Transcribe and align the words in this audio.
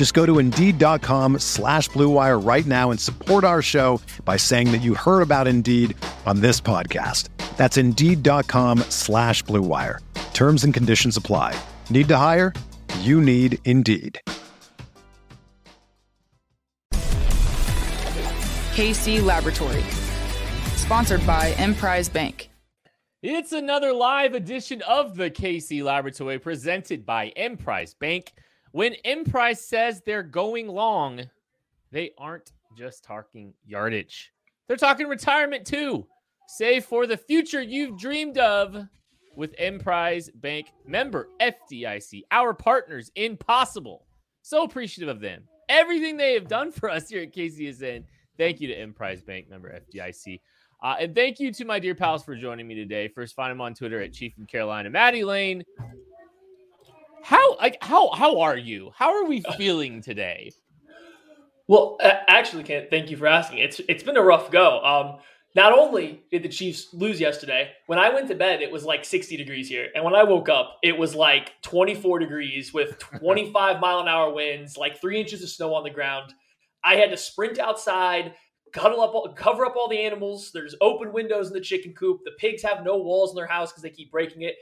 Just 0.00 0.14
go 0.14 0.24
to 0.24 0.38
Indeed.com 0.38 1.40
slash 1.40 1.90
BlueWire 1.90 2.42
right 2.42 2.64
now 2.64 2.90
and 2.90 2.98
support 2.98 3.44
our 3.44 3.60
show 3.60 4.00
by 4.24 4.38
saying 4.38 4.72
that 4.72 4.78
you 4.78 4.94
heard 4.94 5.20
about 5.20 5.46
Indeed 5.46 5.94
on 6.24 6.40
this 6.40 6.58
podcast. 6.58 7.28
That's 7.58 7.76
Indeed.com 7.76 8.78
slash 8.88 9.44
BlueWire. 9.44 9.98
Terms 10.32 10.64
and 10.64 10.72
conditions 10.72 11.18
apply. 11.18 11.54
Need 11.90 12.08
to 12.08 12.16
hire? 12.16 12.54
You 13.00 13.20
need 13.20 13.58
Indeed. 13.66 14.18
KC 18.72 19.22
Laboratory, 19.22 19.82
sponsored 20.76 21.26
by 21.26 21.52
Emprise 21.58 22.08
Bank. 22.08 22.48
It's 23.22 23.52
another 23.52 23.92
live 23.92 24.32
edition 24.32 24.80
of 24.80 25.16
the 25.16 25.30
KC 25.30 25.84
Laboratory 25.84 26.38
presented 26.38 27.04
by 27.04 27.34
Emprise 27.36 27.92
Bank. 27.92 28.32
When 28.72 28.94
Emprise 29.04 29.60
says 29.64 30.00
they're 30.04 30.22
going 30.22 30.68
long, 30.68 31.22
they 31.90 32.12
aren't 32.16 32.52
just 32.78 33.02
talking 33.02 33.52
yardage. 33.66 34.32
They're 34.68 34.76
talking 34.76 35.08
retirement 35.08 35.66
too. 35.66 36.06
Save 36.46 36.84
for 36.84 37.06
the 37.06 37.16
future 37.16 37.62
you've 37.62 37.98
dreamed 37.98 38.38
of 38.38 38.86
with 39.36 39.54
Emprise 39.58 40.30
Bank 40.34 40.68
member 40.86 41.28
FDIC, 41.40 42.22
our 42.30 42.54
partners 42.54 43.10
in 43.14 43.36
Possible. 43.36 44.06
So 44.42 44.64
appreciative 44.64 45.08
of 45.08 45.20
them. 45.20 45.42
Everything 45.68 46.16
they 46.16 46.34
have 46.34 46.48
done 46.48 46.72
for 46.72 46.90
us 46.90 47.08
here 47.08 47.22
at 47.22 47.32
KCSN. 47.32 48.04
Thank 48.36 48.60
you 48.60 48.68
to 48.68 48.80
Emprise 48.80 49.22
Bank 49.22 49.48
member 49.48 49.80
FDIC. 49.94 50.40
Uh, 50.82 50.96
and 50.98 51.14
thank 51.14 51.38
you 51.38 51.52
to 51.52 51.64
my 51.64 51.78
dear 51.78 51.94
pals 51.94 52.24
for 52.24 52.34
joining 52.34 52.66
me 52.66 52.74
today. 52.74 53.06
First, 53.08 53.34
find 53.34 53.50
them 53.50 53.60
on 53.60 53.74
Twitter 53.74 54.00
at 54.00 54.12
Chief 54.12 54.34
from 54.34 54.46
Carolina, 54.46 54.88
Maddie 54.88 55.24
Lane. 55.24 55.62
How 57.22 57.56
like 57.56 57.78
how 57.82 58.10
how 58.12 58.40
are 58.40 58.56
you? 58.56 58.92
How 58.96 59.16
are 59.16 59.24
we 59.24 59.42
feeling 59.56 60.02
today? 60.02 60.52
Well, 61.68 61.98
actually, 62.02 62.64
Kent 62.64 62.90
thank 62.90 63.10
you 63.10 63.16
for 63.16 63.26
asking. 63.26 63.58
It's 63.58 63.80
it's 63.88 64.02
been 64.02 64.16
a 64.16 64.22
rough 64.22 64.50
go. 64.50 64.82
Um, 64.84 65.18
not 65.54 65.72
only 65.72 66.22
did 66.30 66.44
the 66.44 66.48
Chiefs 66.48 66.88
lose 66.92 67.20
yesterday, 67.20 67.72
when 67.86 67.98
I 67.98 68.10
went 68.10 68.28
to 68.28 68.36
bed, 68.36 68.62
it 68.62 68.70
was 68.70 68.84
like 68.84 69.04
60 69.04 69.36
degrees 69.36 69.68
here. 69.68 69.88
And 69.94 70.04
when 70.04 70.14
I 70.14 70.22
woke 70.22 70.48
up, 70.48 70.78
it 70.82 70.96
was 70.96 71.14
like 71.14 71.52
24 71.62 72.20
degrees 72.20 72.72
with 72.72 72.98
25 73.00 73.80
mile 73.80 73.98
an 73.98 74.06
hour 74.06 74.32
winds, 74.32 74.76
like 74.76 75.00
three 75.00 75.20
inches 75.20 75.42
of 75.42 75.48
snow 75.48 75.74
on 75.74 75.82
the 75.82 75.90
ground. 75.90 76.32
I 76.84 76.96
had 76.96 77.10
to 77.10 77.16
sprint 77.16 77.58
outside, 77.58 78.34
cuddle 78.72 79.00
up, 79.00 79.36
cover 79.36 79.66
up 79.66 79.74
all 79.76 79.88
the 79.88 80.00
animals. 80.00 80.52
There's 80.54 80.76
open 80.80 81.12
windows 81.12 81.48
in 81.48 81.52
the 81.52 81.60
chicken 81.60 81.94
coop. 81.94 82.20
The 82.24 82.32
pigs 82.38 82.62
have 82.62 82.84
no 82.84 82.96
walls 82.98 83.30
in 83.30 83.36
their 83.36 83.46
house 83.46 83.72
because 83.72 83.82
they 83.82 83.90
keep 83.90 84.12
breaking 84.12 84.42
it. 84.42 84.54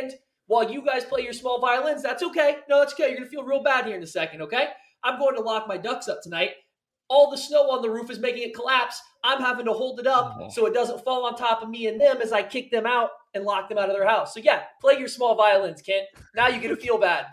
And 0.00 0.12
while 0.48 0.70
you 0.70 0.84
guys 0.84 1.04
play 1.04 1.22
your 1.22 1.32
small 1.32 1.60
violins, 1.60 2.02
that's 2.02 2.22
okay. 2.22 2.56
No, 2.68 2.80
that's 2.80 2.94
okay. 2.94 3.08
You're 3.08 3.18
gonna 3.18 3.30
feel 3.30 3.44
real 3.44 3.62
bad 3.62 3.86
here 3.86 3.96
in 3.96 4.02
a 4.02 4.06
second, 4.06 4.42
okay? 4.42 4.68
I'm 5.04 5.18
going 5.18 5.36
to 5.36 5.40
lock 5.40 5.68
my 5.68 5.76
ducks 5.76 6.08
up 6.08 6.22
tonight. 6.22 6.50
All 7.08 7.30
the 7.30 7.38
snow 7.38 7.70
on 7.70 7.80
the 7.80 7.90
roof 7.90 8.10
is 8.10 8.18
making 8.18 8.42
it 8.42 8.54
collapse. 8.54 9.00
I'm 9.24 9.40
having 9.40 9.66
to 9.66 9.72
hold 9.72 10.00
it 10.00 10.06
up 10.06 10.36
oh. 10.40 10.48
so 10.50 10.66
it 10.66 10.74
doesn't 10.74 11.04
fall 11.04 11.24
on 11.24 11.36
top 11.36 11.62
of 11.62 11.70
me 11.70 11.86
and 11.86 12.00
them 12.00 12.18
as 12.20 12.32
I 12.32 12.42
kick 12.42 12.70
them 12.70 12.86
out 12.86 13.10
and 13.34 13.44
lock 13.44 13.68
them 13.68 13.78
out 13.78 13.88
of 13.88 13.94
their 13.94 14.06
house. 14.06 14.34
So 14.34 14.40
yeah, 14.40 14.64
play 14.80 14.98
your 14.98 15.08
small 15.08 15.34
violins, 15.34 15.80
Kent. 15.80 16.06
Now 16.34 16.48
you're 16.48 16.62
going 16.62 16.74
to 16.74 16.80
feel 16.80 16.98
bad. 16.98 17.26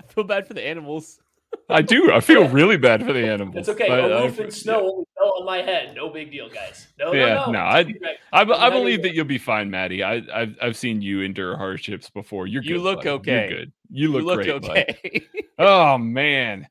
I 0.00 0.06
feel 0.12 0.24
bad 0.24 0.46
for 0.46 0.54
the 0.54 0.66
animals. 0.66 1.20
I 1.68 1.82
do. 1.82 2.12
I 2.12 2.20
feel 2.20 2.48
really 2.48 2.76
bad 2.76 3.04
for 3.04 3.12
the 3.12 3.26
animals. 3.26 3.56
It's 3.56 3.68
okay. 3.68 3.88
A 3.88 4.22
roof 4.22 4.38
and 4.38 4.52
snow 4.52 4.80
yeah. 4.80 4.90
only 4.90 5.04
fell 5.16 5.32
on 5.40 5.46
my 5.46 5.58
head. 5.58 5.94
No 5.94 6.10
big 6.10 6.30
deal, 6.30 6.48
guys. 6.48 6.88
No, 6.98 7.12
yeah, 7.12 7.34
no, 7.34 7.46
no. 7.46 7.52
no 7.52 7.58
I, 7.60 7.94
I, 8.32 8.42
I, 8.42 8.70
believe 8.70 9.02
that 9.02 9.14
you'll 9.14 9.24
be 9.24 9.38
fine, 9.38 9.70
Maddie. 9.70 10.02
I, 10.02 10.22
have 10.32 10.56
I've 10.60 10.76
seen 10.76 11.02
you 11.02 11.22
endure 11.22 11.56
hardships 11.56 12.10
before. 12.10 12.46
You're 12.46 12.62
good. 12.62 12.68
you 12.68 12.76
good, 12.76 12.82
look 12.82 12.98
buddy. 12.98 13.08
okay. 13.10 13.48
You're 13.48 13.58
good. 13.58 13.72
You 13.90 14.08
look, 14.12 14.20
you 14.20 14.26
look 14.26 14.62
great, 14.62 14.86
okay. 15.04 15.26
oh 15.58 15.98
man. 15.98 16.68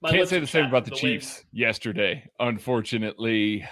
My 0.00 0.12
Can't 0.12 0.28
say 0.28 0.38
the 0.38 0.46
same 0.46 0.66
about 0.66 0.84
the, 0.84 0.90
the 0.90 0.96
Chiefs 0.96 1.44
yesterday. 1.52 2.28
Unfortunately, 2.38 3.66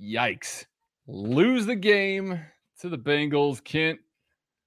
yikes. 0.00 0.66
Lose 1.06 1.64
the 1.66 1.76
game 1.76 2.40
to 2.80 2.88
the 2.88 2.98
Bengals. 2.98 3.64
Kent, 3.64 4.00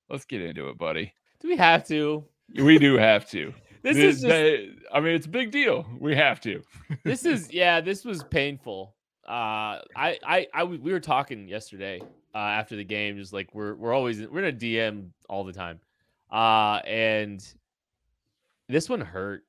let's 0.10 0.26
get 0.26 0.42
into 0.42 0.70
it, 0.70 0.78
buddy. 0.78 1.14
Do 1.40 1.50
we 1.50 1.58
have 1.58 1.88
to? 1.88 2.24
We 2.56 2.80
do 2.80 2.98
have 2.98 3.30
to. 3.30 3.54
This 3.88 3.98
is 3.98 4.22
just, 4.22 4.88
I 4.94 5.00
mean, 5.00 5.14
it's 5.14 5.26
a 5.26 5.30
big 5.30 5.52
deal. 5.52 5.86
We 6.00 6.16
have 6.16 6.40
to. 6.42 6.62
this 7.04 7.26
is 7.26 7.52
yeah, 7.52 7.82
this 7.82 8.04
was 8.04 8.24
painful. 8.24 8.96
Uh 9.28 9.84
I 9.96 10.18
I 10.26 10.48
I 10.54 10.64
we 10.64 10.92
were 10.92 11.00
talking 11.00 11.48
yesterday 11.48 12.02
uh 12.34 12.38
after 12.38 12.76
the 12.76 12.84
game 12.84 13.18
just 13.18 13.34
like 13.34 13.54
we're 13.54 13.76
we're 13.76 13.94
always 13.94 14.26
we're 14.28 14.46
in 14.46 14.56
a 14.56 14.58
DM 14.58 15.10
all 15.30 15.44
the 15.44 15.54
time. 15.54 15.80
Uh 16.32 16.80
and 16.86 17.46
this 18.70 18.90
one 18.90 19.02
hurt 19.02 19.44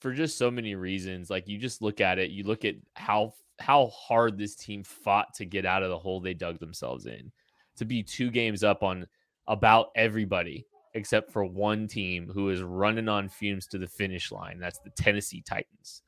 for 0.00 0.12
just 0.12 0.38
so 0.38 0.50
many 0.50 0.74
reasons. 0.74 1.30
Like 1.30 1.48
you 1.48 1.58
just 1.58 1.82
look 1.82 2.00
at 2.00 2.18
it, 2.18 2.30
you 2.30 2.44
look 2.44 2.64
at 2.64 2.74
how 2.94 3.34
how 3.58 3.86
hard 3.88 4.38
this 4.38 4.56
team 4.56 4.82
fought 4.82 5.34
to 5.34 5.44
get 5.44 5.64
out 5.64 5.82
of 5.82 5.90
the 5.90 5.98
hole 5.98 6.20
they 6.20 6.34
dug 6.34 6.58
themselves 6.58 7.06
in. 7.06 7.30
To 7.76 7.84
be 7.84 8.02
two 8.02 8.30
games 8.30 8.64
up 8.64 8.82
on 8.82 9.06
about 9.46 9.90
everybody 9.94 10.66
except 10.94 11.32
for 11.32 11.44
one 11.44 11.86
team 11.86 12.30
who 12.32 12.50
is 12.50 12.62
running 12.62 13.08
on 13.08 13.28
fumes 13.28 13.66
to 13.68 13.78
the 13.78 13.86
finish 13.86 14.30
line. 14.30 14.58
That's 14.58 14.78
the 14.80 14.90
Tennessee 14.90 15.42
Titans. 15.42 16.02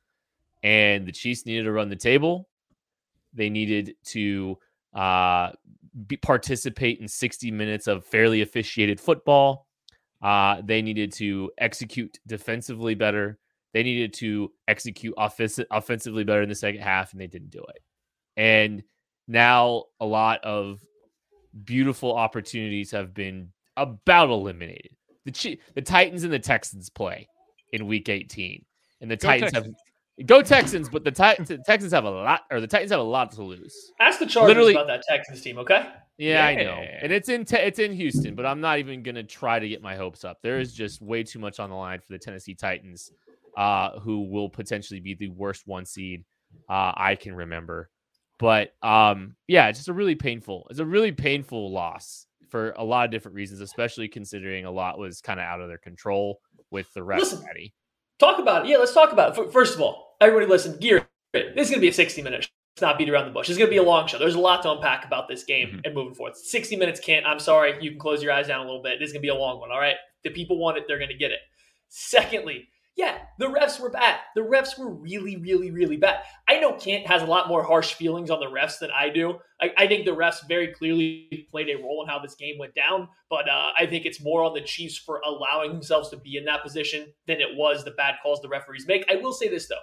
And 0.63 1.07
the 1.07 1.13
Chiefs 1.13 1.47
needed 1.47 1.65
to 1.65 1.73
run 1.73 1.89
the 1.89 1.97
table. 1.97 2.49
They 3.33 3.51
needed 3.51 3.97
to 4.07 4.59
uh, 4.95 5.53
be, 6.07 6.17
participate 6.17 7.01
in 7.01 7.09
60 7.09 7.51
minutes 7.51 7.87
of 7.87 8.05
fairly 8.05 8.43
officiated 8.43 9.01
football. 9.01 9.67
Uh, 10.23 10.63
they 10.65 10.81
needed 10.81 11.13
to 11.13 11.51
execute 11.59 12.19
defensively 12.27 12.95
better. 12.95 13.39
They 13.73 13.83
needed 13.83 14.15
to 14.15 14.53
execute 14.69 15.15
offensively 15.19 16.25
better 16.25 16.43
in 16.43 16.49
the 16.49 16.55
second 16.55 16.81
half, 16.81 17.13
and 17.13 17.21
they 17.21 17.27
didn't 17.27 17.51
do 17.51 17.65
it. 17.75 17.83
And 18.37 18.83
now 19.27 19.85
a 20.01 20.07
lot 20.07 20.43
of 20.45 20.81
beautiful 21.65 22.15
opportunities 22.15 22.91
have 22.93 23.13
been 23.13 23.51
about 23.77 24.31
eliminated. 24.31 24.91
The 25.25 25.59
the 25.75 25.83
Titans 25.83 26.25
and 26.25 26.33
the 26.33 26.39
Texans 26.39 26.91
play 26.91 27.29
in 27.73 27.87
Week 27.87 28.09
18, 28.09 28.65
and 29.01 29.11
the 29.11 29.17
go 29.17 29.29
Titans 29.29 29.53
Texans. 29.53 29.77
have 30.19 30.27
go 30.27 30.43
Texans, 30.43 30.89
but 30.89 31.03
the, 31.03 31.11
Titans, 31.11 31.49
the 31.49 31.59
Texans 31.59 31.93
have 31.93 32.05
a 32.05 32.11
lot, 32.11 32.43
or 32.51 32.61
the 32.61 32.67
Titans 32.67 32.91
have 32.91 33.01
a 33.01 33.05
lot 33.05 33.33
to 33.33 33.43
lose. 33.43 33.75
Ask 34.01 34.19
the 34.19 34.27
Chargers 34.27 34.49
Literally, 34.49 34.75
about 34.75 34.87
that 34.87 35.03
Texans 35.09 35.41
team, 35.41 35.59
okay? 35.59 35.87
Yeah, 36.19 36.49
yeah, 36.51 36.61
I 36.61 36.65
know, 36.65 36.85
and 37.03 37.11
it's 37.11 37.29
in 37.29 37.45
te- 37.45 37.57
it's 37.57 37.79
in 37.79 37.93
Houston, 37.93 38.35
but 38.35 38.47
I'm 38.47 38.61
not 38.61 38.79
even 38.79 39.03
gonna 39.03 39.23
try 39.23 39.59
to 39.59 39.69
get 39.69 39.83
my 39.83 39.97
hopes 39.97 40.25
up. 40.25 40.39
There 40.43 40.61
is 40.61 40.75
just 40.75 41.01
way 41.01 41.23
too 41.23 41.39
much 41.39 41.59
on 41.59 41.71
the 41.71 41.77
line 41.77 42.01
for 42.01 42.13
the 42.13 42.19
Tennessee 42.19 42.55
Titans, 42.55 43.11
uh, 43.57 43.99
who 43.99 44.29
will 44.31 44.49
potentially 44.49 45.01
be 45.01 45.15
the 45.15 45.29
worst 45.29 45.67
one 45.67 45.87
seed 45.87 46.25
uh, 46.69 46.93
I 46.95 47.17
can 47.17 47.35
remember. 47.35 47.91
But 48.39 48.75
um, 48.83 49.37
yeah, 49.47 49.69
it's 49.69 49.79
just 49.79 49.89
a 49.89 49.93
really 49.93 50.15
painful. 50.15 50.67
It's 50.71 50.81
a 50.81 50.87
really 50.87 51.13
painful 51.13 51.73
loss 51.73 52.27
for 52.55 52.71
a 52.77 52.85
lot 52.85 53.05
of 53.05 53.11
different 53.11 53.35
reasons, 53.35 53.61
especially 53.61 54.07
considering 54.07 54.65
a 54.65 54.71
lot 54.71 54.97
was 54.97 55.21
kind 55.21 55.41
of 55.41 55.45
out 55.45 55.61
of 55.61 55.67
their 55.67 55.79
control 55.79 56.39
with 56.71 56.87
the 56.95 57.03
rest. 57.03 57.33
Listen, 57.33 57.45
talk 58.21 58.39
about 58.39 58.65
it. 58.65 58.69
Yeah, 58.69 58.77
let's 58.77 58.95
talk 58.95 59.11
about 59.11 59.37
it. 59.37 59.53
First 59.53 59.75
of 59.75 59.81
all, 59.81 60.15
everybody 60.21 60.47
listen, 60.47 60.79
gear. 60.79 61.09
This 61.33 61.67
is 61.67 61.71
going 61.71 61.79
to 61.79 61.81
be 61.81 61.89
a 61.89 61.93
60 61.93 62.23
minute 62.23 62.49
Let's 62.77 62.83
not 62.83 62.97
beat 62.97 63.11
around 63.11 63.25
the 63.25 63.33
bush. 63.33 63.49
It's 63.49 63.59
going 63.59 63.67
to 63.67 63.75
be 63.75 63.79
a 63.79 63.83
long 63.83 64.07
show. 64.07 64.21
There's 64.21 64.37
a 64.37 64.41
lot 64.41 64.63
to 64.63 64.71
unpack 64.71 65.05
about 65.05 65.27
this 65.27 65.43
game 65.43 65.67
mm-hmm. 65.69 65.81
and 65.85 65.95
moving 65.97 66.15
forward. 66.15 66.37
60 66.37 66.77
minutes 66.77 67.01
can't. 67.01 67.27
I'm 67.27 67.41
sorry. 67.41 67.75
You 67.81 67.91
can 67.91 67.99
close 67.99 68.23
your 68.23 68.31
eyes 68.31 68.47
down 68.47 68.61
a 68.61 68.65
little 68.65 68.83
bit. 68.85 69.01
This 69.01 69.09
is 69.09 69.13
going 69.13 69.23
to 69.23 69.27
be 69.27 69.31
a 69.31 69.35
long 69.35 69.59
one. 69.59 69.73
All 69.73 69.81
right. 69.81 69.97
The 70.23 70.31
people 70.31 70.59
want 70.59 70.79
it. 70.79 70.85
They're 70.87 70.99
going 70.99 71.11
to 71.11 71.17
get 71.17 71.33
it. 71.33 71.41
Secondly, 71.89 72.69
Yeah, 72.97 73.19
the 73.41 73.47
refs 73.47 73.81
were 73.81 73.91
bad. 73.91 74.21
The 74.37 74.43
refs 74.43 74.79
were 74.79 74.89
really, 74.89 75.37
really, 75.37 75.73
really 75.73 75.97
bad. 75.97 76.21
I 76.49 76.61
know 76.61 76.75
Kent 76.75 77.09
has 77.09 77.23
a 77.23 77.27
lot 77.27 77.49
more 77.49 77.65
harsh 77.65 77.95
feelings 77.95 78.31
on 78.31 78.39
the 78.39 78.47
refs 78.47 78.79
than 78.79 78.91
I 78.97 79.09
do. 79.09 79.41
I, 79.61 79.73
I 79.77 79.87
think 79.89 80.05
the 80.05 80.15
refs 80.15 80.47
very 80.47 80.69
clearly 80.69 81.49
played 81.51 81.69
a 81.71 81.83
role 81.83 82.05
in 82.05 82.09
how 82.09 82.21
this 82.21 82.37
game 82.37 82.57
went 82.57 82.77
down, 82.77 83.09
but 83.29 83.49
uh, 83.49 83.73
I 83.77 83.87
think 83.87 84.07
it's 84.07 84.23
more 84.23 84.45
on 84.45 84.55
the 84.55 84.61
Chiefs 84.61 84.97
for 84.97 85.21
allowing 85.27 85.73
themselves 85.73 86.09
to 86.11 86.17
be 86.17 86.37
in 86.37 86.45
that 86.45 86.63
position 86.63 87.13
than 87.27 87.41
it 87.41 87.57
was 87.57 87.85
the 87.85 87.91
bad 87.93 88.15
calls 88.23 88.41
the 88.43 88.49
referees 88.49 88.87
make. 88.87 89.05
I 89.11 89.17
will 89.17 89.33
say 89.33 89.49
this 89.49 89.67
though 89.67 89.75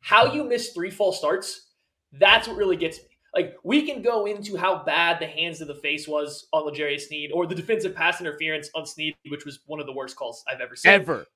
how 0.00 0.32
you 0.32 0.44
miss 0.44 0.70
three 0.70 0.90
false 0.90 1.18
starts, 1.18 1.68
that's 2.12 2.48
what 2.48 2.56
really 2.56 2.76
gets 2.76 2.98
me. 2.98 3.04
Like 3.34 3.56
we 3.62 3.82
can 3.82 4.02
go 4.02 4.26
into 4.26 4.56
how 4.56 4.84
bad 4.84 5.20
the 5.20 5.26
hands 5.26 5.58
to 5.58 5.66
the 5.66 5.74
face 5.74 6.08
was 6.08 6.48
on 6.52 6.64
L'Jarius 6.64 7.02
Sneed 7.02 7.30
or 7.32 7.46
the 7.46 7.54
defensive 7.54 7.94
pass 7.94 8.20
interference 8.20 8.70
on 8.74 8.86
Sneed, 8.86 9.14
which 9.28 9.44
was 9.44 9.60
one 9.66 9.80
of 9.80 9.86
the 9.86 9.92
worst 9.92 10.16
calls 10.16 10.42
I've 10.50 10.60
ever 10.60 10.74
seen. 10.74 10.92
Ever. 10.92 11.26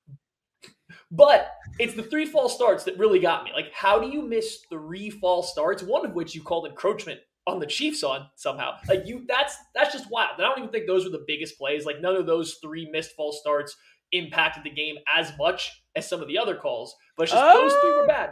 But 1.15 1.51
it's 1.77 1.93
the 1.93 2.01
three 2.01 2.25
false 2.25 2.55
starts 2.55 2.83
that 2.85 2.97
really 2.97 3.19
got 3.19 3.43
me. 3.43 3.51
Like, 3.53 3.71
how 3.71 3.99
do 3.99 4.09
you 4.09 4.23
miss 4.23 4.65
three 4.67 5.11
false 5.11 5.51
starts? 5.51 5.83
One 5.83 6.05
of 6.05 6.13
which 6.13 6.33
you 6.33 6.41
called 6.41 6.65
encroachment 6.65 7.19
on 7.45 7.59
the 7.59 7.67
Chiefs 7.67 8.03
on 8.03 8.27
somehow. 8.35 8.77
Like 8.89 9.05
you 9.05 9.23
that's 9.27 9.55
that's 9.75 9.93
just 9.93 10.09
wild. 10.09 10.31
And 10.37 10.45
I 10.45 10.49
don't 10.49 10.59
even 10.59 10.71
think 10.71 10.87
those 10.87 11.05
were 11.05 11.11
the 11.11 11.23
biggest 11.27 11.57
plays. 11.57 11.85
Like 11.85 12.01
none 12.01 12.15
of 12.15 12.25
those 12.25 12.57
three 12.63 12.89
missed 12.91 13.11
false 13.15 13.39
starts 13.39 13.75
impacted 14.11 14.63
the 14.63 14.71
game 14.71 14.95
as 15.15 15.31
much 15.37 15.83
as 15.95 16.09
some 16.09 16.21
of 16.21 16.27
the 16.27 16.37
other 16.37 16.55
calls. 16.55 16.95
But 17.15 17.23
it's 17.23 17.31
just 17.31 17.43
uh, 17.43 17.53
those 17.53 17.73
three 17.73 17.91
were 17.91 18.07
bad. 18.07 18.31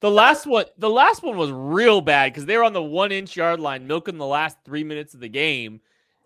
The 0.00 0.10
last 0.10 0.46
one, 0.46 0.64
the 0.78 0.90
last 0.90 1.22
one 1.22 1.36
was 1.36 1.50
real 1.50 2.00
bad 2.00 2.32
because 2.32 2.46
they 2.46 2.56
were 2.56 2.64
on 2.64 2.72
the 2.72 2.82
one 2.82 3.12
inch 3.12 3.36
yard 3.36 3.60
line, 3.60 3.86
milking 3.86 4.18
the 4.18 4.26
last 4.26 4.56
three 4.64 4.84
minutes 4.84 5.12
of 5.12 5.20
the 5.20 5.28
game, 5.28 5.80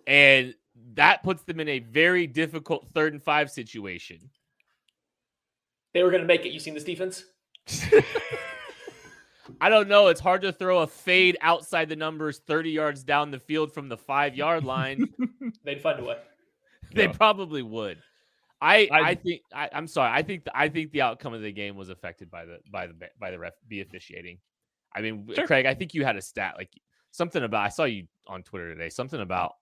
and 0.06 0.54
that 0.94 1.22
puts 1.22 1.42
them 1.42 1.58
in 1.58 1.68
a 1.68 1.80
very 1.80 2.26
difficult 2.26 2.86
third 2.94 3.12
and 3.12 3.22
five 3.22 3.50
situation. 3.50 4.30
They 5.96 6.02
were 6.02 6.10
going 6.10 6.20
to 6.20 6.26
make 6.26 6.44
it. 6.44 6.50
You 6.50 6.60
seen 6.60 6.74
this 6.74 6.84
defense? 6.84 7.24
I 9.62 9.70
don't 9.70 9.88
know. 9.88 10.08
It's 10.08 10.20
hard 10.20 10.42
to 10.42 10.52
throw 10.52 10.80
a 10.80 10.86
fade 10.86 11.38
outside 11.40 11.88
the 11.88 11.96
numbers 11.96 12.40
30 12.46 12.70
yards 12.70 13.02
down 13.02 13.30
the 13.30 13.38
field 13.38 13.72
from 13.72 13.88
the 13.88 13.96
five 13.96 14.36
yard 14.36 14.62
line. 14.62 15.08
They'd 15.64 15.80
find 15.80 15.98
a 15.98 16.04
way. 16.04 16.18
They 16.92 17.08
probably 17.08 17.62
would. 17.62 17.96
I, 18.60 18.90
I, 18.92 19.00
I 19.00 19.14
think 19.14 19.40
I, 19.54 19.70
am 19.72 19.86
sorry. 19.86 20.12
I 20.12 20.20
think 20.20 20.44
the, 20.44 20.54
I 20.54 20.68
think 20.68 20.90
the 20.90 21.00
outcome 21.00 21.32
of 21.32 21.40
the 21.40 21.50
game 21.50 21.76
was 21.76 21.88
affected 21.88 22.30
by 22.30 22.44
the 22.44 22.58
by 22.70 22.88
the 22.88 22.94
by 23.18 23.30
the 23.30 23.38
ref 23.38 23.54
be 23.66 23.80
officiating. 23.80 24.36
I 24.94 25.00
mean, 25.00 25.26
sure. 25.34 25.46
Craig, 25.46 25.64
I 25.64 25.72
think 25.72 25.94
you 25.94 26.04
had 26.04 26.16
a 26.16 26.22
stat 26.22 26.56
like 26.58 26.74
something 27.10 27.42
about 27.42 27.64
I 27.64 27.70
saw 27.70 27.84
you 27.84 28.06
on 28.26 28.42
Twitter 28.42 28.74
today. 28.74 28.90
Something 28.90 29.22
about 29.22 29.54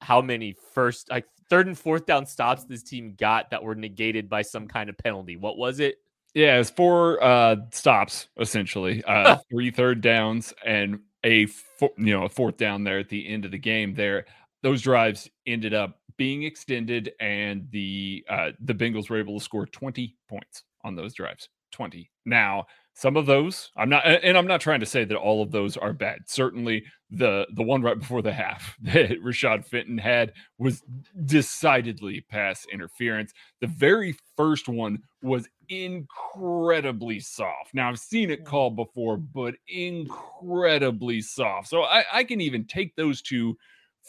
how 0.00 0.20
many 0.22 0.56
first 0.74 1.08
like 1.08 1.26
third 1.48 1.66
and 1.66 1.78
fourth 1.78 2.06
down 2.06 2.26
stops 2.26 2.64
this 2.64 2.82
team 2.82 3.14
got 3.18 3.50
that 3.50 3.62
were 3.62 3.74
negated 3.74 4.28
by 4.28 4.42
some 4.42 4.66
kind 4.68 4.90
of 4.90 4.98
penalty. 4.98 5.36
What 5.36 5.56
was 5.56 5.80
it? 5.80 5.98
Yeah, 6.34 6.58
it's 6.58 6.70
four 6.70 7.22
uh, 7.22 7.56
stops 7.72 8.28
essentially, 8.38 9.02
uh, 9.08 9.38
three 9.50 9.70
third 9.70 10.00
downs 10.00 10.52
and 10.64 11.00
a 11.24 11.46
you 11.80 11.90
know 11.96 12.24
a 12.24 12.28
fourth 12.28 12.56
down 12.56 12.84
there 12.84 12.98
at 12.98 13.08
the 13.08 13.26
end 13.28 13.44
of 13.44 13.50
the 13.50 13.58
game. 13.58 13.94
There, 13.94 14.26
those 14.62 14.82
drives 14.82 15.28
ended 15.46 15.74
up 15.74 16.00
being 16.16 16.42
extended, 16.42 17.12
and 17.20 17.68
the 17.70 18.24
uh, 18.28 18.50
the 18.60 18.74
Bengals 18.74 19.10
were 19.10 19.18
able 19.18 19.38
to 19.38 19.44
score 19.44 19.66
twenty 19.66 20.16
points 20.28 20.64
on 20.84 20.94
those 20.94 21.14
drives. 21.14 21.48
Twenty. 21.72 22.10
Now, 22.24 22.66
some 22.98 23.16
of 23.16 23.26
those 23.26 23.70
i'm 23.76 23.88
not 23.88 24.04
and 24.04 24.36
i'm 24.36 24.48
not 24.48 24.60
trying 24.60 24.80
to 24.80 24.86
say 24.86 25.04
that 25.04 25.16
all 25.16 25.40
of 25.40 25.52
those 25.52 25.76
are 25.76 25.92
bad. 25.92 26.18
Certainly 26.26 26.82
the 27.10 27.46
the 27.54 27.62
one 27.62 27.80
right 27.80 27.98
before 27.98 28.22
the 28.22 28.32
half 28.32 28.76
that 28.82 29.22
rashad 29.22 29.64
fenton 29.64 29.96
had 29.96 30.32
was 30.58 30.82
decidedly 31.24 32.26
pass 32.28 32.66
interference. 32.72 33.32
The 33.60 33.68
very 33.68 34.16
first 34.36 34.68
one 34.68 34.98
was 35.22 35.48
incredibly 35.68 37.20
soft. 37.20 37.72
Now 37.72 37.88
i've 37.88 38.00
seen 38.00 38.30
it 38.30 38.44
called 38.44 38.74
before 38.74 39.16
but 39.16 39.54
incredibly 39.68 41.20
soft. 41.20 41.68
So 41.68 41.84
i, 41.84 42.04
I 42.12 42.24
can 42.24 42.40
even 42.40 42.64
take 42.64 42.96
those 42.96 43.22
two 43.22 43.56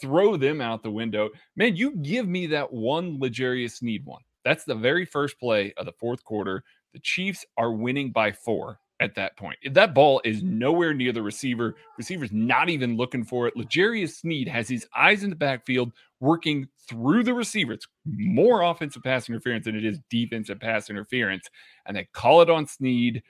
throw 0.00 0.36
them 0.36 0.60
out 0.60 0.82
the 0.82 0.90
window. 0.90 1.30
Man 1.54 1.76
you 1.76 1.94
give 1.98 2.26
me 2.26 2.48
that 2.48 2.72
one 2.72 3.18
L'Jarius 3.20 3.76
Sneed 3.78 4.04
one. 4.04 4.22
That's 4.44 4.64
the 4.64 4.74
very 4.74 5.04
first 5.04 5.38
play 5.38 5.72
of 5.76 5.86
the 5.86 5.92
fourth 5.92 6.24
quarter 6.24 6.64
the 6.92 7.00
Chiefs 7.00 7.44
are 7.56 7.72
winning 7.72 8.10
by 8.10 8.32
four 8.32 8.78
at 9.00 9.14
that 9.14 9.36
point. 9.36 9.58
That 9.72 9.94
ball 9.94 10.20
is 10.24 10.42
nowhere 10.42 10.92
near 10.92 11.12
the 11.12 11.22
receiver. 11.22 11.74
Receiver's 11.96 12.32
not 12.32 12.68
even 12.68 12.96
looking 12.96 13.24
for 13.24 13.48
it. 13.48 13.56
L'Jarius 13.56 14.16
Sneed 14.16 14.46
has 14.46 14.68
his 14.68 14.86
eyes 14.94 15.24
in 15.24 15.30
the 15.30 15.36
backfield 15.36 15.92
working 16.20 16.68
through 16.88 17.24
the 17.24 17.32
receiver. 17.32 17.72
It's 17.72 17.88
more 18.04 18.62
offensive 18.62 19.02
pass 19.02 19.28
interference 19.28 19.64
than 19.64 19.76
it 19.76 19.84
is 19.86 19.98
defensive 20.10 20.60
pass 20.60 20.90
interference. 20.90 21.48
And 21.86 21.96
they 21.96 22.08
call 22.12 22.42
it 22.42 22.50
on 22.50 22.66
Sneed. 22.66 23.22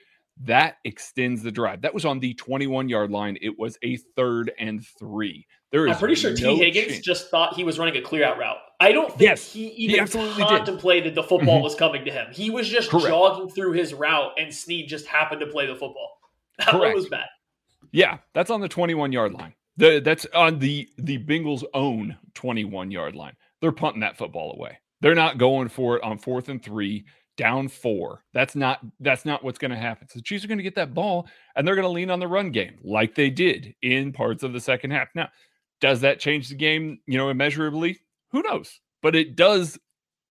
That 0.44 0.76
extends 0.84 1.42
the 1.42 1.50
drive. 1.50 1.82
That 1.82 1.92
was 1.92 2.04
on 2.04 2.18
the 2.18 2.34
21 2.34 2.88
yard 2.88 3.10
line. 3.10 3.36
It 3.42 3.58
was 3.58 3.78
a 3.82 3.96
third 4.16 4.52
and 4.58 4.84
three. 4.98 5.46
There 5.70 5.86
is 5.86 5.92
I'm 5.92 5.98
pretty 5.98 6.14
sure 6.16 6.30
no 6.30 6.36
Tee 6.36 6.56
Higgins 6.56 6.86
chance. 6.94 7.00
just 7.04 7.30
thought 7.30 7.54
he 7.54 7.62
was 7.62 7.78
running 7.78 7.96
a 7.96 8.00
clear 8.00 8.24
out 8.24 8.38
route. 8.38 8.56
I 8.80 8.92
don't 8.92 9.10
think 9.10 9.20
yes, 9.20 9.52
he 9.52 9.68
even 9.68 10.06
he 10.06 10.42
contemplated 10.42 11.04
did. 11.04 11.14
the 11.14 11.22
football 11.22 11.56
mm-hmm. 11.56 11.64
was 11.64 11.74
coming 11.74 12.04
to 12.06 12.10
him. 12.10 12.28
He 12.32 12.50
was 12.50 12.68
just 12.68 12.90
Correct. 12.90 13.08
jogging 13.08 13.50
through 13.50 13.72
his 13.72 13.92
route, 13.94 14.32
and 14.38 14.52
Sneed 14.52 14.88
just 14.88 15.06
happened 15.06 15.40
to 15.40 15.46
play 15.46 15.66
the 15.66 15.74
football. 15.74 16.18
That 16.66 16.94
was 16.94 17.08
bad. 17.08 17.26
Yeah, 17.92 18.18
that's 18.34 18.50
on 18.50 18.60
the 18.60 18.68
21 18.68 19.12
yard 19.12 19.32
line. 19.32 19.54
The, 19.76 20.00
that's 20.00 20.26
on 20.34 20.58
the 20.58 20.88
the 20.98 21.18
Bengals' 21.18 21.64
own 21.72 22.16
21 22.34 22.90
yard 22.90 23.14
line. 23.14 23.34
They're 23.60 23.72
punting 23.72 24.00
that 24.00 24.18
football 24.18 24.54
away. 24.54 24.78
They're 25.00 25.14
not 25.14 25.38
going 25.38 25.68
for 25.68 25.96
it 25.96 26.02
on 26.02 26.18
fourth 26.18 26.48
and 26.48 26.62
three, 26.62 27.04
down 27.40 27.68
four. 27.68 28.22
That's 28.34 28.54
not 28.54 28.80
that's 29.00 29.24
not 29.24 29.42
what's 29.42 29.58
going 29.58 29.70
to 29.70 29.76
happen. 29.76 30.08
So 30.08 30.18
the 30.18 30.22
Chiefs 30.22 30.44
are 30.44 30.48
going 30.48 30.58
to 30.58 30.64
get 30.64 30.74
that 30.74 30.92
ball, 30.92 31.26
and 31.56 31.66
they're 31.66 31.74
going 31.74 31.86
to 31.86 31.88
lean 31.88 32.10
on 32.10 32.20
the 32.20 32.28
run 32.28 32.50
game 32.50 32.78
like 32.84 33.14
they 33.14 33.30
did 33.30 33.74
in 33.80 34.12
parts 34.12 34.42
of 34.42 34.52
the 34.52 34.60
second 34.60 34.90
half. 34.90 35.08
Now 35.14 35.28
does 35.80 36.02
that 36.02 36.20
change 36.20 36.48
the 36.48 36.54
game, 36.54 37.00
you 37.06 37.16
know, 37.16 37.30
immeasurably? 37.30 37.98
Who 38.32 38.42
knows? 38.42 38.80
But 39.02 39.16
it 39.16 39.34
does 39.34 39.78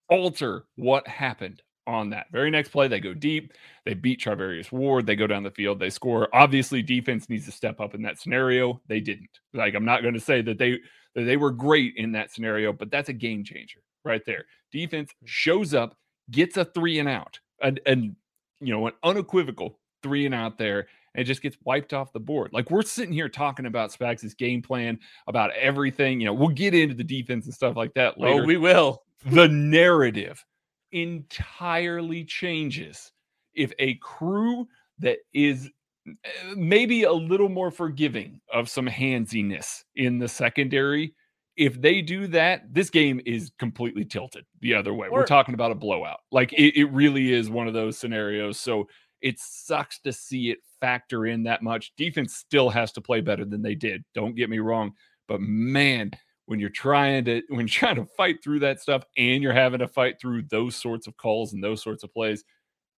alter 0.07 0.65
what 0.75 1.07
happened 1.07 1.63
on 1.87 2.11
that. 2.11 2.27
Very 2.31 2.51
next 2.51 2.69
play, 2.69 2.87
they 2.87 2.99
go 2.99 3.15
deep. 3.15 3.53
They 3.83 3.95
beat 3.95 4.21
Charvarius 4.21 4.71
Ward. 4.71 5.07
They 5.07 5.15
go 5.15 5.25
down 5.25 5.41
the 5.41 5.49
field. 5.49 5.79
They 5.79 5.89
score. 5.89 6.29
Obviously, 6.33 6.83
defense 6.83 7.27
needs 7.29 7.45
to 7.45 7.51
step 7.51 7.81
up 7.81 7.95
in 7.95 8.03
that 8.03 8.19
scenario. 8.19 8.79
They 8.87 8.99
didn't. 8.99 9.39
Like 9.53 9.73
I'm 9.73 9.85
not 9.85 10.03
going 10.03 10.13
to 10.13 10.19
say 10.19 10.43
that 10.43 10.59
they 10.59 10.79
that 11.15 11.23
they 11.23 11.37
were 11.37 11.51
great 11.51 11.95
in 11.97 12.11
that 12.11 12.31
scenario, 12.31 12.71
but 12.71 12.91
that's 12.91 13.09
a 13.09 13.13
game 13.13 13.43
changer 13.43 13.81
right 14.05 14.21
there. 14.25 14.45
Defense 14.71 15.09
mm. 15.11 15.27
shows 15.27 15.73
up, 15.73 15.97
gets 16.31 16.57
a 16.57 16.65
three 16.65 16.99
and 16.99 17.09
out, 17.09 17.39
and 17.61 17.79
and 17.85 18.15
you 18.59 18.73
know 18.73 18.87
an 18.87 18.93
unequivocal 19.03 19.79
three 20.01 20.25
and 20.25 20.35
out 20.35 20.57
there 20.57 20.87
and 21.13 21.21
it 21.21 21.25
just 21.25 21.41
gets 21.41 21.57
wiped 21.63 21.93
off 21.93 22.13
the 22.13 22.19
board. 22.19 22.51
Like 22.53 22.69
we're 22.69 22.81
sitting 22.81 23.13
here 23.13 23.29
talking 23.29 23.65
about 23.65 23.91
Spags' 23.91 24.37
game 24.37 24.61
plan, 24.61 24.99
about 25.27 25.51
everything. 25.51 26.19
You 26.19 26.27
know, 26.27 26.33
we'll 26.33 26.49
get 26.49 26.73
into 26.73 26.95
the 26.95 27.03
defense 27.03 27.45
and 27.45 27.53
stuff 27.53 27.75
like 27.75 27.93
that 27.95 28.15
oh, 28.17 28.23
later. 28.23 28.43
Oh, 28.43 28.45
we 28.45 28.57
will. 28.57 29.03
The 29.25 29.47
narrative 29.47 30.43
entirely 30.91 32.23
changes 32.23 33.11
if 33.53 33.73
a 33.79 33.95
crew 33.95 34.67
that 34.99 35.17
is 35.33 35.69
eh, 36.07 36.53
maybe 36.55 37.03
a 37.03 37.11
little 37.11 37.49
more 37.49 37.71
forgiving 37.71 38.39
of 38.53 38.69
some 38.69 38.87
handsiness 38.87 39.83
in 39.95 40.19
the 40.19 40.27
secondary 40.27 41.13
if 41.59 41.79
they 41.81 42.01
do 42.01 42.25
that, 42.27 42.73
this 42.73 42.89
game 42.89 43.19
is 43.25 43.51
completely 43.59 44.05
tilted 44.05 44.45
the 44.61 44.73
other 44.73 44.93
way. 44.93 45.09
We're 45.09 45.25
talking 45.25 45.53
about 45.53 45.71
a 45.71 45.75
blowout. 45.75 46.21
Like 46.31 46.53
it, 46.53 46.79
it, 46.79 46.85
really 46.85 47.33
is 47.33 47.49
one 47.49 47.67
of 47.67 47.73
those 47.73 47.97
scenarios. 47.97 48.57
So 48.57 48.87
it 49.21 49.37
sucks 49.39 49.99
to 49.99 50.13
see 50.13 50.51
it 50.51 50.59
factor 50.79 51.25
in 51.25 51.43
that 51.43 51.61
much. 51.61 51.91
Defense 51.97 52.33
still 52.35 52.69
has 52.69 52.93
to 52.93 53.01
play 53.01 53.19
better 53.19 53.43
than 53.43 53.61
they 53.61 53.75
did. 53.75 54.05
Don't 54.15 54.35
get 54.35 54.49
me 54.49 54.59
wrong, 54.59 54.93
but 55.27 55.41
man, 55.41 56.11
when 56.45 56.61
you're 56.61 56.69
trying 56.69 57.25
to 57.25 57.41
when 57.49 57.59
you're 57.59 57.67
trying 57.67 57.97
to 57.97 58.05
fight 58.05 58.41
through 58.41 58.59
that 58.59 58.79
stuff 58.79 59.03
and 59.17 59.43
you're 59.43 59.51
having 59.51 59.79
to 59.79 59.87
fight 59.89 60.15
through 60.19 60.43
those 60.43 60.77
sorts 60.77 61.07
of 61.07 61.17
calls 61.17 61.51
and 61.51 61.61
those 61.61 61.83
sorts 61.83 62.05
of 62.05 62.13
plays, 62.13 62.45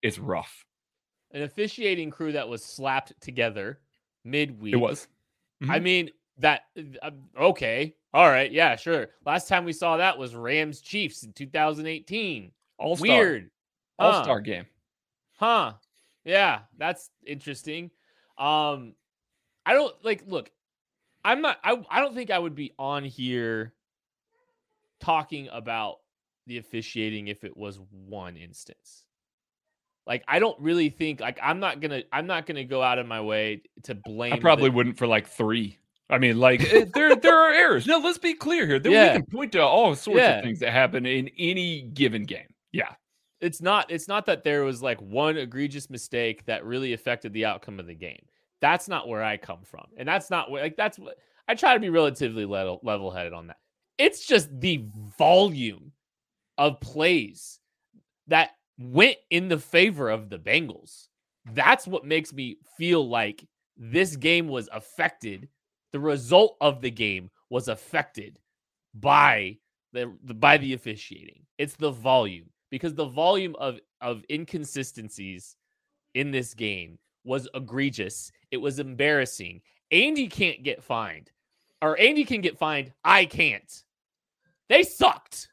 it's 0.03 0.19
rough. 0.19 0.65
An 1.31 1.41
officiating 1.41 2.11
crew 2.11 2.31
that 2.33 2.47
was 2.47 2.63
slapped 2.63 3.13
together 3.21 3.79
midweek. 4.23 4.73
It 4.75 4.77
was. 4.77 5.07
Mm-hmm. 5.63 5.71
I 5.71 5.79
mean, 5.79 6.11
that 6.37 6.61
uh, 7.01 7.09
okay. 7.39 7.95
All 8.13 8.27
right, 8.27 8.51
yeah, 8.51 8.75
sure. 8.75 9.07
Last 9.25 9.47
time 9.47 9.63
we 9.63 9.73
saw 9.73 9.97
that 9.97 10.17
was 10.17 10.35
Rams 10.35 10.81
Chiefs 10.81 11.23
in 11.23 11.31
2018. 11.33 12.51
All 12.77 12.97
Weird. 12.97 13.51
All 13.99 14.23
star 14.23 14.37
huh. 14.37 14.41
game. 14.41 14.65
Huh. 15.37 15.73
Yeah, 16.25 16.59
that's 16.77 17.09
interesting. 17.25 17.91
Um, 18.37 18.95
I 19.65 19.73
don't 19.73 19.93
like. 20.03 20.23
Look, 20.27 20.51
I'm 21.23 21.41
not. 21.41 21.57
I 21.63 21.81
I 21.89 21.99
don't 22.01 22.15
think 22.15 22.31
I 22.31 22.39
would 22.39 22.55
be 22.55 22.73
on 22.77 23.03
here 23.03 23.73
talking 24.99 25.49
about 25.51 25.97
the 26.47 26.57
officiating 26.57 27.27
if 27.27 27.43
it 27.43 27.55
was 27.55 27.79
one 28.07 28.35
instance. 28.35 29.05
Like 30.07 30.23
I 30.27 30.39
don't 30.39 30.59
really 30.59 30.89
think 30.89 31.21
like 31.21 31.39
I'm 31.41 31.59
not 31.59 31.79
gonna 31.79 32.03
I'm 32.11 32.27
not 32.27 32.45
gonna 32.45 32.63
go 32.63 32.81
out 32.81 32.99
of 32.99 33.07
my 33.07 33.21
way 33.21 33.61
to 33.83 33.95
blame. 33.95 34.33
I 34.33 34.39
probably 34.39 34.69
the, 34.69 34.75
wouldn't 34.75 34.97
for 34.97 35.07
like 35.07 35.27
three. 35.27 35.77
I 36.11 36.17
mean, 36.17 36.39
like 36.39 36.61
eh, 36.73 36.85
there 36.93 37.15
there 37.15 37.37
are 37.37 37.53
errors. 37.53 37.87
Now 37.87 37.99
let's 37.99 38.17
be 38.17 38.33
clear 38.33 38.67
here. 38.67 38.79
Then 38.79 38.91
yeah. 38.91 39.13
we 39.13 39.19
can 39.19 39.25
point 39.25 39.51
to 39.53 39.61
all 39.61 39.95
sorts 39.95 40.19
yeah. 40.19 40.37
of 40.37 40.43
things 40.43 40.59
that 40.59 40.71
happen 40.71 41.05
in 41.05 41.29
any 41.37 41.83
given 41.93 42.25
game. 42.25 42.53
Yeah, 42.71 42.93
it's 43.39 43.61
not 43.61 43.89
it's 43.89 44.07
not 44.07 44.25
that 44.27 44.43
there 44.43 44.63
was 44.63 44.83
like 44.83 45.01
one 45.01 45.37
egregious 45.37 45.89
mistake 45.89 46.45
that 46.45 46.65
really 46.65 46.93
affected 46.93 47.33
the 47.33 47.45
outcome 47.45 47.79
of 47.79 47.87
the 47.87 47.95
game. 47.95 48.23
That's 48.61 48.87
not 48.87 49.07
where 49.07 49.23
I 49.23 49.37
come 49.37 49.63
from. 49.63 49.85
And 49.97 50.07
that's 50.07 50.29
not 50.29 50.51
where 50.51 50.61
like 50.61 50.77
that's 50.77 50.99
what 50.99 51.17
I 51.47 51.55
try 51.55 51.73
to 51.73 51.79
be 51.79 51.89
relatively 51.89 52.45
level 52.45 53.11
headed 53.11 53.33
on 53.33 53.47
that. 53.47 53.57
It's 53.97 54.25
just 54.25 54.49
the 54.59 54.85
volume 55.17 55.91
of 56.57 56.79
plays 56.79 57.59
that 58.27 58.51
went 58.77 59.17
in 59.29 59.47
the 59.47 59.57
favor 59.57 60.09
of 60.09 60.29
the 60.29 60.37
Bengals. 60.37 61.07
That's 61.53 61.87
what 61.87 62.05
makes 62.05 62.31
me 62.31 62.57
feel 62.77 63.07
like 63.07 63.45
this 63.75 64.15
game 64.15 64.47
was 64.47 64.69
affected. 64.71 65.49
The 65.91 65.99
result 65.99 66.57
of 66.61 66.81
the 66.81 66.91
game 66.91 67.29
was 67.49 67.67
affected 67.67 68.39
by 68.93 69.57
the, 69.93 70.07
by 70.07 70.57
the 70.57 70.73
officiating. 70.73 71.45
It's 71.57 71.75
the 71.75 71.91
volume 71.91 72.49
because 72.69 72.95
the 72.95 73.05
volume 73.05 73.55
of 73.59 73.79
of 74.01 74.23
inconsistencies 74.29 75.55
in 76.15 76.31
this 76.31 76.53
game 76.53 76.97
was 77.23 77.47
egregious. 77.53 78.31
It 78.49 78.57
was 78.57 78.79
embarrassing. 78.79 79.61
Andy 79.91 80.27
can't 80.27 80.63
get 80.63 80.83
fined. 80.83 81.31
Or 81.81 81.99
Andy 81.99 82.25
can 82.25 82.41
get 82.41 82.57
fined. 82.57 82.91
I 83.03 83.25
can't. 83.25 83.83
They 84.69 84.83
sucked. 84.83 85.49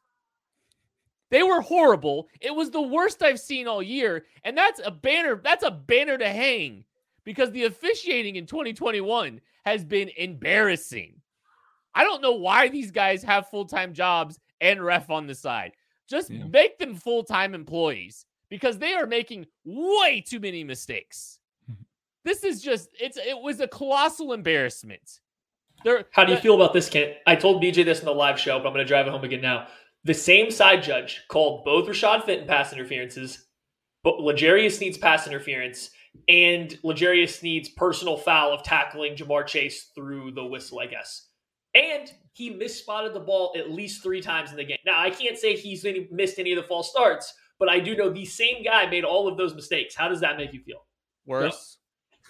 They 1.31 1.43
were 1.43 1.61
horrible. 1.61 2.29
It 2.41 2.55
was 2.55 2.71
the 2.71 2.81
worst 2.81 3.23
I've 3.23 3.41
seen 3.41 3.69
all 3.69 3.83
year. 3.83 4.25
And 4.45 4.57
that's 4.57 4.81
a 4.85 4.91
banner. 4.91 5.41
That's 5.43 5.65
a 5.65 5.71
banner 5.71 6.17
to 6.17 6.29
hang 6.29 6.85
because 7.25 7.51
the 7.51 7.65
officiating 7.65 8.37
in 8.37 8.47
2021 8.47 9.41
has 9.69 9.85
been 9.85 10.11
embarrassing. 10.17 11.15
I 11.95 12.05
don't 12.05 12.23
know 12.23 12.33
why 12.33 12.69
these 12.69 12.91
guys 12.91 13.23
have 13.23 13.49
full 13.49 13.65
time 13.65 13.93
jobs 13.93 14.39
and 14.61 14.83
ref 14.83 15.11
on 15.11 15.27
the 15.27 15.35
side. 15.35 15.73
Just 16.09 16.31
yeah. 16.31 16.45
make 16.45 16.79
them 16.79 16.95
full 16.95 17.23
time 17.23 17.55
employees 17.55 18.27
because 18.51 18.79
they 18.79 18.95
are 18.95 19.07
making 19.07 19.47
way 19.65 20.23
too 20.27 20.41
many 20.41 20.65
mistakes. 20.65 21.39
this 22.25 22.45
is 22.45 22.63
just 22.63 22.89
it's 22.99 23.17
it 23.17 23.39
was 23.41 23.61
a 23.61 23.69
colossal 23.69 24.33
embarrassment. 24.33 25.21
There, 25.85 26.05
How 26.11 26.25
do 26.25 26.33
you 26.33 26.39
feel 26.39 26.57
about 26.57 26.73
this, 26.73 26.89
Kent? 26.89 27.15
I 27.27 27.37
told 27.37 27.63
BJ 27.63 27.85
this 27.85 28.01
in 28.01 28.05
the 28.05 28.13
live 28.13 28.39
show, 28.39 28.59
but 28.59 28.67
I'm 28.67 28.75
going 28.75 28.85
to 28.85 28.89
drive 28.89 29.07
it 29.07 29.11
home 29.11 29.23
again 29.23 29.41
now. 29.41 29.69
The 30.03 30.15
same 30.15 30.51
side 30.51 30.83
judge 30.83 31.23
called 31.29 31.65
both 31.65 31.87
Rashad 31.87 32.25
Fenton 32.25 32.49
pass 32.49 32.73
interferences, 32.73 33.47
but 34.03 34.19
L'Jarius 34.19 34.79
Sneed's 34.79 34.99
pass 34.99 35.27
interference, 35.27 35.91
and 36.29 36.79
L'Jarius 36.83 37.39
Sneed's 37.39 37.69
personal 37.71 38.17
foul 38.17 38.53
of 38.53 38.63
tackling 38.63 39.15
Ja'Marr 39.15 39.47
Chase 39.47 39.91
through 39.95 40.33
the 40.33 40.45
whistle, 40.45 40.81
I 40.81 40.87
guess. 40.87 41.29
And 41.75 42.11
he 42.33 42.51
misspotted 42.51 43.15
the 43.15 43.21
ball 43.21 43.55
at 43.57 43.71
least 43.71 44.03
three 44.03 44.21
times 44.21 44.51
in 44.51 44.57
the 44.57 44.65
game. 44.65 44.79
Now, 44.87 45.01
I 45.01 45.11
can't 45.11 45.37
say 45.37 45.57
he's 45.57 45.85
any, 45.85 46.09
missed 46.11 46.39
any 46.39 46.53
of 46.53 46.57
the 46.57 46.69
false 46.69 46.91
starts, 46.91 47.33
but 47.59 47.69
I 47.69 47.79
do 47.81 47.97
know 47.97 48.11
the 48.11 48.25
same 48.25 48.65
guy 48.65 48.87
made 48.87 49.05
all 49.05 49.29
of 49.29 49.37
those 49.37 49.55
mistakes. 49.55 49.95
How 49.95 50.09
does 50.09 50.21
that 50.21 50.37
make 50.37 50.53
you 50.53 50.61
feel? 50.61 50.87
Worse. 51.27 51.79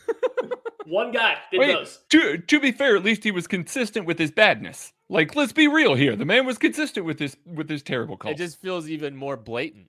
No. 0.08 0.14
One 0.86 1.12
guy 1.12 1.36
did 1.50 1.60
Wait, 1.60 1.72
those. 1.72 2.00
To, 2.10 2.38
to 2.38 2.60
be 2.60 2.72
fair, 2.72 2.96
at 2.96 3.04
least 3.04 3.22
he 3.22 3.30
was 3.30 3.46
consistent 3.46 4.06
with 4.06 4.18
his 4.18 4.30
badness. 4.30 4.92
Like, 5.10 5.36
let's 5.36 5.52
be 5.52 5.68
real 5.68 5.94
here. 5.94 6.16
The 6.16 6.24
man 6.24 6.46
was 6.46 6.56
consistent 6.56 7.04
with 7.04 7.18
his 7.18 7.36
with 7.46 7.68
his 7.68 7.82
terrible 7.82 8.16
call. 8.16 8.32
It 8.32 8.38
just 8.38 8.60
feels 8.60 8.88
even 8.88 9.14
more 9.14 9.36
blatant 9.36 9.88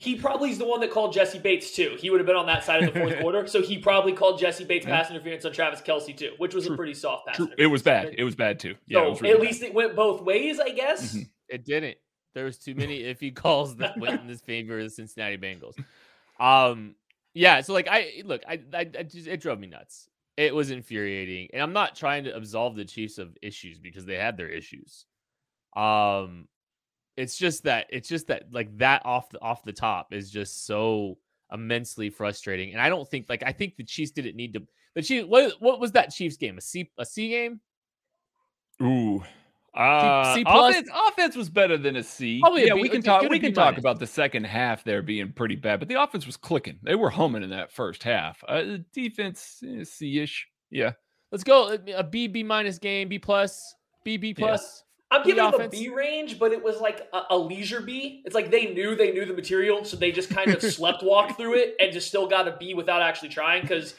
he 0.00 0.16
probably 0.16 0.50
is 0.50 0.56
the 0.56 0.64
one 0.64 0.80
that 0.80 0.90
called 0.90 1.12
Jessie 1.12 1.38
Bates 1.38 1.72
too. 1.72 1.94
He 1.98 2.08
would 2.08 2.20
have 2.20 2.26
been 2.26 2.34
on 2.34 2.46
that 2.46 2.64
side 2.64 2.82
of 2.82 2.94
the 2.94 2.98
fourth 2.98 3.18
quarter, 3.20 3.46
so 3.46 3.60
he 3.60 3.76
probably 3.76 4.14
called 4.14 4.40
Jessie 4.40 4.64
Bates 4.64 4.86
pass 4.86 5.10
interference 5.10 5.44
on 5.44 5.52
Travis 5.52 5.82
Kelce 5.82 6.16
too, 6.16 6.32
which 6.38 6.54
was 6.54 6.64
True. 6.64 6.72
a 6.72 6.76
pretty 6.76 6.94
soft 6.94 7.26
pass. 7.26 7.38
It 7.58 7.66
was 7.66 7.82
bad. 7.82 8.14
It 8.16 8.24
was 8.24 8.34
bad 8.34 8.58
too. 8.58 8.76
Yeah, 8.86 9.12
so 9.14 9.20
really 9.20 9.34
at 9.34 9.40
least 9.42 9.62
it 9.62 9.74
went 9.74 9.94
both 9.94 10.22
ways, 10.22 10.58
I 10.58 10.70
guess. 10.70 11.14
Mm-hmm. 11.14 11.22
It 11.50 11.66
didn't. 11.66 11.98
There 12.34 12.46
was 12.46 12.56
too 12.56 12.74
many 12.74 13.02
if 13.02 13.20
he 13.20 13.30
calls 13.30 13.76
that 13.76 13.98
went 13.98 14.22
in 14.22 14.26
this 14.26 14.40
favor 14.40 14.78
of 14.78 14.84
the 14.84 14.90
Cincinnati 14.90 15.36
Bengals. 15.36 15.74
Um, 16.38 16.94
yeah. 17.34 17.60
So 17.60 17.74
like 17.74 17.86
I 17.90 18.22
look, 18.24 18.40
I, 18.48 18.58
I, 18.72 18.88
I 18.98 19.02
just 19.02 19.26
it 19.26 19.42
drove 19.42 19.60
me 19.60 19.66
nuts. 19.66 20.08
It 20.38 20.54
was 20.54 20.70
infuriating, 20.70 21.48
and 21.52 21.62
I'm 21.62 21.74
not 21.74 21.94
trying 21.94 22.24
to 22.24 22.34
absolve 22.34 22.74
the 22.74 22.86
Chiefs 22.86 23.18
of 23.18 23.36
issues 23.42 23.78
because 23.78 24.06
they 24.06 24.16
had 24.16 24.38
their 24.38 24.48
issues. 24.48 25.04
Um, 25.76 26.48
it's 27.16 27.36
just 27.36 27.64
that 27.64 27.86
it's 27.90 28.08
just 28.08 28.28
that 28.28 28.44
like 28.52 28.76
that 28.78 29.04
off 29.04 29.30
the 29.30 29.40
off 29.40 29.64
the 29.64 29.72
top 29.72 30.12
is 30.12 30.30
just 30.30 30.66
so 30.66 31.18
immensely 31.52 32.10
frustrating. 32.10 32.72
And 32.72 32.80
I 32.80 32.88
don't 32.88 33.08
think 33.08 33.26
like 33.28 33.42
I 33.44 33.52
think 33.52 33.76
the 33.76 33.84
Chiefs 33.84 34.12
didn't 34.12 34.36
need 34.36 34.54
to. 34.54 34.62
The 34.94 35.02
Chiefs 35.02 35.28
what 35.28 35.54
what 35.60 35.80
was 35.80 35.92
that 35.92 36.10
Chiefs 36.10 36.36
game? 36.36 36.58
A 36.58 36.60
C 36.60 36.90
a 36.98 37.04
C 37.04 37.28
game? 37.28 37.60
Ooh. 38.82 39.22
Uh, 39.72 40.34
C, 40.34 40.40
C 40.40 40.44
plus 40.44 40.74
offense, 40.74 40.90
offense, 41.08 41.36
was 41.36 41.48
better 41.48 41.78
than 41.78 41.94
a 41.94 42.02
C. 42.02 42.40
Probably 42.40 42.66
yeah, 42.66 42.72
a 42.72 42.74
B, 42.74 42.82
we 42.82 42.88
can 42.88 43.02
talk. 43.02 43.22
We 43.28 43.38
can 43.38 43.54
talk 43.54 43.78
about 43.78 44.00
the 44.00 44.06
second 44.06 44.44
half 44.44 44.82
there 44.82 45.00
being 45.00 45.32
pretty 45.32 45.54
bad, 45.54 45.78
but 45.78 45.88
the 45.88 46.02
offense 46.02 46.26
was 46.26 46.36
clicking. 46.36 46.80
They 46.82 46.96
were 46.96 47.10
humming 47.10 47.44
in 47.44 47.50
that 47.50 47.70
first 47.70 48.02
half. 48.02 48.42
Uh, 48.48 48.78
defense 48.92 49.62
eh, 49.64 49.84
C 49.84 50.18
ish. 50.18 50.48
Yeah, 50.70 50.92
let's 51.30 51.44
go 51.44 51.78
a 51.94 52.02
B 52.02 52.26
B 52.26 52.42
minus 52.42 52.78
game, 52.78 53.08
B 53.08 53.20
plus, 53.20 53.76
B 54.02 54.16
B 54.16 54.34
plus. 54.34 54.82
I'm 55.10 55.24
giving 55.24 55.50
them 55.50 55.60
a 55.60 55.68
B 55.68 55.88
range, 55.88 56.38
but 56.38 56.52
it 56.52 56.62
was 56.62 56.80
like 56.80 57.08
a, 57.12 57.22
a, 57.30 57.38
leisure 57.38 57.80
B. 57.80 58.22
It's 58.24 58.34
like 58.34 58.50
they 58.50 58.72
knew 58.72 58.94
they 58.94 59.10
knew 59.10 59.24
the 59.24 59.34
material, 59.34 59.84
so 59.84 59.96
they 59.96 60.12
just 60.12 60.30
kind 60.30 60.52
of 60.52 60.62
slept 60.72 61.02
walk 61.02 61.36
through 61.36 61.54
it 61.54 61.74
and 61.80 61.92
just 61.92 62.06
still 62.06 62.28
got 62.28 62.46
a 62.46 62.56
B 62.58 62.74
without 62.74 63.02
actually 63.02 63.30
trying. 63.30 63.62
Because 63.62 63.94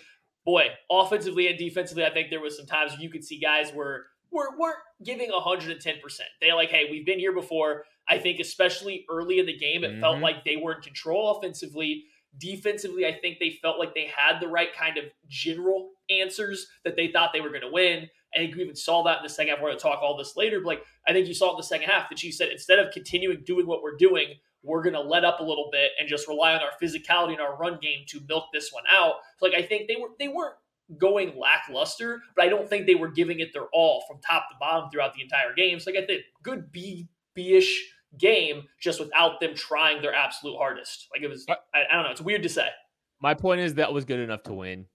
boy, 0.46 0.68
offensively 0.90 1.48
and 1.48 1.58
defensively, 1.58 2.06
I 2.06 2.12
think 2.12 2.30
there 2.30 2.40
was 2.40 2.56
some 2.56 2.66
times 2.66 2.94
you 3.00 3.10
could 3.10 3.26
see 3.26 3.40
guys 3.40 3.74
were 3.74 4.06
were 4.32 4.58
weren't 4.58 4.78
giving 5.04 5.30
110. 5.30 6.00
percent 6.02 6.30
They 6.40 6.54
like, 6.54 6.70
hey, 6.70 6.88
we've 6.90 7.06
been 7.06 7.20
here 7.20 7.34
before. 7.34 7.84
I 8.08 8.18
think 8.18 8.40
especially 8.40 9.06
early 9.10 9.40
in 9.40 9.46
the 9.46 9.58
game, 9.58 9.84
it 9.84 9.92
mm-hmm. 9.92 10.02
felt 10.02 10.20
like 10.20 10.46
they 10.46 10.56
were 10.56 10.76
in 10.76 10.82
control 10.82 11.38
offensively. 11.38 12.06
Defensively, 12.38 13.06
I 13.06 13.14
think 13.14 13.40
they 13.40 13.60
felt 13.62 13.78
like 13.78 13.94
they 13.94 14.10
had 14.16 14.40
the 14.40 14.48
right 14.48 14.74
kind 14.74 14.98
of 14.98 15.06
general 15.28 15.92
answers 16.10 16.68
that 16.86 16.96
they 16.96 17.10
thought 17.10 17.32
they 17.34 17.42
were 17.42 17.50
going 17.50 17.62
to 17.62 17.72
win. 17.72 18.10
I 18.34 18.40
think 18.40 18.56
we 18.56 18.64
even 18.64 18.76
saw 18.76 19.04
that 19.04 19.18
in 19.18 19.24
the 19.24 19.30
second 19.30 19.54
half. 19.54 19.62
We're 19.62 19.70
going 19.70 19.78
to 19.78 19.84
talk 19.84 20.02
all 20.02 20.18
this 20.18 20.36
later, 20.38 20.60
but 20.60 20.68
like 20.68 20.86
I 21.08 21.14
think 21.14 21.28
you 21.28 21.34
saw 21.34 21.50
it 21.50 21.52
in 21.52 21.58
the 21.58 21.64
second 21.64 21.90
half. 21.90 22.10
The 22.10 22.16
Chiefs 22.16 22.38
said 22.38 22.50
instead 22.50 22.80
of 22.80 22.92
continuing 22.94 23.44
doing 23.46 23.68
what 23.68 23.84
we're 23.84 23.98
doing, 23.98 24.36
we're 24.64 24.84
going 24.84 24.94
to 24.94 25.02
let 25.02 25.26
up 25.26 25.40
a 25.40 25.44
little 25.44 25.70
bit 25.72 25.92
and 26.00 26.08
just 26.08 26.28
rely 26.28 26.54
on 26.54 26.62
our 26.62 26.72
physicality 26.82 27.32
and 27.32 27.42
our 27.42 27.58
run 27.58 27.80
game 27.82 28.06
to 28.08 28.22
milk 28.28 28.46
this 28.54 28.72
one 28.72 28.84
out. 28.90 29.16
So 29.40 29.48
like 29.48 29.56
I 29.56 29.64
think 29.64 29.88
they 29.88 29.96
were 30.00 30.10
they 30.20 30.28
weren't 30.28 30.56
going 30.98 31.38
lackluster, 31.38 32.22
but 32.36 32.46
I 32.46 32.50
don't 32.50 32.70
think 32.70 32.86
they 32.86 32.96
were 32.96 33.10
giving 33.10 33.40
it 33.40 33.54
their 33.54 33.68
all 33.74 34.04
from 34.08 34.20
top 34.20 34.50
to 34.50 34.56
bottom 34.60 34.90
throughout 34.92 35.14
the 35.14 35.22
entire 35.22 35.54
game. 35.56 35.80
So 35.80 35.92
like 35.92 36.04
I 36.04 36.06
think 36.06 36.22
good 36.44 36.72
B 36.72 37.08
B-ish 37.34 37.94
game 38.18 38.64
just 38.80 39.00
without 39.00 39.40
them 39.40 39.56
trying 39.56 40.02
their 40.02 40.14
absolute 40.14 40.58
hardest. 40.58 41.08
Like 41.14 41.24
it 41.24 41.30
was 41.30 41.46
uh, 41.50 41.56
I, 41.74 41.84
I 41.90 41.96
don't 41.96 42.04
know, 42.04 42.12
it's 42.12 42.22
weird 42.22 42.44
to 42.44 42.50
say. 42.50 42.68
My 43.22 43.34
point 43.34 43.62
is 43.62 43.76
that 43.76 43.94
was 43.94 44.04
good 44.04 44.20
enough 44.20 44.44
to 44.44 44.54
win 44.54 44.88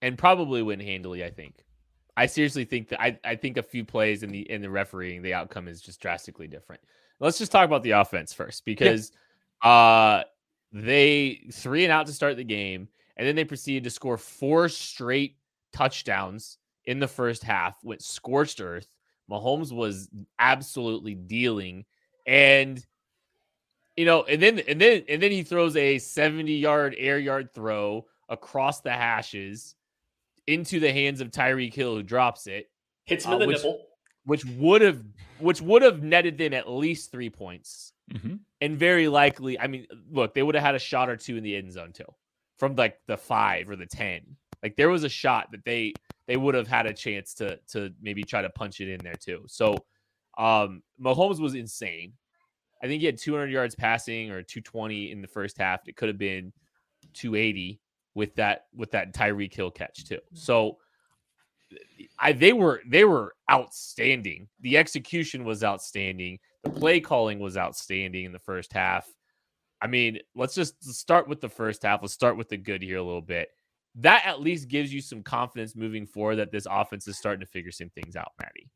and 0.00 0.16
probably 0.16 0.62
win 0.62 0.80
handily, 0.80 1.22
I 1.22 1.30
think. 1.30 1.65
I 2.16 2.26
seriously 2.26 2.64
think 2.64 2.88
that 2.88 3.00
I, 3.00 3.18
I 3.24 3.36
think 3.36 3.56
a 3.56 3.62
few 3.62 3.84
plays 3.84 4.22
in 4.22 4.30
the 4.30 4.50
in 4.50 4.62
the 4.62 4.70
refereeing, 4.70 5.22
the 5.22 5.34
outcome 5.34 5.68
is 5.68 5.80
just 5.80 6.00
drastically 6.00 6.48
different. 6.48 6.80
Let's 7.20 7.38
just 7.38 7.52
talk 7.52 7.64
about 7.64 7.82
the 7.82 7.92
offense 7.92 8.32
first 8.32 8.64
because 8.64 9.12
yeah. 9.62 9.70
uh 9.70 10.24
they 10.72 11.46
three 11.52 11.84
and 11.84 11.92
out 11.92 12.06
to 12.06 12.12
start 12.12 12.36
the 12.36 12.44
game, 12.44 12.88
and 13.16 13.26
then 13.26 13.36
they 13.36 13.44
proceeded 13.44 13.84
to 13.84 13.90
score 13.90 14.16
four 14.16 14.68
straight 14.68 15.36
touchdowns 15.72 16.58
in 16.86 16.98
the 17.00 17.08
first 17.08 17.42
half, 17.42 17.76
went 17.82 18.02
scorched 18.02 18.60
earth. 18.60 18.88
Mahomes 19.30 19.72
was 19.72 20.08
absolutely 20.38 21.14
dealing. 21.14 21.84
And 22.26 22.84
you 23.96 24.04
know, 24.04 24.24
and 24.24 24.40
then 24.40 24.60
and 24.60 24.80
then 24.80 25.04
and 25.08 25.22
then 25.22 25.30
he 25.30 25.42
throws 25.42 25.76
a 25.76 25.98
70 25.98 26.52
yard 26.52 26.94
air 26.98 27.18
yard 27.18 27.52
throw 27.52 28.06
across 28.28 28.80
the 28.80 28.90
hashes 28.90 29.74
into 30.46 30.80
the 30.80 30.92
hands 30.92 31.20
of 31.20 31.30
Tyreek 31.30 31.74
Hill, 31.74 31.96
who 31.96 32.02
drops 32.02 32.46
it, 32.46 32.70
hits 33.04 33.24
him 33.24 33.32
uh, 33.32 33.34
in 33.34 33.40
the 33.40 33.46
which, 33.46 33.56
nipple, 33.58 33.86
which 34.24 34.44
would 34.44 34.82
have 34.82 35.02
which 35.38 35.60
would 35.60 35.82
have 35.82 36.02
netted 36.02 36.38
them 36.38 36.52
at 36.52 36.68
least 36.68 37.10
three 37.10 37.30
points, 37.30 37.92
mm-hmm. 38.12 38.36
and 38.60 38.78
very 38.78 39.08
likely, 39.08 39.58
I 39.58 39.66
mean, 39.66 39.86
look, 40.10 40.34
they 40.34 40.42
would 40.42 40.54
have 40.54 40.64
had 40.64 40.74
a 40.74 40.80
shot 40.80 41.08
or 41.08 41.16
two 41.16 41.36
in 41.36 41.42
the 41.42 41.56
end 41.56 41.72
zone 41.72 41.92
too, 41.92 42.04
from 42.58 42.74
like 42.76 42.98
the 43.06 43.16
five 43.16 43.68
or 43.68 43.76
the 43.76 43.86
ten. 43.86 44.22
Like 44.62 44.76
there 44.76 44.88
was 44.88 45.04
a 45.04 45.08
shot 45.08 45.50
that 45.52 45.64
they 45.64 45.94
they 46.26 46.36
would 46.36 46.54
have 46.54 46.68
had 46.68 46.86
a 46.86 46.92
chance 46.92 47.34
to 47.34 47.58
to 47.68 47.92
maybe 48.00 48.22
try 48.22 48.42
to 48.42 48.50
punch 48.50 48.80
it 48.80 48.88
in 48.88 49.00
there 49.02 49.14
too. 49.14 49.44
So, 49.46 49.76
um, 50.38 50.82
Mahomes 51.00 51.40
was 51.40 51.54
insane. 51.54 52.14
I 52.82 52.86
think 52.86 53.00
he 53.00 53.06
had 53.06 53.16
200 53.16 53.50
yards 53.50 53.74
passing 53.74 54.30
or 54.30 54.42
220 54.42 55.10
in 55.10 55.22
the 55.22 55.28
first 55.28 55.56
half. 55.56 55.88
It 55.88 55.96
could 55.96 56.08
have 56.08 56.18
been 56.18 56.52
280 57.14 57.80
with 58.16 58.34
that 58.36 58.64
with 58.74 58.90
that 58.92 59.14
Tyreek 59.14 59.54
Hill 59.54 59.70
catch 59.70 60.06
too. 60.06 60.16
Mm. 60.16 60.38
So 60.38 60.78
I 62.18 62.32
they 62.32 62.52
were 62.52 62.80
they 62.88 63.04
were 63.04 63.34
outstanding. 63.52 64.48
The 64.60 64.78
execution 64.78 65.44
was 65.44 65.62
outstanding. 65.62 66.38
The 66.64 66.70
play 66.70 66.98
calling 66.98 67.38
was 67.38 67.56
outstanding 67.56 68.24
in 68.24 68.32
the 68.32 68.40
first 68.40 68.72
half. 68.72 69.06
I 69.82 69.86
mean, 69.86 70.18
let's 70.34 70.54
just 70.54 70.82
start 70.82 71.28
with 71.28 71.42
the 71.42 71.50
first 71.50 71.82
half. 71.82 72.00
Let's 72.00 72.14
start 72.14 72.38
with 72.38 72.48
the 72.48 72.56
good 72.56 72.82
here 72.82 72.96
a 72.96 73.02
little 73.02 73.20
bit. 73.20 73.50
That 73.96 74.24
at 74.24 74.40
least 74.40 74.68
gives 74.68 74.92
you 74.92 75.02
some 75.02 75.22
confidence 75.22 75.76
moving 75.76 76.06
forward 76.06 76.36
that 76.36 76.50
this 76.50 76.66
offense 76.68 77.06
is 77.06 77.18
starting 77.18 77.40
to 77.40 77.46
figure 77.46 77.70
some 77.70 77.90
things 77.90 78.16
out, 78.16 78.32
Maddie. 78.40 78.70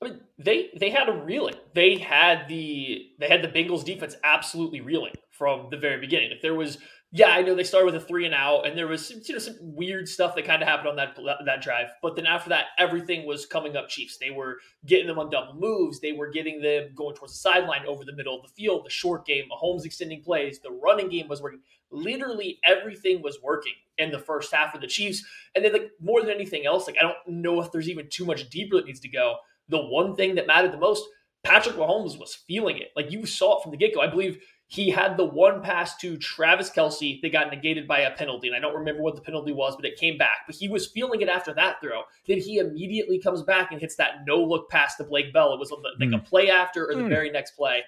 I 0.00 0.06
mean, 0.06 0.20
they 0.38 0.70
they 0.78 0.90
had 0.90 1.08
a 1.08 1.12
reeling. 1.12 1.56
They 1.74 1.98
had 1.98 2.48
the 2.48 3.10
they 3.18 3.28
had 3.28 3.42
the 3.42 3.48
Bengals 3.48 3.84
defense 3.84 4.16
absolutely 4.24 4.80
reeling 4.80 5.12
from 5.30 5.68
the 5.70 5.76
very 5.76 6.00
beginning. 6.00 6.32
If 6.32 6.42
there 6.42 6.54
was, 6.54 6.78
yeah, 7.10 7.28
I 7.28 7.42
know 7.42 7.54
they 7.54 7.64
started 7.64 7.86
with 7.86 8.02
a 8.02 8.06
three 8.06 8.26
and 8.26 8.34
out, 8.34 8.66
and 8.66 8.76
there 8.76 8.86
was 8.86 9.10
you 9.10 9.34
know 9.34 9.38
some 9.38 9.56
weird 9.60 10.08
stuff 10.08 10.34
that 10.34 10.44
kind 10.44 10.62
of 10.62 10.68
happened 10.68 10.88
on 10.88 10.96
that 10.96 11.18
that 11.46 11.62
drive. 11.62 11.88
But 12.02 12.16
then 12.16 12.26
after 12.26 12.50
that, 12.50 12.66
everything 12.78 13.26
was 13.26 13.46
coming 13.46 13.76
up 13.76 13.88
Chiefs. 13.88 14.18
They 14.18 14.30
were 14.30 14.58
getting 14.86 15.06
them 15.06 15.18
on 15.18 15.30
double 15.30 15.54
moves. 15.54 16.00
They 16.00 16.12
were 16.12 16.30
getting 16.30 16.60
them 16.60 16.90
going 16.94 17.14
towards 17.14 17.32
the 17.32 17.38
sideline, 17.38 17.86
over 17.86 18.04
the 18.04 18.14
middle 18.14 18.36
of 18.36 18.42
the 18.42 18.52
field. 18.54 18.84
The 18.84 18.90
short 18.90 19.26
game, 19.26 19.44
Mahomes 19.50 19.84
extending 19.84 20.22
plays. 20.22 20.60
The 20.60 20.70
running 20.70 21.08
game 21.08 21.28
was 21.28 21.40
working. 21.40 21.60
Literally 21.90 22.58
everything 22.64 23.22
was 23.22 23.38
working 23.42 23.72
in 23.96 24.10
the 24.10 24.18
first 24.18 24.52
half 24.52 24.74
of 24.74 24.80
the 24.80 24.86
Chiefs. 24.86 25.24
And 25.54 25.64
then 25.64 25.72
like 25.72 25.90
more 26.00 26.20
than 26.20 26.30
anything 26.30 26.66
else, 26.66 26.86
like 26.86 26.96
I 27.00 27.02
don't 27.02 27.16
know 27.26 27.60
if 27.62 27.72
there's 27.72 27.88
even 27.88 28.08
too 28.10 28.26
much 28.26 28.50
deeper 28.50 28.76
that 28.76 28.86
needs 28.86 29.00
to 29.00 29.08
go 29.08 29.36
the 29.68 29.78
one 29.78 30.14
thing 30.14 30.34
that 30.34 30.46
mattered 30.46 30.72
the 30.72 30.78
most, 30.78 31.04
Patrick 31.44 31.76
Mahomes 31.76 32.18
was 32.18 32.34
feeling 32.34 32.78
it. 32.78 32.88
Like 32.96 33.12
you 33.12 33.26
saw 33.26 33.58
it 33.58 33.62
from 33.62 33.70
the 33.70 33.76
get 33.76 33.94
go. 33.94 34.00
I 34.00 34.08
believe 34.08 34.38
he 34.70 34.90
had 34.90 35.16
the 35.16 35.24
one 35.24 35.62
pass 35.62 35.96
to 35.96 36.18
Travis 36.18 36.70
Kelce 36.70 37.22
that 37.22 37.32
got 37.32 37.50
negated 37.50 37.88
by 37.88 38.00
a 38.00 38.14
penalty. 38.14 38.48
And 38.48 38.56
I 38.56 38.60
don't 38.60 38.74
remember 38.74 39.02
what 39.02 39.16
the 39.16 39.22
penalty 39.22 39.50
was, 39.50 39.74
but 39.74 39.86
it 39.86 39.96
came 39.96 40.18
back. 40.18 40.40
But 40.46 40.56
he 40.56 40.68
was 40.68 40.86
feeling 40.86 41.22
it 41.22 41.28
after 41.30 41.54
that 41.54 41.80
throw. 41.80 42.02
Then 42.26 42.38
he 42.38 42.58
immediately 42.58 43.18
comes 43.18 43.42
back 43.42 43.72
and 43.72 43.80
hits 43.80 43.96
that 43.96 44.26
no 44.26 44.36
look 44.36 44.68
pass 44.68 44.96
to 44.96 45.04
Blake 45.04 45.32
Bell. 45.32 45.54
It 45.54 45.58
was 45.58 45.70
like 45.70 46.10
mm. 46.10 46.14
a 46.14 46.18
play 46.18 46.50
after 46.50 46.86
or 46.86 46.94
the 46.94 47.00
mm. 47.00 47.08
very 47.08 47.30
next 47.30 47.52
play. 47.52 47.80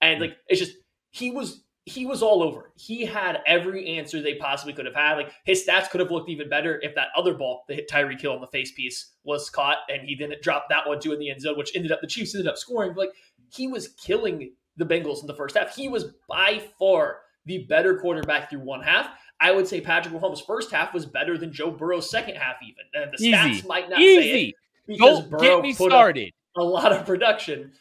And 0.00 0.20
like 0.20 0.36
it's 0.48 0.58
just 0.58 0.76
he 1.12 1.30
was 1.30 1.62
he 1.84 2.04
was 2.04 2.20
all 2.20 2.42
over. 2.42 2.72
He 2.74 3.04
had 3.04 3.40
every 3.46 3.96
answer 3.96 4.20
they 4.20 4.34
possibly 4.34 4.72
could 4.72 4.86
have 4.86 4.94
had. 4.96 5.14
Like 5.14 5.32
his 5.44 5.64
stats 5.64 5.88
could 5.88 6.00
have 6.00 6.10
looked 6.10 6.30
even 6.30 6.48
better 6.48 6.80
if 6.82 6.96
that 6.96 7.08
other 7.16 7.34
ball 7.34 7.62
that 7.68 7.74
hit 7.74 7.88
Tyreek 7.88 8.20
Hill 8.20 8.32
on 8.32 8.40
the 8.40 8.48
face 8.48 8.72
piece 8.72 9.12
was 9.22 9.50
caught 9.50 9.78
and 9.88 10.02
he 10.02 10.16
didn't 10.16 10.42
drop 10.42 10.66
that 10.68 10.88
one 10.88 10.98
too 10.98 11.12
in 11.12 11.20
the 11.20 11.30
end 11.30 11.42
zone, 11.42 11.56
which 11.56 11.76
ended 11.76 11.92
up 11.92 12.00
the 12.00 12.08
Chiefs 12.08 12.34
ended 12.34 12.48
up 12.48 12.58
scoring. 12.58 12.92
But 12.92 13.02
like 13.02 13.14
he 13.50 13.68
was 13.68 13.88
killing 13.88 14.50
the 14.76 14.84
Bengals 14.86 15.20
in 15.20 15.26
the 15.26 15.34
first 15.34 15.56
half. 15.56 15.74
He 15.74 15.88
was 15.88 16.06
by 16.28 16.62
far 16.78 17.18
the 17.46 17.64
better 17.68 17.98
quarterback 17.98 18.50
through 18.50 18.60
one 18.60 18.82
half. 18.82 19.08
I 19.40 19.50
would 19.52 19.66
say 19.68 19.80
Patrick 19.80 20.14
Mahomes' 20.14 20.44
first 20.46 20.70
half 20.70 20.94
was 20.94 21.06
better 21.06 21.36
than 21.36 21.52
Joe 21.52 21.70
Burrow's 21.70 22.08
second 22.08 22.36
half, 22.36 22.56
even. 22.62 22.84
And 22.94 23.12
the 23.12 23.22
Easy. 23.22 23.62
stats 23.62 23.66
might 23.66 23.90
not 23.90 24.00
Easy. 24.00 24.22
say 24.30 24.42
it 24.44 24.54
because 24.86 25.20
Don't 25.20 25.30
Burrow 25.30 25.40
get 25.40 25.62
me 25.62 25.74
put 25.74 25.90
started. 25.90 26.32
a 26.56 26.62
lot 26.62 26.92
of 26.92 27.04
production. 27.04 27.72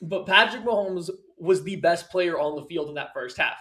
But 0.00 0.26
Patrick 0.26 0.62
Mahomes 0.64 1.10
was 1.38 1.64
the 1.64 1.76
best 1.76 2.10
player 2.10 2.38
on 2.38 2.56
the 2.56 2.62
field 2.66 2.88
in 2.88 2.94
that 2.94 3.12
first 3.12 3.36
half. 3.36 3.56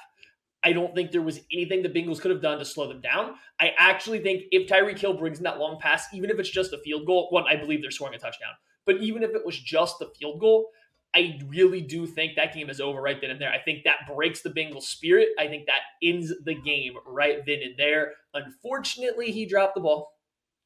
I 0.64 0.72
don't 0.74 0.96
think 0.96 1.12
there 1.12 1.22
was 1.22 1.42
anything 1.54 1.84
the 1.84 1.90
Bengals 1.90 2.20
could 2.20 2.32
have 2.32 2.42
done 2.42 2.58
to 2.58 2.66
slow 2.66 2.88
them 2.88 3.00
down. 3.02 3.36
I 3.60 3.72
actually 3.78 4.20
think 4.20 4.44
if 4.52 4.68
Tyreek 4.68 4.98
Hill 4.98 5.14
brings 5.14 5.38
in 5.38 5.44
that 5.44 5.60
long 5.60 5.78
pass, 5.80 6.08
even 6.14 6.30
if 6.30 6.40
it's 6.40 6.50
just 6.50 6.74
a 6.74 6.80
field 6.80 7.06
goal, 7.06 7.28
one, 7.30 7.44
I 7.48 7.56
believe 7.56 7.82
they're 7.82 7.92
scoring 7.92 8.16
a 8.16 8.18
touchdown. 8.20 8.52
But 8.86 8.98
even 8.98 9.22
if 9.24 9.32
it 9.32 9.46
was 9.46 9.60
just 9.60 10.00
the 10.00 10.12
field 10.20 10.40
goal, 10.40 10.70
I 11.16 11.40
really 11.48 11.80
do 11.80 12.06
think 12.06 12.36
that 12.36 12.54
game 12.54 12.70
is 12.70 12.82
over 12.82 13.02
right 13.02 13.20
then 13.22 13.32
and 13.32 13.40
there. 13.40 13.50
I 13.50 13.60
think 13.60 13.86
that 13.86 14.00
breaks 14.14 14.42
the 14.42 14.50
Bengals' 14.50 14.84
spirit. 14.84 15.30
I 15.40 15.48
think 15.48 15.66
that 15.66 15.80
ends 16.04 16.34
the 16.44 16.56
game 16.56 16.94
right 17.08 17.40
then 17.46 17.60
and 17.64 17.78
there. 17.78 18.14
Unfortunately, 18.34 19.32
he 19.32 19.46
dropped 19.46 19.76
the 19.76 19.82
ball, 19.82 20.12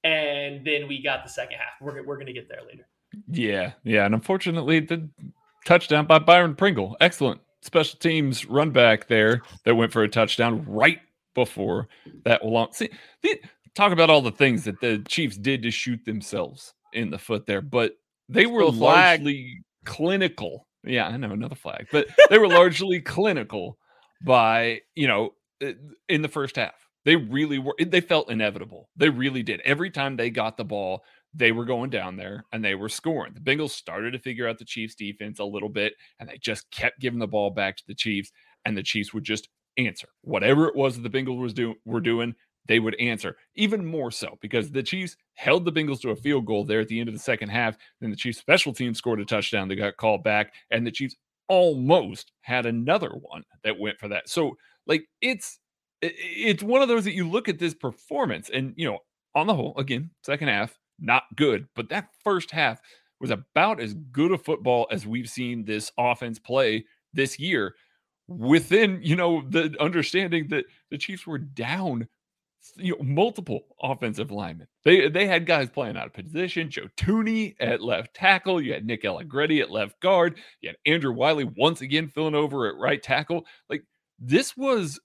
and 0.03 0.65
then 0.65 0.87
we 0.87 1.03
got 1.03 1.23
the 1.23 1.29
second 1.29 1.57
half. 1.59 1.73
We're, 1.79 2.03
we're 2.03 2.15
going 2.15 2.27
to 2.27 2.33
get 2.33 2.49
there 2.49 2.61
later. 2.67 2.87
Yeah, 3.27 3.73
yeah, 3.83 4.05
and 4.05 4.15
unfortunately, 4.15 4.79
the 4.79 5.07
touchdown 5.65 6.07
by 6.07 6.17
Byron 6.17 6.55
Pringle. 6.55 6.97
Excellent 6.99 7.41
special 7.61 7.99
teams 7.99 8.45
run 8.45 8.71
back 8.71 9.07
there 9.07 9.43
that 9.65 9.75
went 9.75 9.91
for 9.91 10.01
a 10.01 10.09
touchdown 10.09 10.65
right 10.67 10.99
before 11.35 11.87
that 12.25 12.43
long. 12.43 12.69
See, 12.71 12.89
the, 13.21 13.39
talk 13.75 13.91
about 13.91 14.09
all 14.09 14.21
the 14.21 14.31
things 14.31 14.63
that 14.63 14.81
the 14.81 15.03
Chiefs 15.07 15.37
did 15.37 15.61
to 15.61 15.69
shoot 15.69 16.03
themselves 16.05 16.73
in 16.93 17.11
the 17.11 17.19
foot 17.19 17.45
there, 17.45 17.61
but 17.61 17.93
they 18.29 18.47
were 18.47 18.65
largely 18.65 19.61
clinical. 19.85 20.67
Yeah, 20.83 21.07
I 21.07 21.17
know 21.17 21.31
another 21.31 21.55
flag, 21.55 21.87
but 21.91 22.07
they 22.29 22.37
were 22.37 22.47
largely 22.47 23.01
clinical 23.01 23.77
by 24.25 24.81
you 24.95 25.07
know 25.07 25.33
in 26.07 26.21
the 26.21 26.27
first 26.27 26.55
half. 26.55 26.73
They 27.05 27.15
really 27.15 27.59
were. 27.59 27.75
They 27.79 28.01
felt 28.01 28.29
inevitable. 28.29 28.89
They 28.95 29.09
really 29.09 29.43
did. 29.43 29.61
Every 29.61 29.89
time 29.89 30.15
they 30.15 30.29
got 30.29 30.57
the 30.57 30.65
ball, 30.65 31.03
they 31.33 31.51
were 31.51 31.65
going 31.65 31.89
down 31.89 32.17
there 32.17 32.43
and 32.51 32.63
they 32.63 32.75
were 32.75 32.89
scoring. 32.89 33.33
The 33.33 33.39
Bengals 33.39 33.71
started 33.71 34.11
to 34.11 34.19
figure 34.19 34.47
out 34.47 34.57
the 34.57 34.65
Chiefs 34.65 34.95
defense 34.95 35.39
a 35.39 35.45
little 35.45 35.69
bit 35.69 35.93
and 36.19 36.27
they 36.27 36.37
just 36.37 36.69
kept 36.71 36.99
giving 36.99 37.19
the 37.19 37.27
ball 37.27 37.51
back 37.51 37.77
to 37.77 37.83
the 37.87 37.95
Chiefs 37.95 38.31
and 38.65 38.75
the 38.75 38.83
Chiefs 38.83 39.13
would 39.13 39.23
just 39.23 39.47
answer. 39.77 40.09
Whatever 40.21 40.67
it 40.67 40.75
was 40.75 40.95
that 40.95 41.09
the 41.09 41.17
Bengals 41.17 41.39
was 41.39 41.53
do- 41.53 41.75
were 41.85 42.01
doing, 42.01 42.35
they 42.69 42.79
would 42.79 42.95
answer. 42.99 43.35
Even 43.55 43.83
more 43.83 44.11
so 44.11 44.37
because 44.41 44.69
the 44.69 44.83
Chiefs 44.83 45.17
held 45.33 45.65
the 45.65 45.71
Bengals 45.71 45.99
to 46.01 46.11
a 46.11 46.15
field 46.15 46.45
goal 46.45 46.63
there 46.63 46.79
at 46.79 46.87
the 46.87 46.99
end 46.99 47.09
of 47.09 47.15
the 47.15 47.19
second 47.19 47.49
half. 47.49 47.75
Then 47.99 48.11
the 48.11 48.15
Chiefs 48.15 48.37
special 48.37 48.73
team 48.73 48.93
scored 48.93 49.19
a 49.19 49.25
touchdown 49.25 49.67
that 49.67 49.75
got 49.75 49.97
called 49.97 50.23
back 50.23 50.53
and 50.69 50.85
the 50.85 50.91
Chiefs 50.91 51.15
almost 51.47 52.31
had 52.41 52.67
another 52.67 53.09
one 53.09 53.43
that 53.63 53.79
went 53.79 53.97
for 53.97 54.07
that. 54.09 54.29
So 54.29 54.55
like 54.85 55.03
it's 55.19 55.59
it's 56.01 56.61
one 56.61 56.83
of 56.83 56.87
those 56.87 57.05
that 57.05 57.15
you 57.15 57.27
look 57.27 57.49
at 57.49 57.57
this 57.57 57.73
performance 57.73 58.51
and 58.51 58.73
you 58.77 58.89
know 58.89 58.99
on 59.33 59.47
the 59.47 59.55
whole 59.55 59.75
again 59.77 60.11
second 60.23 60.47
half 60.47 60.77
not 60.99 61.23
good. 61.35 61.67
But 61.75 61.89
that 61.89 62.09
first 62.23 62.51
half 62.51 62.79
was 63.19 63.31
about 63.31 63.81
as 63.81 63.95
good 64.11 64.31
a 64.31 64.37
football 64.37 64.87
as 64.91 65.07
we've 65.07 65.29
seen 65.29 65.65
this 65.65 65.91
offense 65.97 66.37
play 66.37 66.85
this 67.13 67.39
year 67.39 67.73
within, 68.27 68.99
you 69.01 69.15
know, 69.15 69.41
the 69.49 69.75
understanding 69.79 70.47
that 70.49 70.65
the 70.91 70.99
Chiefs 70.99 71.25
were 71.25 71.39
down 71.39 72.07
you 72.75 72.95
know, 72.97 73.03
multiple 73.03 73.61
offensive 73.81 74.31
linemen. 74.31 74.67
They 74.83 75.09
they 75.09 75.27
had 75.27 75.45
guys 75.45 75.69
playing 75.69 75.97
out 75.97 76.07
of 76.07 76.13
position. 76.13 76.69
Joe 76.69 76.87
Thuney 76.97 77.55
at 77.59 77.81
left 77.81 78.13
tackle. 78.13 78.61
You 78.61 78.73
had 78.73 78.85
Nick 78.85 79.05
Allegretti 79.05 79.61
at 79.61 79.71
left 79.71 79.99
guard. 80.01 80.39
You 80.61 80.69
had 80.69 80.77
Andrew 80.85 81.13
Wylie 81.13 81.51
once 81.55 81.81
again 81.81 82.09
filling 82.09 82.35
over 82.35 82.67
at 82.67 82.75
right 82.75 83.01
tackle. 83.01 83.45
Like 83.69 83.83
this 84.19 84.55
was 84.57 84.99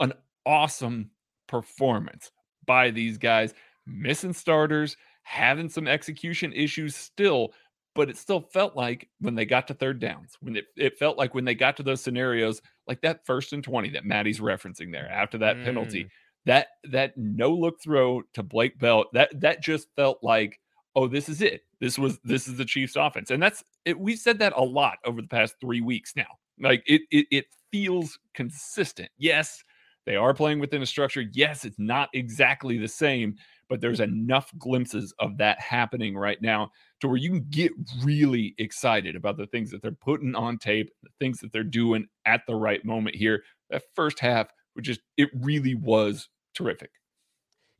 an 0.00 0.12
awesome 0.46 1.10
performance 1.46 2.30
by 2.66 2.90
these 2.90 3.18
guys, 3.18 3.54
missing 3.86 4.32
starters, 4.32 4.96
having 5.22 5.68
some 5.68 5.88
execution 5.88 6.52
issues 6.52 6.94
still, 6.94 7.52
but 7.94 8.08
it 8.08 8.16
still 8.16 8.40
felt 8.40 8.76
like 8.76 9.08
when 9.20 9.34
they 9.34 9.44
got 9.44 9.66
to 9.68 9.74
third 9.74 9.98
downs, 9.98 10.36
when 10.40 10.56
it, 10.56 10.66
it 10.76 10.98
felt 10.98 11.18
like 11.18 11.34
when 11.34 11.44
they 11.44 11.54
got 11.54 11.76
to 11.78 11.82
those 11.82 12.00
scenarios, 12.00 12.62
like 12.86 13.00
that 13.00 13.26
first 13.26 13.52
and 13.52 13.64
20 13.64 13.90
that 13.90 14.04
Maddie's 14.04 14.40
referencing 14.40 14.92
there 14.92 15.08
after 15.10 15.38
that 15.38 15.56
mm. 15.56 15.64
penalty, 15.64 16.08
that 16.46 16.68
that 16.84 17.16
no 17.16 17.50
look 17.50 17.80
throw 17.82 18.22
to 18.34 18.42
Blake 18.42 18.78
Bell, 18.78 19.06
that 19.12 19.40
that 19.40 19.62
just 19.62 19.88
felt 19.96 20.18
like, 20.22 20.58
oh, 20.96 21.06
this 21.06 21.28
is 21.28 21.42
it. 21.42 21.62
This 21.80 21.98
was 21.98 22.18
this 22.24 22.48
is 22.48 22.56
the 22.56 22.64
Chiefs 22.64 22.96
offense. 22.96 23.30
And 23.30 23.42
that's 23.42 23.62
it, 23.84 23.98
we've 23.98 24.18
said 24.18 24.38
that 24.40 24.52
a 24.56 24.62
lot 24.62 24.98
over 25.04 25.20
the 25.20 25.28
past 25.28 25.56
three 25.60 25.80
weeks 25.80 26.14
now. 26.16 26.26
Like 26.60 26.82
it 26.86 27.02
it, 27.10 27.26
it 27.30 27.44
feels 27.70 28.18
consistent. 28.34 29.10
Yes, 29.18 29.62
they 30.06 30.16
are 30.16 30.34
playing 30.34 30.58
within 30.58 30.82
a 30.82 30.86
structure. 30.86 31.24
Yes, 31.32 31.64
it's 31.64 31.78
not 31.78 32.08
exactly 32.14 32.78
the 32.78 32.88
same, 32.88 33.36
but 33.68 33.80
there's 33.80 34.00
enough 34.00 34.50
glimpses 34.58 35.12
of 35.18 35.36
that 35.38 35.60
happening 35.60 36.16
right 36.16 36.40
now 36.40 36.70
to 37.00 37.08
where 37.08 37.18
you 37.18 37.28
can 37.28 37.46
get 37.50 37.72
really 38.02 38.54
excited 38.58 39.16
about 39.16 39.36
the 39.36 39.46
things 39.48 39.70
that 39.70 39.82
they're 39.82 39.92
putting 39.92 40.34
on 40.34 40.58
tape, 40.58 40.90
the 41.02 41.10
things 41.20 41.40
that 41.40 41.52
they're 41.52 41.62
doing 41.62 42.06
at 42.24 42.40
the 42.46 42.54
right 42.54 42.84
moment 42.84 43.14
here. 43.14 43.42
That 43.70 43.82
first 43.94 44.18
half, 44.18 44.48
which 44.78 44.88
is 44.88 45.00
it 45.16 45.28
really 45.34 45.74
was 45.74 46.28
terrific. 46.54 46.92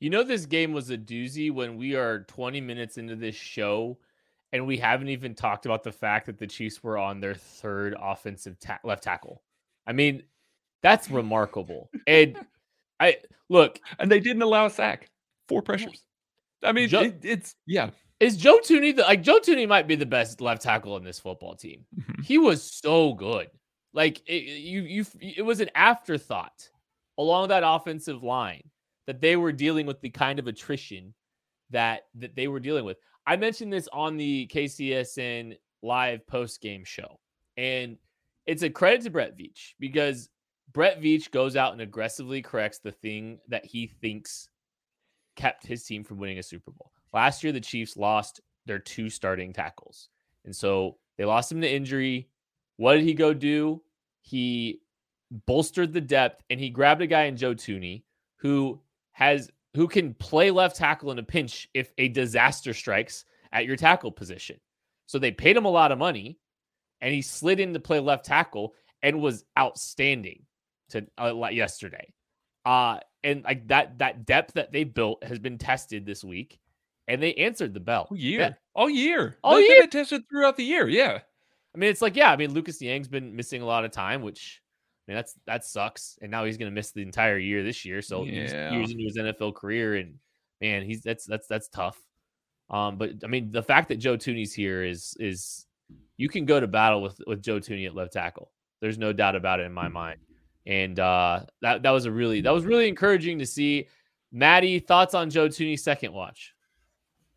You 0.01 0.11
know, 0.11 0.25
this 0.25 0.47
game 0.47 0.73
was 0.73 0.91
a 0.91 0.99
doozy 0.99 1.49
when 1.51 1.77
we 1.77 1.95
are 1.95 2.25
20 2.25 2.61
minutes 2.61 2.99
into 2.99 3.15
this 3.15 3.37
show 3.37 3.99
and 4.53 4.67
we 4.67 4.77
haven't 4.77 5.09
even 5.09 5.33
talked 5.37 5.65
about 5.65 5.85
the 5.85 5.93
fact 5.93 6.27
that 6.27 6.39
the 6.39 6.47
Chiefs 6.47 6.83
were 6.83 6.99
on 6.99 7.21
their 7.21 7.35
third 7.35 7.95
offensive 8.01 8.59
ta- 8.59 8.81
left 8.83 9.05
tackle. 9.05 9.43
I 9.87 9.93
mean, 9.93 10.25
that's 10.83 11.09
remarkable. 11.09 11.89
And 12.09 12.37
I 12.99 13.19
look, 13.49 13.79
and 14.01 14.11
they 14.11 14.19
didn't 14.19 14.43
allow 14.43 14.67
a 14.67 14.71
sack 14.71 15.09
four 15.47 15.63
pressures. 15.63 16.03
I 16.65 16.73
mean, 16.73 16.89
Joe, 16.89 17.03
it, 17.03 17.21
it's 17.23 17.55
yeah. 17.65 17.91
Is 18.19 18.37
Joe 18.37 18.59
Thuney 18.59 18.97
the 18.97 19.03
like 19.03 19.23
Joe 19.23 19.39
Thuney 19.39 19.69
might 19.69 19.87
be 19.87 19.95
the 19.95 20.05
best 20.05 20.41
left 20.41 20.63
tackle 20.63 20.97
in 20.97 21.05
this 21.05 21.21
football 21.21 21.55
team. 21.55 21.85
Mm-hmm. 21.97 22.23
He 22.23 22.39
was 22.39 22.61
so 22.61 23.15
good. 23.15 23.51
Like 23.93 24.21
it, 24.27 24.43
you, 24.43 24.83
you, 24.83 25.07
it 25.21 25.43
was 25.45 25.61
an 25.61 25.71
afterthought 25.77 26.69
along 27.19 27.49
that 27.49 27.65
offensive 27.65 28.23
line 28.23 28.63
that 29.07 29.21
they 29.21 29.37
were 29.37 29.53
dealing 29.53 29.87
with 29.87 30.01
the 30.01 30.11
kind 30.11 30.39
of 30.39 30.47
attrition 30.47 31.15
that 31.71 32.03
that 32.15 32.35
they 32.37 32.49
were 32.49 32.61
dealing 32.61 32.85
with. 32.85 32.97
I 33.27 33.37
mentioned 33.37 33.73
this 33.73 33.89
on 33.93 34.17
the 34.17 34.49
KCSN 34.53 35.57
live 35.83 36.27
post 36.27 36.61
game 36.61 36.85
show, 36.85 37.19
and 37.57 37.99
it's 38.47 38.63
a 38.63 38.71
credit 38.71 39.03
to 39.03 39.11
Brett 39.11 39.37
Veach 39.37 39.75
because 39.79 40.31
Brett 40.73 41.01
Veach 41.01 41.31
goes 41.31 41.57
out 41.57 41.73
and 41.73 41.81
aggressively 41.83 42.41
corrects 42.43 42.79
the 42.79 42.93
thing 42.93 43.39
that 43.49 43.65
he 43.65 43.87
thinks 43.87 44.49
kept 45.37 45.67
his 45.67 45.85
team 45.85 46.05
from 46.05 46.19
winning 46.19 46.39
a 46.39 46.43
Super 46.43 46.71
Bowl. 46.71 46.91
Last 47.13 47.43
year, 47.43 47.53
the 47.53 47.61
Chiefs 47.61 47.97
lost 47.97 48.41
their 48.67 48.79
two 48.79 49.09
starting 49.09 49.53
tackles. 49.53 50.09
And 50.45 50.55
so 50.55 50.99
they 51.17 51.25
lost 51.25 51.51
him 51.51 51.61
to 51.63 51.71
injury. 51.71 52.29
What 52.77 52.95
did 52.95 53.05
he 53.05 53.15
go 53.15 53.33
do? 53.33 53.83
He 54.21 54.81
bolstered 55.47 55.93
the 55.93 56.01
depth 56.01 56.43
and 56.51 56.59
he 56.59 56.71
grabbed 56.71 57.03
a 57.03 57.07
guy 57.07 57.25
in 57.25 57.37
Joe 57.37 57.55
Thuney 57.55 58.05
who 58.37 58.81
has 59.13 59.51
who 59.75 59.87
can 59.87 60.15
play 60.15 60.51
left 60.51 60.77
tackle 60.77 61.11
in 61.11 61.19
a 61.19 61.23
pinch 61.23 61.69
if 61.75 61.93
a 61.99 62.09
disaster 62.09 62.73
strikes 62.73 63.25
at 63.53 63.67
your 63.67 63.77
tackle 63.77 64.11
position. 64.11 64.59
So 65.07 65.19
they 65.19 65.31
paid 65.31 65.57
him 65.57 65.65
a 65.65 65.71
lot 65.71 65.93
of 65.93 65.99
money, 65.99 66.39
and 67.01 67.15
he 67.15 67.23
slid 67.23 67.61
in 67.61 67.73
to 67.75 67.81
play 67.81 68.01
left 68.01 68.25
tackle 68.25 68.75
and 69.03 69.21
was 69.21 69.45
outstanding 69.59 70.45
to 70.91 71.07
uh, 71.19 71.49
yesterday. 71.51 72.13
Uh, 72.65 72.99
and 73.25 73.43
like 73.45 73.67
that 73.69 73.99
that 73.99 74.27
depth 74.27 74.55
that 74.55 74.73
they 74.73 74.85
built 74.85 75.23
has 75.25 75.39
been 75.39 75.59
tested 75.59 76.07
this 76.07 76.23
week, 76.23 76.59
and 77.07 77.23
they 77.23 77.35
answered 77.35 77.75
the 77.75 77.81
bell 77.81 78.09
all 78.11 78.17
year, 78.17 78.41
yeah. 78.41 78.53
all 78.75 78.91
year, 78.91 79.39
all 79.43 79.57
They've 79.57 79.69
year. 79.69 79.83
been 79.83 79.91
tested 79.91 80.23
throughout 80.29 80.57
the 80.57 80.65
year. 80.65 80.89
Yeah, 80.89 81.19
I 81.75 81.79
mean, 81.79 81.91
it's 81.91 82.03
like 82.03 82.17
yeah, 82.17 82.31
I 82.31 82.37
mean, 82.37 82.53
Lucas 82.53 82.81
Niang's 82.81 83.09
been 83.09 83.35
missing 83.35 83.63
a 83.63 83.67
lot 83.67 83.85
of 83.85 83.91
time, 83.91 84.23
which 84.23 84.61
mean 85.09 85.17
that's 85.17 85.35
that 85.47 85.65
sucks, 85.65 86.19
and 86.23 86.31
now 86.31 86.45
he's 86.45 86.57
going 86.57 86.71
to 86.71 86.75
miss 86.75 86.93
the 86.93 87.03
entire 87.03 87.39
year 87.39 87.63
this 87.63 87.85
year. 87.85 88.03
So 88.03 88.25
Yeah. 88.25 88.73
years 88.73 88.91
into 88.91 89.05
his 89.05 89.17
NFL 89.17 89.55
career, 89.55 89.97
and 89.97 90.19
man, 90.61 90.85
he's 90.85 91.03
that's 91.03 91.25
that's 91.25 91.47
that's 91.47 91.69
tough. 91.69 91.99
Um, 92.71 92.99
but 92.99 93.13
I 93.25 93.27
mean, 93.27 93.51
the 93.51 93.63
fact 93.63 93.89
that 93.89 93.97
Joe 93.97 94.17
Thuney's 94.17 94.53
here 94.53 94.85
is 94.85 95.17
is 95.19 95.67
you 96.17 96.29
can 96.29 96.45
go 96.45 96.61
to 96.61 96.67
battle 96.67 97.01
with 97.03 97.21
with 97.27 97.43
Joe 97.43 97.59
Thuney 97.59 97.87
at 97.87 97.95
left 97.95 98.13
tackle. 98.13 98.53
There's 98.81 98.99
no 98.99 99.13
doubt 99.13 99.35
about 99.35 99.61
it 99.61 99.65
in 99.65 99.73
my 99.73 99.89
mind. 99.89 100.21
And 100.67 101.01
uh, 101.01 101.41
that 101.63 101.83
that 101.83 101.91
was 101.91 102.05
a 102.05 102.13
really 102.13 102.43
that 102.43 102.53
was 102.53 102.65
really 102.65 102.89
encouraging 102.89 103.39
to 103.39 103.47
see. 103.47 103.89
Maddie, 104.31 104.79
thoughts 104.79 105.15
on 105.15 105.31
Joe 105.31 105.49
Thuney's 105.49 105.83
second 105.83 106.13
watch? 106.13 106.53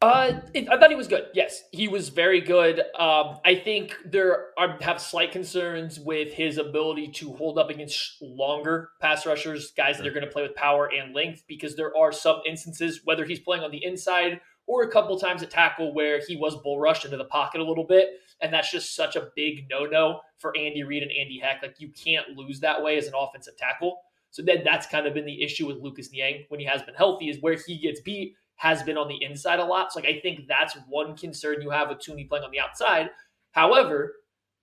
Uh, 0.01 0.41
it, 0.55 0.67
I 0.67 0.79
thought 0.79 0.89
he 0.89 0.95
was 0.95 1.07
good. 1.07 1.27
Yes, 1.35 1.61
he 1.71 1.87
was 1.87 2.09
very 2.09 2.41
good. 2.41 2.79
Um, 2.97 3.37
I 3.45 3.61
think 3.63 3.95
there 4.03 4.47
are 4.57 4.77
have 4.81 4.99
slight 4.99 5.31
concerns 5.31 5.99
with 5.99 6.33
his 6.33 6.57
ability 6.57 7.09
to 7.09 7.33
hold 7.33 7.59
up 7.59 7.69
against 7.69 8.19
longer 8.19 8.89
pass 8.99 9.27
rushers, 9.27 9.71
guys 9.77 9.97
that 9.97 10.07
are 10.07 10.11
going 10.11 10.25
to 10.25 10.31
play 10.31 10.41
with 10.41 10.55
power 10.55 10.89
and 10.91 11.13
length, 11.13 11.43
because 11.47 11.75
there 11.75 11.95
are 11.95 12.11
some 12.11 12.41
instances, 12.47 13.01
whether 13.03 13.25
he's 13.25 13.39
playing 13.39 13.63
on 13.63 13.69
the 13.69 13.85
inside 13.85 14.41
or 14.65 14.83
a 14.83 14.91
couple 14.91 15.19
times 15.19 15.43
at 15.43 15.51
tackle, 15.51 15.93
where 15.93 16.19
he 16.27 16.35
was 16.35 16.55
bull 16.63 16.79
rushed 16.79 17.05
into 17.05 17.17
the 17.17 17.25
pocket 17.25 17.61
a 17.61 17.63
little 17.63 17.85
bit, 17.85 18.09
and 18.41 18.51
that's 18.51 18.71
just 18.71 18.95
such 18.95 19.15
a 19.15 19.29
big 19.35 19.67
no 19.69 19.85
no 19.85 20.21
for 20.39 20.51
Andy 20.57 20.81
Reid 20.81 21.03
and 21.03 21.11
Andy 21.11 21.37
Heck. 21.37 21.61
Like 21.61 21.75
you 21.77 21.89
can't 21.89 22.29
lose 22.29 22.59
that 22.61 22.81
way 22.81 22.97
as 22.97 23.05
an 23.05 23.13
offensive 23.15 23.55
tackle. 23.55 24.01
So 24.31 24.41
then 24.41 24.63
that's 24.63 24.87
kind 24.87 25.05
of 25.05 25.13
been 25.13 25.25
the 25.25 25.43
issue 25.43 25.67
with 25.67 25.77
Lucas 25.77 26.11
Niang 26.11 26.45
when 26.47 26.59
he 26.59 26.65
has 26.65 26.81
been 26.81 26.95
healthy, 26.95 27.29
is 27.29 27.41
where 27.41 27.57
he 27.67 27.77
gets 27.77 28.01
beat 28.01 28.33
has 28.61 28.83
been 28.83 28.95
on 28.95 29.07
the 29.07 29.23
inside 29.23 29.57
a 29.57 29.65
lot. 29.65 29.91
So 29.91 29.99
like 29.99 30.07
I 30.07 30.19
think 30.19 30.41
that's 30.47 30.77
one 30.87 31.17
concern 31.17 31.63
you 31.63 31.71
have 31.71 31.89
with 31.89 31.97
Thuney 31.97 32.29
playing 32.29 32.45
on 32.45 32.51
the 32.51 32.59
outside. 32.59 33.09
However, 33.53 34.13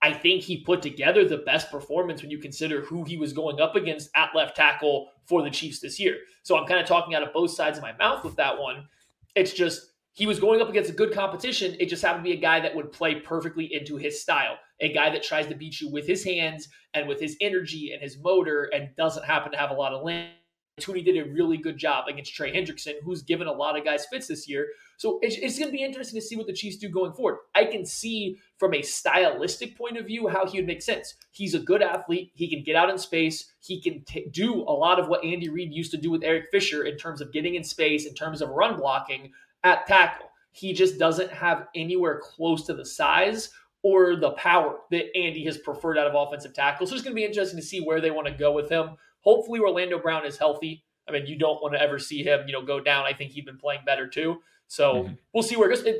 I 0.01 0.13
think 0.13 0.41
he 0.41 0.63
put 0.63 0.81
together 0.81 1.27
the 1.27 1.39
best 1.39 1.69
performance 1.69 2.21
when 2.21 2.31
you 2.31 2.37
consider 2.37 2.79
who 2.79 3.03
he 3.03 3.17
was 3.17 3.33
going 3.33 3.59
up 3.59 3.75
against 3.75 4.09
at 4.15 4.33
left 4.33 4.55
tackle 4.55 5.09
for 5.25 5.43
the 5.43 5.49
Chiefs 5.49 5.81
this 5.81 5.99
year. 5.99 6.15
So 6.43 6.57
I'm 6.57 6.65
kind 6.65 6.79
of 6.79 6.87
talking 6.87 7.13
out 7.13 7.23
of 7.23 7.33
both 7.33 7.51
sides 7.51 7.77
of 7.77 7.81
my 7.81 7.91
mouth 7.97 8.23
with 8.23 8.37
that 8.37 8.57
one. 8.57 8.87
It's 9.35 9.51
just 9.51 9.91
he 10.13 10.25
was 10.25 10.39
going 10.39 10.61
up 10.61 10.69
against 10.69 10.89
a 10.89 10.93
good 10.93 11.13
competition. 11.13 11.75
It 11.77 11.89
just 11.89 12.01
happened 12.01 12.23
to 12.23 12.29
be 12.29 12.37
a 12.37 12.41
guy 12.41 12.61
that 12.61 12.73
would 12.73 12.93
play 12.93 13.15
perfectly 13.15 13.65
into 13.73 13.97
his 13.97 14.21
style, 14.21 14.55
a 14.79 14.93
guy 14.93 15.09
that 15.09 15.23
tries 15.23 15.47
to 15.47 15.55
beat 15.55 15.81
you 15.81 15.91
with 15.91 16.07
his 16.07 16.23
hands 16.23 16.69
and 16.93 17.05
with 17.05 17.19
his 17.19 17.35
energy 17.41 17.91
and 17.91 18.01
his 18.01 18.17
motor 18.17 18.69
and 18.73 18.95
doesn't 18.95 19.25
happen 19.25 19.51
to 19.51 19.57
have 19.57 19.71
a 19.71 19.73
lot 19.73 19.91
of 19.91 20.03
land. 20.03 20.31
Thuney 20.79 21.03
did 21.03 21.17
a 21.17 21.29
really 21.29 21.57
good 21.57 21.77
job 21.77 22.07
against 22.07 22.33
Trey 22.33 22.53
Hendrickson, 22.53 22.95
who's 23.03 23.21
given 23.21 23.47
a 23.47 23.51
lot 23.51 23.77
of 23.77 23.85
guys 23.85 24.05
fits 24.11 24.27
this 24.27 24.47
year. 24.49 24.67
So 24.97 25.19
it's, 25.21 25.37
it's 25.37 25.57
going 25.57 25.71
to 25.71 25.77
be 25.77 25.83
interesting 25.83 26.19
to 26.19 26.25
see 26.25 26.35
what 26.35 26.47
the 26.47 26.53
Chiefs 26.53 26.77
do 26.77 26.89
going 26.89 27.13
forward. 27.13 27.39
I 27.55 27.65
can 27.65 27.85
see 27.85 28.37
from 28.57 28.73
a 28.73 28.81
stylistic 28.81 29.77
point 29.77 29.97
of 29.97 30.05
view 30.05 30.27
how 30.27 30.45
he 30.45 30.57
would 30.57 30.67
make 30.67 30.81
sense. 30.81 31.15
He's 31.31 31.53
a 31.53 31.59
good 31.59 31.81
athlete. 31.81 32.31
He 32.33 32.49
can 32.49 32.63
get 32.63 32.75
out 32.75 32.89
in 32.89 32.97
space. 32.97 33.53
He 33.61 33.81
can 33.81 34.03
t- 34.03 34.27
do 34.31 34.55
a 34.55 34.73
lot 34.73 34.99
of 34.99 35.07
what 35.07 35.23
Andy 35.23 35.49
Reid 35.49 35.73
used 35.73 35.91
to 35.91 35.97
do 35.97 36.11
with 36.11 36.23
Eric 36.23 36.47
Fisher 36.51 36.83
in 36.83 36.97
terms 36.97 37.21
of 37.21 37.31
getting 37.31 37.55
in 37.55 37.63
space, 37.63 38.05
in 38.05 38.13
terms 38.13 38.41
of 38.41 38.49
run 38.49 38.77
blocking 38.77 39.31
at 39.63 39.87
tackle. 39.87 40.27
He 40.51 40.73
just 40.73 40.97
doesn't 40.97 41.31
have 41.31 41.67
anywhere 41.75 42.19
close 42.21 42.65
to 42.65 42.73
the 42.73 42.85
size 42.85 43.51
or 43.81 44.17
the 44.17 44.31
power 44.31 44.79
that 44.91 45.15
Andy 45.15 45.45
has 45.45 45.57
preferred 45.57 45.97
out 45.97 46.07
of 46.07 46.15
offensive 46.15 46.53
tackle. 46.53 46.85
So 46.85 46.95
it's 46.95 47.03
going 47.03 47.13
to 47.13 47.19
be 47.19 47.25
interesting 47.25 47.59
to 47.59 47.65
see 47.65 47.79
where 47.79 48.01
they 48.01 48.11
want 48.11 48.27
to 48.27 48.33
go 48.33 48.51
with 48.51 48.69
him. 48.69 48.97
Hopefully, 49.21 49.59
Orlando 49.59 49.99
Brown 49.99 50.25
is 50.25 50.37
healthy. 50.37 50.83
I 51.07 51.11
mean, 51.11 51.25
you 51.25 51.37
don't 51.37 51.61
want 51.61 51.73
to 51.73 51.81
ever 51.81 51.97
see 51.99 52.23
him, 52.23 52.41
you 52.47 52.53
know, 52.53 52.61
go 52.61 52.79
down. 52.79 53.05
I 53.05 53.13
think 53.13 53.31
he's 53.31 53.43
been 53.45 53.57
playing 53.57 53.81
better 53.85 54.07
too. 54.07 54.41
So 54.67 55.03
Mhm. 55.03 55.17
we'll 55.33 55.43
see 55.43 55.55
where 55.55 55.69
it 55.71 55.75
goes. 55.75 55.85
And 55.85 55.97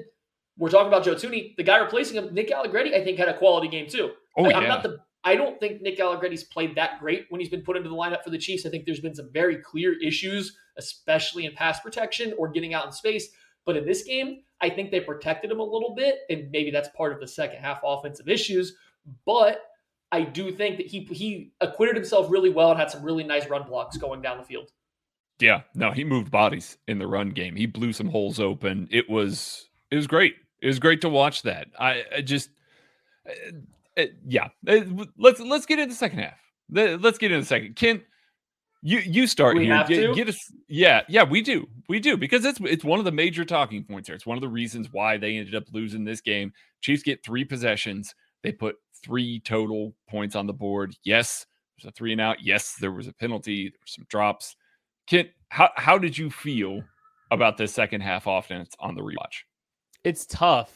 we're 0.58 0.70
talking 0.70 0.88
about 0.88 1.04
Joe 1.04 1.16
Thuney. 1.16 1.56
The 1.56 1.64
guy 1.64 1.78
replacing 1.80 2.18
him, 2.18 2.34
Nick 2.34 2.52
Allegretti, 2.52 2.94
I 2.94 3.04
think 3.04 3.18
had 3.18 3.28
a 3.30 3.38
quality 3.38 3.68
game 3.68 3.88
too. 3.88 4.12
Oh 4.38 4.44
Like, 4.44 4.52
yeah, 4.52 4.60
I'm 4.60 4.68
not 4.68 4.84
the. 4.84 5.00
I 5.24 5.36
don't 5.36 5.60
think 5.60 5.82
Nick 5.82 6.00
Allegretti's 6.00 6.46
played 6.46 6.76
that 6.76 7.00
great 7.00 7.26
when 7.30 7.42
he's 7.42 7.50
been 7.50 7.62
put 7.64 7.76
into 7.76 7.90
the 7.90 7.96
lineup 7.96 8.24
for 8.24 8.30
the 8.30 8.38
Chiefs. 8.38 8.66
I 8.66 8.70
think 8.70 8.86
there's 8.86 9.02
been 9.02 9.16
some 9.16 9.30
very 9.34 9.58
clear 9.58 10.00
issues, 10.02 10.58
especially 10.78 11.46
in 11.46 11.54
pass 11.54 11.80
protection 11.82 12.34
or 12.38 12.48
getting 12.48 12.74
out 12.74 12.86
in 12.86 12.92
space. 12.94 13.30
But 13.66 13.76
in 13.76 13.86
this 13.86 14.04
game, 14.04 14.44
I 14.62 14.70
think 14.70 14.92
they 14.92 15.02
protected 15.02 15.52
him 15.52 15.60
a 15.60 15.64
little 15.64 15.94
bit, 15.94 16.20
and 16.30 16.50
maybe 16.52 16.72
that's 16.72 16.88
part 16.90 17.12
of 17.12 17.20
the 17.20 17.28
second 17.28 17.60
half 17.60 17.82
offensive 17.84 18.30
issues. 18.30 18.78
But 19.26 19.62
I 20.12 20.22
do 20.24 20.52
think 20.52 20.78
that 20.78 20.88
he 20.88 21.02
he 21.12 21.52
acquitted 21.62 21.96
himself 21.96 22.32
really 22.32 22.50
well 22.50 22.72
and 22.72 22.80
had 22.80 22.90
some 22.92 23.04
really 23.04 23.24
nice 23.24 23.48
run 23.48 23.64
blocks 23.64 23.98
going 23.98 24.22
down 24.22 24.38
the 24.38 24.44
field. 24.44 24.72
yeah. 25.40 25.62
No, 25.76 25.92
he 25.92 26.04
moved 26.04 26.32
bodies 26.32 26.78
in 26.88 26.98
the 27.00 27.08
run 27.08 27.30
game. 27.30 27.56
He 27.56 27.66
blew 27.68 27.94
some 27.94 28.10
holes 28.10 28.40
open. 28.40 28.88
It 28.92 29.10
was 29.10 29.70
it 29.92 29.96
was 29.96 30.08
great. 30.08 30.36
It 30.62 30.68
was 30.68 30.80
great 30.80 31.02
to 31.02 31.10
watch 31.10 31.44
that. 31.44 31.68
I, 31.80 32.04
I 32.18 32.22
just 32.22 32.50
uh, 33.28 33.52
uh, 34.02 34.06
yeah. 34.28 34.50
Uh, 34.68 34.82
let's 35.18 35.40
let's 35.40 35.66
get 35.66 35.80
into 35.80 35.94
the 35.94 35.98
second 35.98 36.20
half. 36.20 36.40
Let's 36.72 37.18
get 37.18 37.32
into 37.32 37.42
the 37.42 37.48
second. 37.48 37.76
Ken, 37.76 38.02
you 38.82 39.00
you 39.00 39.28
start 39.28 39.56
We 39.58 39.66
here. 39.66 39.76
have 39.76 39.88
Get, 39.88 40.08
to? 40.08 40.14
get 40.16 40.28
us. 40.30 40.38
Yeah, 40.68 41.02
yeah. 41.08 41.24
We 41.24 41.42
do. 41.42 41.68
We 41.88 42.00
do 42.00 42.18
because 42.18 42.46
it's 42.46 42.60
it's 42.62 42.84
one 42.84 43.00
of 43.00 43.06
the 43.06 43.12
major 43.12 43.46
talking 43.46 43.84
points 43.84 44.08
here. 44.08 44.16
It's 44.16 44.26
one 44.26 44.38
of 44.38 44.42
the 44.42 44.50
reasons 44.50 44.90
why 44.92 45.18
they 45.18 45.38
ended 45.38 45.56
up 45.56 45.66
losing 45.72 46.04
this 46.04 46.22
game. 46.22 46.52
Chiefs 46.82 47.04
get 47.04 47.24
three 47.24 47.46
possessions. 47.46 48.14
They 48.44 48.52
put 48.52 48.76
three 49.04 49.40
total 49.40 49.94
points 50.10 50.36
on 50.36 50.48
the 50.48 50.54
board. 50.54 50.96
Yes, 51.04 51.46
there's 51.78 51.90
a 51.90 51.96
three 51.96 52.12
and 52.12 52.22
out. 52.22 52.44
Yes, 52.44 52.76
there 52.80 52.92
was 52.92 53.08
a 53.08 53.14
penalty. 53.14 53.70
There 53.70 53.80
were 53.80 53.88
some 53.88 54.06
drops. 54.10 54.56
Kent, 55.08 55.30
how 55.50 55.70
how 55.76 55.98
did 55.98 56.18
you 56.18 56.30
feel 56.30 56.84
about 57.32 57.58
this 57.58 57.74
second 57.74 58.02
half 58.02 58.28
offense 58.28 58.70
on 58.80 58.96
the 58.96 59.02
rewatch? 59.02 59.44
It's 60.04 60.26
tough. 60.26 60.72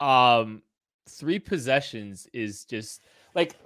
Um, 0.00 0.62
three 1.08 1.38
possessions 1.38 2.28
is 2.32 2.64
just 2.64 3.02
like 3.34 3.56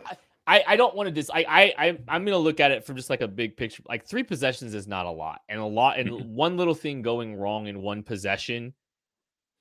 I, 0.47 0.65
I, 0.67 0.77
don't 0.77 0.95
want 0.97 1.07
to 1.07 1.13
dis. 1.13 1.31
I, 1.31 1.45
I, 1.49 1.75
I, 1.79 1.99
I'm 2.09 2.25
gonna 2.25 2.39
look 2.39 2.59
at 2.59 2.71
it 2.71 2.85
from 2.85 2.97
just 2.97 3.11
like 3.11 3.21
a 3.21 3.29
big 3.29 3.57
picture. 3.57 3.83
Like 3.89 4.05
three 4.05 4.23
possessions 4.23 4.75
is 4.75 4.89
not 4.89 5.07
a 5.07 5.11
lot, 5.11 5.41
and 5.49 5.61
a 5.61 5.65
lot, 5.65 5.99
and 5.99 6.35
one 6.35 6.57
little 6.57 6.75
thing 6.75 7.03
going 7.03 7.37
wrong 7.37 7.69
in 7.69 7.81
one 7.81 8.03
possession, 8.03 8.75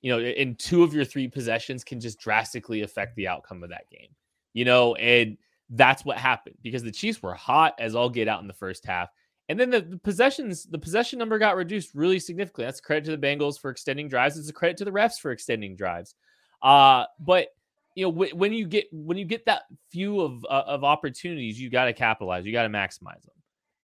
you 0.02 0.10
know, 0.10 0.20
in 0.20 0.56
two 0.56 0.82
of 0.82 0.92
your 0.92 1.04
three 1.04 1.28
possessions 1.28 1.84
can 1.84 2.00
just 2.00 2.18
drastically 2.18 2.82
affect 2.82 3.16
the 3.16 3.28
outcome 3.28 3.62
of 3.62 3.70
that 3.70 3.88
game. 3.90 4.08
You 4.52 4.64
know, 4.64 4.94
and 4.96 5.38
that's 5.70 6.04
what 6.04 6.18
happened 6.18 6.56
because 6.60 6.82
the 6.82 6.92
Chiefs 6.92 7.22
were 7.22 7.34
hot 7.34 7.74
as 7.78 7.94
all 7.94 8.10
get 8.10 8.28
out 8.28 8.42
in 8.42 8.48
the 8.48 8.52
first 8.52 8.84
half. 8.84 9.08
And 9.48 9.58
then 9.58 9.70
the, 9.70 9.80
the 9.80 9.98
possessions, 9.98 10.64
the 10.64 10.78
possession 10.78 11.18
number 11.18 11.38
got 11.38 11.56
reduced 11.56 11.94
really 11.94 12.18
significantly. 12.18 12.64
That's 12.66 12.80
credit 12.80 13.04
to 13.06 13.16
the 13.16 13.26
Bengals 13.26 13.58
for 13.58 13.70
extending 13.70 14.08
drives. 14.08 14.36
It's 14.36 14.48
a 14.48 14.52
credit 14.52 14.76
to 14.78 14.84
the 14.84 14.90
refs 14.90 15.18
for 15.20 15.30
extending 15.30 15.76
drives. 15.76 16.14
Uh, 16.60 17.04
but 17.18 17.48
you 17.94 18.06
know, 18.06 18.12
w- 18.12 18.34
when 18.34 18.52
you 18.52 18.66
get 18.66 18.86
when 18.92 19.18
you 19.18 19.24
get 19.24 19.46
that 19.46 19.62
few 19.90 20.20
of 20.20 20.44
uh, 20.44 20.64
of 20.66 20.84
opportunities, 20.84 21.60
you 21.60 21.70
got 21.70 21.86
to 21.86 21.92
capitalize. 21.92 22.46
You 22.46 22.52
got 22.52 22.62
to 22.62 22.68
maximize 22.68 23.22
them. 23.22 23.34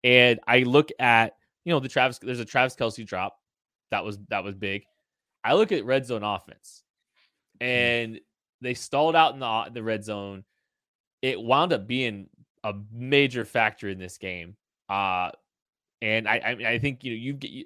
And 0.03 0.39
I 0.47 0.60
look 0.60 0.89
at 0.99 1.34
you 1.65 1.73
know 1.73 1.80
the 1.80 1.89
Travis. 1.89 2.19
There's 2.19 2.39
a 2.39 2.45
Travis 2.45 2.75
Kelce 2.75 3.06
drop 3.06 3.38
that 3.91 4.03
was 4.03 4.19
that 4.30 4.43
was 4.43 4.56
big. 4.56 4.84
I 5.47 5.53
look 5.53 5.71
at 5.71 5.86
red 5.86 6.05
zone 6.05 6.23
offense, 6.23 6.83
and 7.62 8.19
they 8.62 8.73
stalled 8.73 9.15
out 9.15 9.33
in 9.33 9.39
the 9.39 9.69
the 9.73 9.83
red 9.83 10.03
zone. 10.03 10.43
It 11.21 11.41
wound 11.41 11.73
up 11.73 11.88
being 11.88 12.29
a 12.63 12.73
major 12.91 13.45
factor 13.45 13.89
in 13.89 13.97
this 13.97 14.17
game. 14.17 14.55
Uh, 14.89 15.31
and 16.01 16.27
I, 16.27 16.38
I, 16.38 16.69
I 16.71 16.79
think 16.79 17.03
you 17.03 17.12
know 17.12 17.17
you 17.17 17.33
get 17.33 17.51
you, 17.51 17.65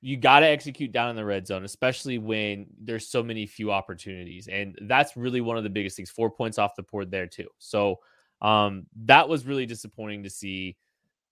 you 0.00 0.18
got 0.18 0.40
to 0.40 0.46
execute 0.46 0.92
down 0.92 1.08
in 1.08 1.16
the 1.16 1.24
red 1.24 1.46
zone, 1.46 1.64
especially 1.64 2.18
when 2.18 2.66
there's 2.78 3.08
so 3.08 3.22
many 3.22 3.46
few 3.46 3.72
opportunities, 3.72 4.48
and 4.48 4.78
that's 4.82 5.16
really 5.16 5.40
one 5.40 5.56
of 5.56 5.64
the 5.64 5.70
biggest 5.70 5.96
things. 5.96 6.10
Four 6.10 6.30
points 6.30 6.58
off 6.58 6.76
the 6.76 6.82
board 6.82 7.10
there 7.10 7.26
too. 7.26 7.48
So 7.58 8.00
um, 8.42 8.86
that 9.06 9.28
was 9.28 9.46
really 9.46 9.66
disappointing 9.66 10.24
to 10.24 10.30
see. 10.30 10.76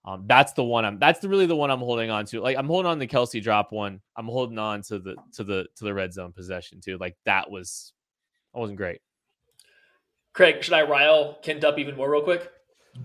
Um, 0.04 0.24
that's 0.26 0.52
the 0.54 0.64
one 0.64 0.84
I'm. 0.84 0.98
That's 0.98 1.20
the 1.20 1.28
really 1.28 1.46
the 1.46 1.54
one 1.54 1.70
I'm 1.70 1.78
holding 1.78 2.10
on 2.10 2.26
to. 2.26 2.40
Like 2.40 2.56
I'm 2.56 2.66
holding 2.66 2.90
on 2.90 2.98
to 2.98 3.06
the 3.06 3.06
Kelce 3.06 3.40
drop 3.42 3.70
one. 3.72 4.00
I'm 4.16 4.26
holding 4.26 4.58
on 4.58 4.82
to 4.82 4.98
the 4.98 5.16
to 5.34 5.44
the 5.44 5.66
to 5.76 5.84
the 5.84 5.94
red 5.94 6.12
zone 6.12 6.32
possession 6.32 6.80
too. 6.80 6.98
Like 6.98 7.16
that 7.24 7.50
was 7.50 7.92
that 8.52 8.60
wasn't 8.60 8.78
great. 8.78 9.00
Craig, 10.32 10.62
should 10.64 10.74
I 10.74 10.82
rile 10.82 11.38
Kent 11.42 11.64
up 11.64 11.78
even 11.78 11.96
more 11.96 12.10
real 12.10 12.22
quick? 12.22 12.50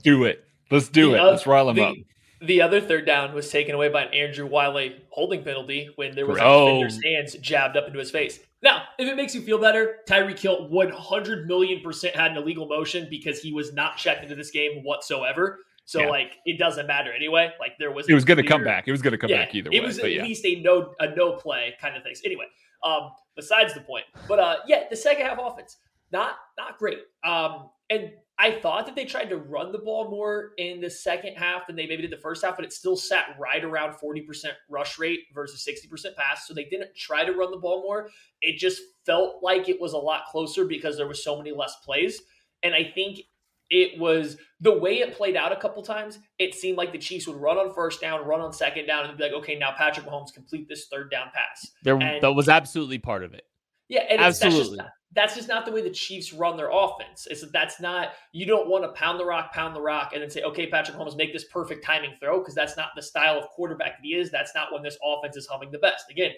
Do 0.01 0.23
it. 0.23 0.43
Let's 0.71 0.89
do 0.89 1.11
The 1.11 1.17
it. 1.17 1.19
oth- 1.19 1.31
Let's 1.33 1.47
rile 1.47 1.69
him 1.69 1.75
the, 1.75 1.83
up. 1.83 1.95
The 2.41 2.61
other 2.61 2.79
third 2.81 3.05
down 3.05 3.33
was 3.33 3.49
taken 3.49 3.73
away 3.75 3.89
by 3.89 4.03
an 4.03 4.13
Andrew 4.13 4.45
Wylie 4.45 4.95
holding 5.09 5.43
penalty 5.43 5.89
when 5.95 6.15
there 6.15 6.25
was 6.25 6.37
a 6.39 6.43
Oh. 6.43 6.83
defender's 6.83 7.03
hands 7.03 7.33
jabbed 7.35 7.75
up 7.77 7.87
into 7.87 7.99
his 7.99 8.11
face. 8.11 8.39
Now, 8.61 8.83
if 8.97 9.07
it 9.07 9.15
makes 9.15 9.35
you 9.35 9.41
feel 9.41 9.59
better, 9.59 9.97
Tyreek 10.07 10.39
Hill 10.39 10.67
100 10.69 11.47
million 11.47 11.81
percent 11.81 12.15
had 12.15 12.31
an 12.31 12.37
illegal 12.37 12.67
motion 12.67 13.07
because 13.09 13.39
he 13.41 13.51
was 13.53 13.73
not 13.73 13.97
checked 13.97 14.23
into 14.23 14.35
this 14.35 14.51
game 14.51 14.83
whatsoever. 14.83 15.59
So, 15.87 16.01
Yeah. 16.01 16.09
like, 16.09 16.33
it 16.45 16.59
doesn't 16.59 16.85
matter 16.85 17.13
anyway. 17.13 17.53
Like, 17.61 17.77
there 17.79 17.91
was 17.93 18.09
It 18.09 18.13
was 18.13 18.25
going 18.25 18.37
to 18.37 18.43
come 18.43 18.61
back. 18.61 18.89
It 18.89 18.91
was 18.91 19.01
going 19.01 19.13
to 19.13 19.17
come 19.17 19.29
yeah, 19.29 19.45
back 19.45 19.55
either 19.55 19.69
way. 19.69 19.77
it 19.77 19.83
was 19.83 19.97
at 19.99 20.11
yeah. 20.11 20.21
least 20.21 20.45
a 20.45 20.59
no 20.61 20.93
a 20.99 21.15
no 21.15 21.33
play 21.33 21.75
kind 21.81 21.95
of 21.95 22.03
thing. 22.03 22.13
So 22.13 22.23
anyway, 22.25 22.45
Um, 22.83 23.11
besides 23.37 23.73
the 23.73 23.79
point, 23.79 24.03
but 24.27 24.37
uh, 24.37 24.57
yeah, 24.67 24.83
the 24.89 24.97
second 24.97 25.25
half 25.25 25.39
offense 25.39 25.77
not 26.11 26.35
not 26.57 26.77
great. 26.77 26.99
Um, 27.23 27.69
and 27.89 28.11
I 28.37 28.51
thought 28.59 28.85
that 28.85 28.95
they 28.95 29.05
tried 29.05 29.29
to 29.29 29.37
run 29.37 29.71
the 29.71 29.79
ball 29.79 30.11
more 30.11 30.51
in 30.57 30.81
the 30.81 30.89
second 30.89 31.35
half 31.35 31.67
than 31.67 31.75
they 31.77 31.87
maybe 31.87 32.01
did 32.03 32.11
the 32.11 32.17
first 32.21 32.43
half, 32.43 32.55
but 32.57 32.65
it 32.65 32.73
still 32.73 32.95
sat 32.97 33.35
right 33.39 33.63
around 33.63 33.93
40% 33.93 34.27
rush 34.69 34.99
rate 34.99 35.21
versus 35.33 35.65
60% 35.65 36.15
pass. 36.15 36.47
So 36.47 36.53
they 36.53 36.65
didn't 36.65 36.95
try 36.95 37.23
to 37.25 37.31
run 37.31 37.49
the 37.49 37.57
ball 37.57 37.81
more. 37.81 38.09
It 38.41 38.57
just 38.59 38.79
felt 39.05 39.41
like 39.41 39.69
it 39.69 39.79
was 39.81 39.93
a 39.93 39.97
lot 39.97 40.25
closer 40.29 40.65
because 40.65 40.97
there 40.97 41.07
was 41.07 41.23
so 41.23 41.35
many 41.37 41.51
less 41.51 41.77
plays. 41.83 42.21
And 42.61 42.75
I 42.75 42.83
think 42.93 43.21
it 43.69 43.99
was 43.99 44.37
the 44.61 44.77
way 44.77 44.99
it 44.99 45.15
played 45.15 45.35
out 45.35 45.51
a 45.51 45.55
couple 45.55 45.83
times. 45.83 46.19
It 46.39 46.55
seemed 46.55 46.77
like 46.77 46.91
the 46.91 46.97
Chiefs 46.97 47.27
would 47.27 47.37
run 47.37 47.57
on 47.57 47.73
first 47.73 48.01
down, 48.01 48.25
run 48.25 48.39
on 48.39 48.53
second 48.53 48.85
down, 48.87 49.05
and 49.05 49.17
be 49.17 49.23
like, 49.23 49.33
okay, 49.33 49.57
now 49.57 49.73
Patrick 49.77 50.05
Mahomes 50.05 50.33
complete 50.33 50.67
this 50.69 50.87
third 50.87 51.11
down 51.11 51.27
pass. 51.33 51.71
There, 51.83 51.97
and, 51.97 52.21
that 52.21 52.33
was 52.33 52.49
absolutely 52.49 52.99
part 52.99 53.23
of 53.23 53.33
it. 53.33 53.43
Yeah, 53.89 54.01
and 54.09 54.21
absolutely. 54.21 54.59
That's 54.59 54.67
just, 54.67 54.77
not, 54.77 54.89
that's 55.13 55.35
just 55.35 55.47
not 55.47 55.65
the 55.65 55.71
way 55.71 55.81
the 55.81 55.89
Chiefs 55.89 56.33
run 56.33 56.57
their 56.57 56.69
offense. 56.71 57.27
It's 57.29 57.43
that's 57.51 57.79
not 57.79 58.09
you 58.31 58.45
don't 58.45 58.69
want 58.69 58.83
to 58.83 58.89
pound 58.89 59.19
the 59.19 59.25
rock, 59.25 59.53
pound 59.53 59.75
the 59.75 59.81
rock, 59.81 60.11
and 60.13 60.21
then 60.21 60.29
say, 60.29 60.43
okay, 60.43 60.67
Patrick 60.67 60.97
Mahomes, 60.97 61.17
make 61.17 61.33
this 61.33 61.45
perfect 61.45 61.83
timing 61.83 62.11
throw 62.19 62.39
because 62.39 62.55
that's 62.55 62.77
not 62.77 62.89
the 62.95 63.01
style 63.01 63.37
of 63.37 63.47
quarterback 63.49 63.97
that 63.97 64.03
he 64.03 64.15
is. 64.15 64.31
That's 64.31 64.53
not 64.55 64.73
when 64.73 64.83
this 64.83 64.97
offense 65.03 65.37
is 65.37 65.47
humming 65.47 65.71
the 65.71 65.79
best. 65.79 66.05
Again, 66.09 66.31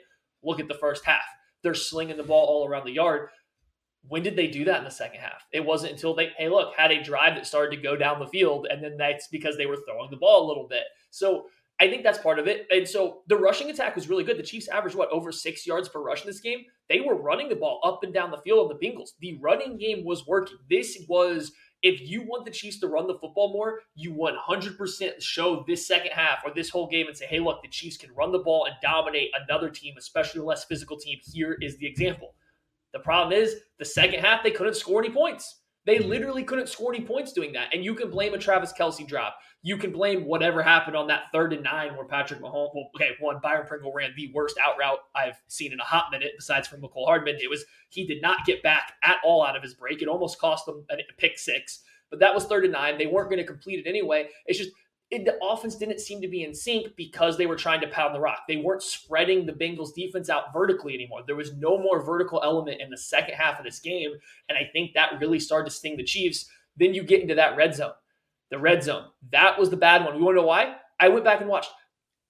look 0.43 0.59
at 0.59 0.67
the 0.67 0.75
first 0.75 1.05
half. 1.05 1.23
They're 1.61 1.73
slinging 1.73 2.17
the 2.17 2.23
ball 2.23 2.45
all 2.45 2.67
around 2.67 2.85
the 2.85 2.93
yard. 2.93 3.29
When 4.07 4.23
did 4.23 4.35
they 4.35 4.47
do 4.47 4.65
that 4.65 4.79
in 4.79 4.83
the 4.85 4.91
second 4.91 5.19
half? 5.19 5.45
It 5.51 5.65
wasn't 5.65 5.93
until 5.93 6.15
they, 6.15 6.29
hey, 6.38 6.49
look, 6.49 6.73
had 6.75 6.91
a 6.91 7.03
drive 7.03 7.35
that 7.35 7.45
started 7.45 7.75
to 7.75 7.81
go 7.81 7.95
down 7.95 8.19
the 8.19 8.27
field, 8.27 8.67
and 8.69 8.83
then 8.83 8.97
that's 8.97 9.27
because 9.27 9.57
they 9.57 9.65
were 9.65 9.77
throwing 9.77 10.09
the 10.09 10.17
ball 10.17 10.45
a 10.45 10.47
little 10.47 10.67
bit. 10.67 10.83
So 11.12 11.45
I 11.81 11.89
think 11.89 12.03
that's 12.03 12.17
part 12.17 12.39
of 12.39 12.47
it. 12.47 12.67
And 12.71 12.88
so 12.88 13.21
the 13.27 13.38
rushing 13.38 13.69
attack 13.69 13.95
was 13.95 14.09
really 14.09 14.23
good. 14.23 14.38
The 14.38 14.43
Chiefs 14.43 14.67
averaged 14.67 14.95
what 14.95 15.09
over 15.12 15.31
six 15.31 15.65
yards 15.65 15.88
per 15.88 16.01
rush 16.01 16.21
in 16.21 16.27
this 16.27 16.41
game. 16.41 16.65
They 16.89 17.01
were 17.01 17.15
running 17.15 17.49
the 17.49 17.55
ball 17.55 17.79
up 17.83 18.03
and 18.03 18.13
down 18.13 18.31
the 18.31 18.38
field 18.38 18.69
on 18.69 18.77
the 18.77 18.85
Bengals. 18.85 19.12
The 19.19 19.38
running 19.41 19.77
game 19.77 20.03
was 20.03 20.27
working. 20.27 20.57
This 20.69 21.05
was 21.07 21.51
if 21.81 22.01
you 22.01 22.23
want 22.23 22.43
the 22.43 22.51
Chiefs 22.51 22.79
to 22.79 22.88
run 22.88 23.07
the 23.07 23.17
football 23.17 23.53
more, 23.53 23.79
you 23.95 24.13
100% 24.13 25.21
show 25.21 25.63
this 25.67 25.88
second 25.88 26.12
half 26.12 26.39
or 26.45 26.51
this 26.53 26.69
whole 26.69 26.88
game 26.88 27.07
and 27.07 27.15
say, 27.15 27.25
hey, 27.25 27.39
look, 27.39 27.62
the 27.62 27.69
Chiefs 27.69 27.95
can 27.95 28.13
run 28.13 28.33
the 28.33 28.39
ball 28.39 28.65
and 28.65 28.75
dominate 28.81 29.31
another 29.45 29.69
team, 29.69 29.95
especially 29.97 30.41
a 30.41 30.43
less 30.43 30.65
physical 30.65 30.97
team. 30.97 31.19
Here 31.31 31.57
is 31.62 31.77
the 31.77 31.88
example. 31.88 32.33
The 32.93 32.99
problem 32.99 33.38
is 33.38 33.56
the 33.78 33.86
second 33.86 34.21
half, 34.21 34.43
they 34.43 34.52
couldn't 34.52 34.75
score 34.75 35.04
any 35.04 35.13
points. 35.13 35.58
They 35.86 35.97
mm-hmm. 35.97 36.10
literally 36.10 36.43
couldn't 36.43 36.69
score 36.69 36.93
any 36.93 37.04
points 37.04 37.34
doing 37.34 37.54
that. 37.54 37.73
And 37.73 37.84
you 37.84 37.95
can 37.95 38.10
blame 38.10 38.34
a 38.34 38.38
Travis 38.38 38.73
Kelce 38.73 39.08
drop. 39.08 39.38
You 39.62 39.78
can 39.78 39.91
blame 39.91 40.25
whatever 40.25 40.62
happened 40.62 40.95
on 40.95 41.08
that 41.08 41.23
third 41.34 41.52
and 41.54 41.63
nine 41.63 41.95
where 41.95 42.06
Patrick 42.06 42.39
Mahomes, 42.39 42.69
well, 42.73 42.89
okay, 42.95 43.12
one, 43.19 43.39
Byron 43.41 43.67
Pringle 43.67 43.93
ran 43.93 44.12
the 44.15 44.32
worst 44.34 44.58
out 44.63 44.78
route 44.78 44.99
I've 45.15 45.41
seen 45.47 45.73
in 45.73 45.80
a 45.80 45.84
hot 45.84 46.06
minute, 46.12 46.32
besides 46.38 46.67
from 46.67 46.82
Mecole 46.82 47.06
Hardman. 47.06 47.38
It 47.41 47.49
was, 47.49 47.65
he 47.89 48.06
did 48.06 48.21
not 48.21 48.45
get 48.45 48.63
back 48.63 48.93
at 49.04 49.17
all 49.23 49.45
out 49.45 49.56
of 49.56 49.63
his 49.63 49.73
break. 49.73 50.02
It 50.02 50.08
almost 50.08 50.39
cost 50.39 50.65
them 50.65 50.86
a 50.91 50.95
pick 51.17 51.38
six, 51.38 51.82
but 52.10 52.19
that 52.19 52.34
was 52.34 52.45
third 52.45 52.63
and 52.63 52.73
nine. 52.73 52.97
They 52.97 53.08
weren't 53.08 53.30
going 53.30 53.41
to 53.41 53.45
complete 53.45 53.86
it 53.86 53.89
anyway. 53.89 54.30
It's 54.45 54.60
just, 54.60 54.71
it, 55.12 55.26
the 55.26 55.43
offense 55.43 55.76
didn't 55.76 56.00
seem 56.00 56.22
to 56.22 56.28
be 56.28 56.43
in 56.43 56.54
sync 56.54 56.95
because 56.95 57.36
they 57.38 57.48
were 57.48 57.56
trying 57.56 57.82
to 57.82 57.88
pound 57.88 58.13
the 58.13 58.19
rock. 58.19 58.41
They 58.48 58.58
weren't 58.58 58.84
spreading 58.84 59.45
the 59.45 59.54
Bengals 59.54 59.93
defense 59.93 60.30
out 60.30 60.54
vertically 60.54 60.93
anymore. 60.93 61.22
There 61.26 61.36
was 61.36 61.54
no 61.54 61.80
more 61.80 62.04
vertical 62.04 62.41
element 62.43 62.80
in 62.80 62.91
the 62.91 62.98
second 62.98 63.34
half 63.34 63.58
of 63.58 63.65
this 63.65 63.80
game. 63.80 64.12
And 64.50 64.58
I 64.58 64.69
think 64.72 64.93
that 64.93 65.19
really 65.19 65.39
started 65.39 65.69
to 65.69 65.76
sting 65.76 65.98
the 65.98 66.04
Chiefs. 66.04 66.48
Then 66.78 66.93
you 66.93 67.04
get 67.04 67.22
into 67.22 67.36
that 67.36 67.58
red 67.58 67.74
zone. 67.74 67.93
The 68.52 68.60
red 68.60 68.84
zone. 68.84 69.06
That 69.32 69.60
was 69.60 69.72
the 69.72 69.78
bad 69.78 70.06
one. 70.06 70.15
You 70.15 70.24
want 70.24 70.36
to 70.36 70.41
know 70.41 70.48
why? 70.48 70.76
I 71.00 71.10
went 71.10 71.26
back 71.26 71.41
and 71.41 71.50
watched 71.50 71.72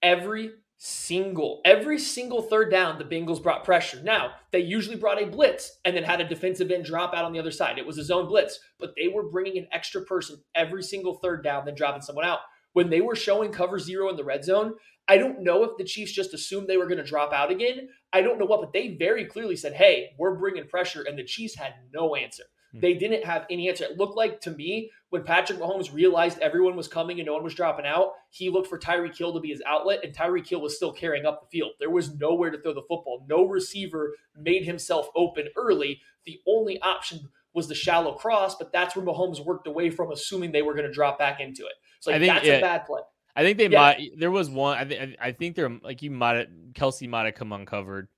every 0.02 0.52
single, 0.78 1.60
every 1.66 1.98
single 1.98 2.40
third 2.40 2.70
down, 2.70 2.96
the 2.96 3.04
Bengals 3.04 3.42
brought 3.42 3.64
pressure. 3.64 4.00
Now, 4.02 4.32
they 4.52 4.60
usually 4.60 4.96
brought 4.96 5.22
a 5.22 5.26
blitz 5.26 5.78
and 5.84 5.94
then 5.94 6.04
had 6.04 6.22
a 6.22 6.28
defensive 6.28 6.70
end 6.70 6.86
drop 6.86 7.12
out 7.12 7.26
on 7.26 7.32
the 7.34 7.38
other 7.38 7.50
side. 7.50 7.76
It 7.76 7.86
was 7.86 7.98
a 7.98 8.04
zone 8.04 8.26
blitz, 8.26 8.58
but 8.78 8.94
they 8.96 9.08
were 9.08 9.28
bringing 9.28 9.58
an 9.58 9.68
extra 9.72 10.00
person 10.02 10.42
every 10.54 10.82
single 10.82 11.16
third 11.16 11.44
down, 11.44 11.66
then 11.66 11.74
dropping 11.74 12.00
someone 12.00 12.24
out 12.24 12.38
when 12.72 12.90
they 12.90 13.00
were 13.00 13.16
showing 13.16 13.52
cover 13.52 13.78
zero 13.78 14.08
in 14.10 14.16
the 14.16 14.24
red 14.24 14.44
zone, 14.44 14.74
I 15.08 15.18
don't 15.18 15.42
know 15.42 15.64
if 15.64 15.76
the 15.76 15.84
Chiefs 15.84 16.12
just 16.12 16.34
assumed 16.34 16.68
they 16.68 16.76
were 16.76 16.86
going 16.86 16.98
to 16.98 17.04
drop 17.04 17.32
out 17.32 17.50
again. 17.50 17.88
I 18.12 18.22
don't 18.22 18.38
know 18.38 18.44
what, 18.44 18.60
but 18.60 18.72
they 18.72 18.96
very 18.96 19.24
clearly 19.24 19.56
said, 19.56 19.72
hey, 19.72 20.10
we're 20.18 20.36
bringing 20.36 20.68
pressure. 20.68 21.02
And 21.02 21.18
the 21.18 21.24
Chiefs 21.24 21.56
had 21.56 21.74
no 21.92 22.14
answer. 22.14 22.44
Hmm. 22.72 22.80
They 22.80 22.94
didn't 22.94 23.24
have 23.24 23.46
any 23.50 23.68
answer. 23.68 23.84
It 23.84 23.98
looked 23.98 24.16
like 24.16 24.40
to 24.42 24.52
me 24.52 24.90
when 25.08 25.24
Patrick 25.24 25.58
Mahomes 25.58 25.92
realized 25.92 26.38
everyone 26.38 26.76
was 26.76 26.86
coming 26.86 27.18
and 27.18 27.26
no 27.26 27.34
one 27.34 27.42
was 27.42 27.54
dropping 27.54 27.86
out, 27.86 28.12
he 28.30 28.48
looked 28.48 28.68
for 28.68 28.78
Tyreek 28.78 29.16
Hill 29.16 29.34
to 29.34 29.40
be 29.40 29.48
his 29.48 29.62
outlet, 29.66 30.04
and 30.04 30.14
Tyreek 30.14 30.46
Hill 30.46 30.60
was 30.60 30.76
still 30.76 30.92
carrying 30.92 31.26
up 31.26 31.40
the 31.40 31.48
field. 31.48 31.72
There 31.80 31.90
was 31.90 32.14
nowhere 32.14 32.50
to 32.50 32.62
throw 32.62 32.72
the 32.72 32.82
football. 32.82 33.26
No 33.28 33.44
receiver 33.44 34.14
made 34.36 34.64
himself 34.64 35.08
open 35.16 35.48
early. 35.56 36.00
The 36.24 36.38
only 36.46 36.80
option 36.80 37.28
was 37.52 37.66
the 37.66 37.74
shallow 37.74 38.12
cross, 38.12 38.54
but 38.54 38.72
that's 38.72 38.94
where 38.94 39.04
Mahomes 39.04 39.44
worked 39.44 39.66
away 39.66 39.90
from, 39.90 40.12
assuming 40.12 40.52
they 40.52 40.62
were 40.62 40.74
going 40.74 40.86
to 40.86 40.92
drop 40.92 41.18
back 41.18 41.40
into 41.40 41.62
it. 41.62 41.72
So 42.00 42.10
like, 42.10 42.20
think, 42.20 42.34
that's 42.34 42.46
yeah, 42.46 42.54
a 42.54 42.60
bad 42.60 42.86
play. 42.86 43.00
I 43.36 43.42
think 43.42 43.58
they 43.58 43.68
yeah. 43.68 43.80
might. 43.80 44.18
There 44.18 44.30
was 44.30 44.50
one. 44.50 44.76
I 44.76 44.84
think. 44.84 45.16
I 45.20 45.32
think 45.32 45.56
they're 45.56 45.78
like 45.82 46.02
you 46.02 46.10
might. 46.10 46.72
Kelce 46.74 47.08
might 47.08 47.26
have 47.26 47.34
come 47.34 47.52
uncovered 47.52 48.08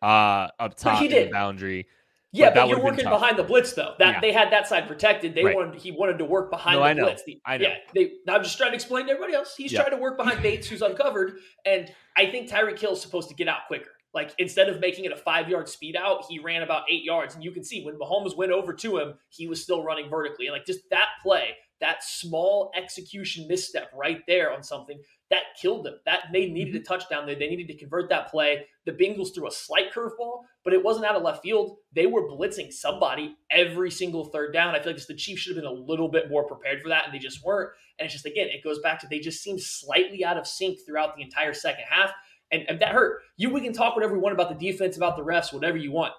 uh 0.00 0.48
up 0.58 0.76
top 0.76 1.00
he 1.00 1.08
did. 1.08 1.28
the 1.28 1.32
boundary. 1.32 1.86
Yeah, 2.34 2.48
but, 2.48 2.54
but 2.54 2.68
you're 2.68 2.82
working 2.82 3.04
behind 3.04 3.36
the 3.36 3.42
blitz 3.42 3.74
though. 3.74 3.94
That 3.98 4.14
yeah. 4.14 4.20
they 4.20 4.32
had 4.32 4.50
that 4.52 4.66
side 4.66 4.88
protected. 4.88 5.34
They 5.34 5.44
right. 5.44 5.54
wanted 5.54 5.80
he 5.80 5.92
wanted 5.92 6.18
to 6.18 6.24
work 6.24 6.50
behind 6.50 6.76
no, 6.76 6.80
the 6.80 6.86
I 6.86 6.92
know. 6.94 7.04
blitz. 7.04 7.22
The, 7.24 7.40
I 7.44 7.58
know. 7.58 7.68
Yeah, 7.68 7.74
they, 7.94 8.12
I'm 8.26 8.42
just 8.42 8.56
trying 8.56 8.70
to 8.70 8.74
explain 8.74 9.06
to 9.06 9.12
everybody 9.12 9.34
else. 9.34 9.54
He's 9.54 9.70
yeah. 9.70 9.82
trying 9.82 9.94
to 9.94 10.02
work 10.02 10.16
behind 10.16 10.42
Bates, 10.42 10.66
who's 10.66 10.80
uncovered, 10.80 11.34
and 11.66 11.92
I 12.16 12.30
think 12.30 12.48
Tyreek 12.48 12.78
Hill 12.78 12.92
is 12.92 13.02
supposed 13.02 13.28
to 13.28 13.34
get 13.34 13.48
out 13.48 13.66
quicker. 13.66 13.90
Like 14.14 14.34
instead 14.38 14.70
of 14.70 14.80
making 14.80 15.04
it 15.04 15.12
a 15.12 15.16
five 15.16 15.48
yard 15.50 15.68
speed 15.68 15.94
out, 15.94 16.24
he 16.26 16.38
ran 16.38 16.62
about 16.62 16.84
eight 16.90 17.04
yards, 17.04 17.34
and 17.34 17.44
you 17.44 17.50
can 17.50 17.64
see 17.64 17.84
when 17.84 17.96
Mahomes 17.96 18.34
went 18.34 18.50
over 18.50 18.72
to 18.72 18.98
him, 18.98 19.14
he 19.28 19.46
was 19.46 19.62
still 19.62 19.84
running 19.84 20.08
vertically. 20.08 20.46
And 20.46 20.54
like 20.54 20.64
just 20.64 20.88
that 20.88 21.08
play, 21.22 21.50
that 21.82 22.02
small 22.02 22.72
execution 22.74 23.46
misstep 23.46 23.90
right 23.94 24.22
there 24.26 24.52
on 24.52 24.62
something 24.62 24.98
that 25.32 25.56
killed 25.60 25.84
them. 25.84 25.98
That 26.04 26.24
they 26.30 26.46
needed 26.46 26.74
a 26.74 26.78
mm-hmm. 26.78 26.84
touchdown 26.84 27.24
there. 27.26 27.34
They 27.34 27.48
needed 27.48 27.66
to 27.68 27.78
convert 27.78 28.10
that 28.10 28.30
play. 28.30 28.66
The 28.84 28.92
Bengals 28.92 29.34
threw 29.34 29.48
a 29.48 29.50
slight 29.50 29.92
curveball, 29.92 30.42
but 30.62 30.74
it 30.74 30.84
wasn't 30.84 31.06
out 31.06 31.16
of 31.16 31.22
left 31.22 31.42
field. 31.42 31.78
They 31.94 32.04
were 32.04 32.28
blitzing 32.28 32.70
somebody 32.70 33.36
every 33.50 33.90
single 33.90 34.26
third 34.26 34.52
down. 34.52 34.74
I 34.74 34.80
feel 34.80 34.92
like 34.92 35.06
the 35.06 35.14
Chiefs 35.14 35.40
should 35.40 35.56
have 35.56 35.64
been 35.64 35.72
a 35.72 35.74
little 35.74 36.08
bit 36.08 36.28
more 36.28 36.46
prepared 36.46 36.82
for 36.82 36.90
that, 36.90 37.06
and 37.06 37.14
they 37.14 37.18
just 37.18 37.42
weren't. 37.42 37.70
And 37.98 38.04
it's 38.04 38.12
just 38.12 38.26
again, 38.26 38.48
it 38.48 38.62
goes 38.62 38.80
back 38.80 39.00
to 39.00 39.06
they 39.08 39.20
just 39.20 39.42
seemed 39.42 39.62
slightly 39.62 40.22
out 40.22 40.36
of 40.36 40.46
sync 40.46 40.80
throughout 40.84 41.16
the 41.16 41.22
entire 41.22 41.54
second 41.54 41.84
half, 41.88 42.12
and, 42.50 42.64
and 42.68 42.78
that 42.80 42.92
hurt. 42.92 43.22
You 43.38 43.48
we 43.48 43.62
can 43.62 43.72
talk 43.72 43.96
whatever 43.96 44.12
we 44.12 44.20
want 44.20 44.34
about 44.34 44.50
the 44.50 44.70
defense, 44.70 44.98
about 44.98 45.16
the 45.16 45.24
refs, 45.24 45.52
whatever 45.52 45.78
you 45.78 45.92
want. 45.92 46.12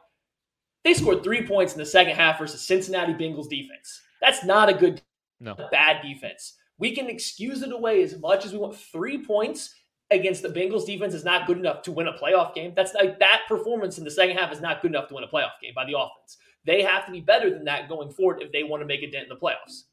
They 0.83 0.95
scored 0.95 1.23
three 1.23 1.45
points 1.45 1.73
in 1.73 1.79
the 1.79 1.85
second 1.85 2.15
half 2.15 2.39
versus 2.39 2.65
Cincinnati 2.65 3.13
Bengals 3.13 3.47
defense. 3.47 4.01
That's 4.21 4.43
not 4.43 4.69
a 4.69 4.73
good 4.73 5.01
no. 5.43 5.55
Bad 5.71 6.01
defense. 6.01 6.53
We 6.77 6.95
can 6.95 7.09
excuse 7.09 7.61
it 7.61 7.71
away 7.71 8.01
as 8.01 8.17
much 8.19 8.45
as 8.45 8.53
we 8.53 8.59
want. 8.59 8.75
Three 8.75 9.23
points 9.23 9.73
against 10.11 10.41
the 10.41 10.49
Bengals 10.49 10.85
defense 10.85 11.13
is 11.13 11.25
not 11.25 11.47
good 11.47 11.57
enough 11.57 11.81
to 11.83 11.91
win 11.91 12.07
a 12.07 12.13
playoff 12.13 12.53
game. 12.53 12.73
That's 12.75 12.93
like 12.93 13.19
that 13.19 13.41
performance 13.47 13.97
in 13.97 14.03
the 14.03 14.11
second 14.11 14.37
half 14.37 14.51
is 14.51 14.61
not 14.61 14.81
good 14.81 14.91
enough 14.91 15.07
to 15.09 15.15
win 15.15 15.23
a 15.23 15.27
playoff 15.27 15.51
game 15.61 15.73
by 15.75 15.85
the 15.85 15.97
offense. 15.97 16.37
They 16.65 16.81
have 16.81 17.05
to 17.05 17.11
be 17.11 17.21
better 17.21 17.49
than 17.49 17.65
that 17.65 17.89
going 17.89 18.09
forward 18.11 18.41
if 18.41 18.51
they 18.51 18.63
want 18.63 18.81
to 18.81 18.87
make 18.87 19.03
a 19.03 19.11
dent 19.11 19.23
in 19.23 19.29
the 19.29 19.35
playoffs. 19.35 19.83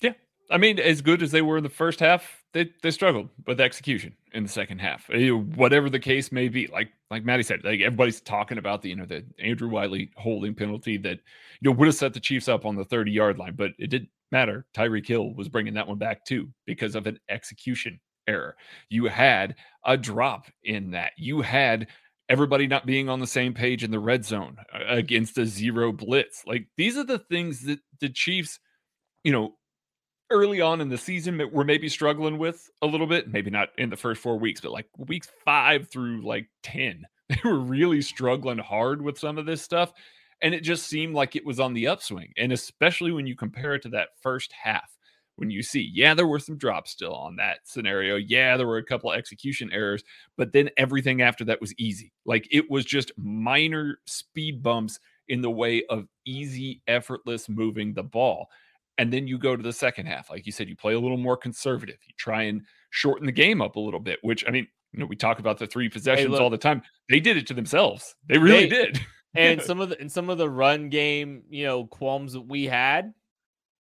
Yeah. 0.00 0.12
I 0.50 0.58
mean, 0.58 0.78
as 0.78 1.00
good 1.00 1.22
as 1.22 1.30
they 1.30 1.42
were 1.42 1.56
in 1.56 1.62
the 1.62 1.68
first 1.68 2.00
half, 2.00 2.42
they, 2.52 2.72
they 2.82 2.90
struggled 2.90 3.28
with 3.46 3.60
execution 3.60 4.14
in 4.32 4.42
the 4.42 4.48
second 4.48 4.80
half. 4.80 5.08
Eh, 5.12 5.30
whatever 5.30 5.88
the 5.88 5.98
case 5.98 6.32
may 6.32 6.48
be, 6.48 6.66
like 6.68 6.88
like 7.10 7.24
Maddie 7.24 7.42
said, 7.42 7.64
like 7.64 7.80
everybody's 7.80 8.20
talking 8.20 8.58
about 8.58 8.82
the 8.82 8.88
you 8.88 8.96
know 8.96 9.06
the 9.06 9.24
Andrew 9.38 9.68
Wylie 9.68 10.10
holding 10.16 10.54
penalty 10.54 10.96
that 10.98 11.18
you 11.60 11.70
know 11.70 11.72
would 11.72 11.86
have 11.86 11.94
set 11.94 12.14
the 12.14 12.20
Chiefs 12.20 12.48
up 12.48 12.64
on 12.64 12.76
the 12.76 12.84
thirty 12.84 13.12
yard 13.12 13.38
line, 13.38 13.54
but 13.56 13.70
it 13.78 13.88
did 13.88 14.08
matter. 14.32 14.66
Tyreek 14.74 15.06
Hill 15.06 15.34
was 15.34 15.48
bringing 15.48 15.74
that 15.74 15.88
one 15.88 15.98
back 15.98 16.24
too 16.24 16.48
because 16.66 16.94
of 16.94 17.06
an 17.06 17.18
execution 17.28 18.00
error. 18.26 18.56
You 18.88 19.06
had 19.06 19.56
a 19.84 19.96
drop 19.96 20.46
in 20.62 20.92
that. 20.92 21.12
You 21.16 21.42
had 21.42 21.88
everybody 22.28 22.66
not 22.66 22.86
being 22.86 23.08
on 23.08 23.20
the 23.20 23.26
same 23.26 23.52
page 23.52 23.82
in 23.82 23.90
the 23.90 23.98
red 23.98 24.24
zone 24.24 24.56
uh, 24.72 24.84
against 24.88 25.38
a 25.38 25.46
zero 25.46 25.92
blitz. 25.92 26.44
Like 26.46 26.68
these 26.76 26.96
are 26.96 27.04
the 27.04 27.18
things 27.18 27.64
that 27.64 27.80
the 28.00 28.08
Chiefs, 28.08 28.58
you 29.24 29.32
know, 29.32 29.54
early 30.30 30.60
on 30.60 30.80
in 30.80 30.88
the 30.88 30.98
season 30.98 31.42
were 31.52 31.64
maybe 31.64 31.88
struggling 31.88 32.38
with 32.38 32.70
a 32.82 32.86
little 32.86 33.08
bit. 33.08 33.28
Maybe 33.28 33.50
not 33.50 33.70
in 33.78 33.90
the 33.90 33.96
first 33.96 34.22
four 34.22 34.38
weeks, 34.38 34.60
but 34.60 34.70
like 34.70 34.86
weeks 34.96 35.28
five 35.44 35.88
through 35.88 36.24
like 36.24 36.46
10, 36.62 37.04
they 37.28 37.40
were 37.44 37.58
really 37.58 38.00
struggling 38.00 38.58
hard 38.58 39.02
with 39.02 39.18
some 39.18 39.38
of 39.38 39.46
this 39.46 39.62
stuff 39.62 39.92
and 40.42 40.54
it 40.54 40.62
just 40.62 40.86
seemed 40.86 41.14
like 41.14 41.36
it 41.36 41.44
was 41.44 41.60
on 41.60 41.74
the 41.74 41.86
upswing. 41.88 42.32
And 42.36 42.52
especially 42.52 43.12
when 43.12 43.26
you 43.26 43.34
compare 43.36 43.74
it 43.74 43.82
to 43.82 43.88
that 43.90 44.08
first 44.20 44.52
half, 44.52 44.96
when 45.36 45.50
you 45.50 45.62
see, 45.62 45.90
yeah, 45.94 46.12
there 46.14 46.26
were 46.26 46.38
some 46.38 46.58
drops 46.58 46.90
still 46.90 47.14
on 47.14 47.36
that 47.36 47.58
scenario. 47.64 48.16
Yeah, 48.16 48.56
there 48.56 48.66
were 48.66 48.76
a 48.78 48.84
couple 48.84 49.10
of 49.10 49.18
execution 49.18 49.70
errors, 49.72 50.02
but 50.36 50.52
then 50.52 50.68
everything 50.76 51.22
after 51.22 51.44
that 51.46 51.60
was 51.60 51.74
easy. 51.78 52.12
Like 52.26 52.46
it 52.50 52.70
was 52.70 52.84
just 52.84 53.10
minor 53.16 53.98
speed 54.06 54.62
bumps 54.62 54.98
in 55.28 55.40
the 55.40 55.50
way 55.50 55.84
of 55.88 56.06
easy, 56.26 56.82
effortless 56.88 57.48
moving 57.48 57.94
the 57.94 58.02
ball. 58.02 58.48
And 58.98 59.10
then 59.10 59.26
you 59.26 59.38
go 59.38 59.56
to 59.56 59.62
the 59.62 59.72
second 59.72 60.06
half. 60.06 60.28
Like 60.28 60.44
you 60.44 60.52
said, 60.52 60.68
you 60.68 60.76
play 60.76 60.92
a 60.92 61.00
little 61.00 61.16
more 61.16 61.36
conservative. 61.38 61.96
You 62.06 62.12
try 62.18 62.42
and 62.42 62.62
shorten 62.90 63.24
the 63.24 63.32
game 63.32 63.62
up 63.62 63.76
a 63.76 63.80
little 63.80 64.00
bit, 64.00 64.18
which 64.22 64.44
I 64.46 64.50
mean, 64.50 64.66
You 64.92 64.98
know, 65.00 65.06
we 65.06 65.16
talk 65.16 65.38
about 65.38 65.56
the 65.58 65.66
three 65.66 65.88
possessions 65.88 66.30
look. 66.32 66.40
all 66.40 66.50
the 66.50 66.58
time. 66.58 66.82
They 67.08 67.20
did 67.20 67.36
it 67.38 67.46
to 67.46 67.54
themselves. 67.54 68.14
They 68.28 68.36
really 68.36 68.68
They- 68.68 68.76
did. 68.90 69.00
and 69.34 69.60
some 69.62 69.80
of 69.80 69.88
the 69.90 70.00
and 70.00 70.10
some 70.10 70.28
of 70.30 70.38
the 70.38 70.48
run 70.48 70.88
game, 70.88 71.44
you 71.50 71.64
know, 71.64 71.86
qualms 71.86 72.32
that 72.34 72.42
we 72.42 72.64
had, 72.64 73.14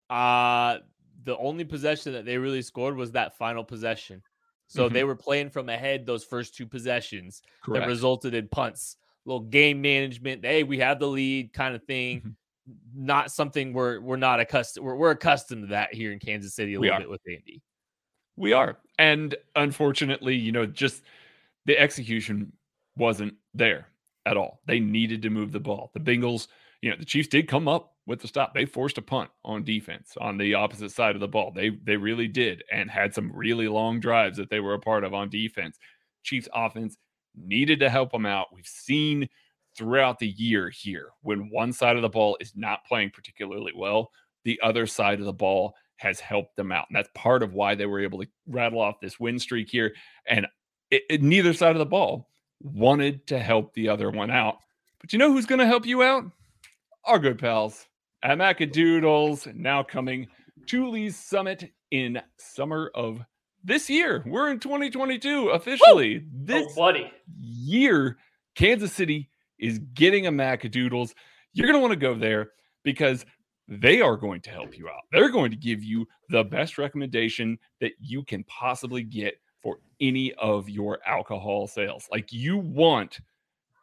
uh 0.10 0.80
the 1.24 1.38
only 1.38 1.66
possession 1.66 2.14
that 2.14 2.26
they 2.26 2.38
really 2.38 2.62
scored 2.62 2.96
was 2.96 3.12
that 3.12 3.38
final 3.38 3.64
possession. 3.64 4.24
So 4.68 4.90
Mhm. 4.90 4.94
they 4.94 5.04
were 5.04 5.16
playing 5.16 5.50
from 5.50 5.68
ahead 5.70 6.06
those 6.06 6.24
first 6.24 6.56
two 6.56 6.66
possessions 6.66 7.42
Correct. 7.62 7.84
that 7.84 7.88
resulted 7.90 8.34
in 8.34 8.48
punts. 8.48 8.96
Little 9.26 9.42
game 9.42 9.82
management. 9.82 10.46
Hey, 10.46 10.64
we 10.64 10.80
have 10.80 10.98
the 11.00 11.08
lead 11.08 11.52
kind 11.54 11.76
of 11.76 11.84
thing. 11.84 12.22
Mhm. 12.22 12.36
Not 12.96 13.32
something 13.32 13.74
we're 13.74 14.00
we're 14.00 14.16
not 14.16 14.40
accustomed 14.40 14.86
we're, 14.86 14.96
we're 14.96 15.12
accustomed 15.12 15.64
to 15.64 15.68
that 15.68 15.94
here 15.94 16.12
in 16.14 16.20
Kansas 16.20 16.54
City 16.56 16.76
a 16.76 16.80
We 16.80 16.88
little 16.88 16.98
are. 16.98 17.02
bit 17.02 17.10
with 17.10 17.22
Andy. 17.28 17.62
We 18.38 18.54
are. 18.54 18.80
And 18.98 19.36
unfortunately, 19.56 20.36
you 20.36 20.52
know, 20.54 20.66
just 20.66 21.04
the 21.66 21.78
execution 21.78 22.54
wasn't 22.96 23.36
there 23.54 23.89
at 24.30 24.38
all. 24.38 24.62
They 24.68 24.80
needed 24.80 25.24
to 25.24 25.32
move 25.32 25.52
the 25.52 25.60
ball. 25.60 25.92
The 25.94 26.00
Bengals, 26.00 26.48
you 26.82 26.92
know, 26.92 26.96
the 26.98 27.06
Chiefs 27.06 27.28
did 27.28 27.48
come 27.50 27.68
up 27.68 27.96
with 28.06 28.22
the 28.22 28.28
stop. 28.28 28.54
They 28.54 28.66
forced 28.66 28.98
a 29.00 29.02
punt 29.02 29.32
on 29.44 29.64
defense 29.64 30.14
on 30.22 30.38
the 30.38 30.54
opposite 30.54 30.92
side 30.92 31.16
of 31.16 31.22
the 31.22 31.28
ball. 31.28 31.52
They 31.54 31.72
they 31.84 31.98
really 31.98 32.28
did 32.28 32.64
and 32.72 32.90
had 32.90 33.14
some 33.14 33.32
really 33.34 33.68
long 33.68 34.00
drives 34.00 34.38
that 34.38 34.50
they 34.50 34.60
were 34.62 34.76
a 34.76 34.80
part 34.80 35.04
of 35.04 35.14
on 35.14 35.30
defense. 35.30 35.78
Chiefs 36.24 36.48
offense 36.54 36.98
needed 37.36 37.80
to 37.82 37.90
help 37.90 38.12
them 38.12 38.26
out. 38.28 38.48
We've 38.54 38.66
seen 38.68 39.28
throughout 39.78 40.20
the 40.20 40.28
year 40.28 40.70
here 40.70 41.10
when 41.22 41.50
one 41.52 41.74
side 41.74 41.96
of 41.96 42.02
the 42.02 42.10
ball 42.10 42.38
is 42.40 42.54
not 42.56 42.86
playing 42.86 43.12
particularly 43.12 43.74
well, 43.76 44.12
the 44.44 44.60
other 44.64 44.88
side 44.88 45.20
of 45.20 45.26
the 45.26 45.34
ball 45.34 45.74
has 45.98 46.20
helped 46.20 46.56
them 46.56 46.72
out. 46.72 46.86
And 46.90 46.96
that's 46.96 47.10
part 47.16 47.44
of 47.44 47.54
why 47.54 47.76
they 47.76 47.86
were 47.86 48.00
able 48.02 48.20
to 48.22 48.28
rattle 48.48 48.80
off 48.82 49.00
this 49.02 49.20
win 49.20 49.40
streak 49.40 49.70
here. 49.70 49.94
And 50.28 50.48
it, 50.92 51.04
it- 51.10 51.22
neither 51.22 51.54
side 51.54 51.72
of 51.76 51.80
the 51.80 51.86
ball 51.86 52.30
wanted 52.62 53.26
to 53.28 53.40
help 53.40 53.74
the 53.74 53.90
other 53.90 54.10
one 54.10 54.32
out. 54.32 54.58
But 55.00 55.14
you 55.14 55.20
know 55.20 55.32
who's 55.32 55.46
going 55.46 55.60
to 55.60 55.68
help 55.68 55.86
you 55.86 56.04
out? 56.04 56.26
Our 57.06 57.20
good 57.20 57.40
pals 57.40 57.88
at 58.24 58.38
Macadoodles, 58.38 59.54
now 59.56 59.84
coming 59.84 60.28
to 60.68 60.90
Lee's 60.90 61.16
Summit 61.16 61.72
in 61.92 62.22
summer 62.38 62.92
of 62.94 63.22
this 63.64 63.90
year. 63.90 64.24
We're 64.26 64.52
in 64.52 64.60
2022 64.60 65.50
officially. 65.50 66.26
This 66.32 66.68
oh, 66.72 66.76
buddy. 66.76 67.12
year, 67.38 68.18
Kansas 68.56 68.94
City 68.94 69.30
is 69.58 69.80
getting 69.94 70.28
a 70.28 70.32
Macadoodles. 70.32 71.14
You're 71.54 71.68
going 71.68 71.78
to 71.78 71.82
want 71.82 71.94
to 71.94 72.00
go 72.00 72.16
there 72.16 72.52
because 72.84 73.26
they 73.68 74.02
are 74.02 74.18
going 74.18 74.42
to 74.42 74.50
help 74.50 74.78
you 74.78 74.88
out. 74.88 75.02
They're 75.12 75.30
going 75.30 75.52
to 75.52 75.58
give 75.58 75.84
you 75.84 76.08
the 76.30 76.44
best 76.44 76.78
recommendation 76.78 77.58
that 77.82 77.92
you 78.00 78.24
can 78.24 78.44
possibly 78.46 79.04
get 79.04 79.36
for 79.62 79.80
any 80.02 80.34
of 80.34 80.70
your 80.70 81.00
alcohol 81.06 81.68
sales. 81.68 82.08
Like 82.12 82.32
you 82.32 82.58
want 82.58 83.20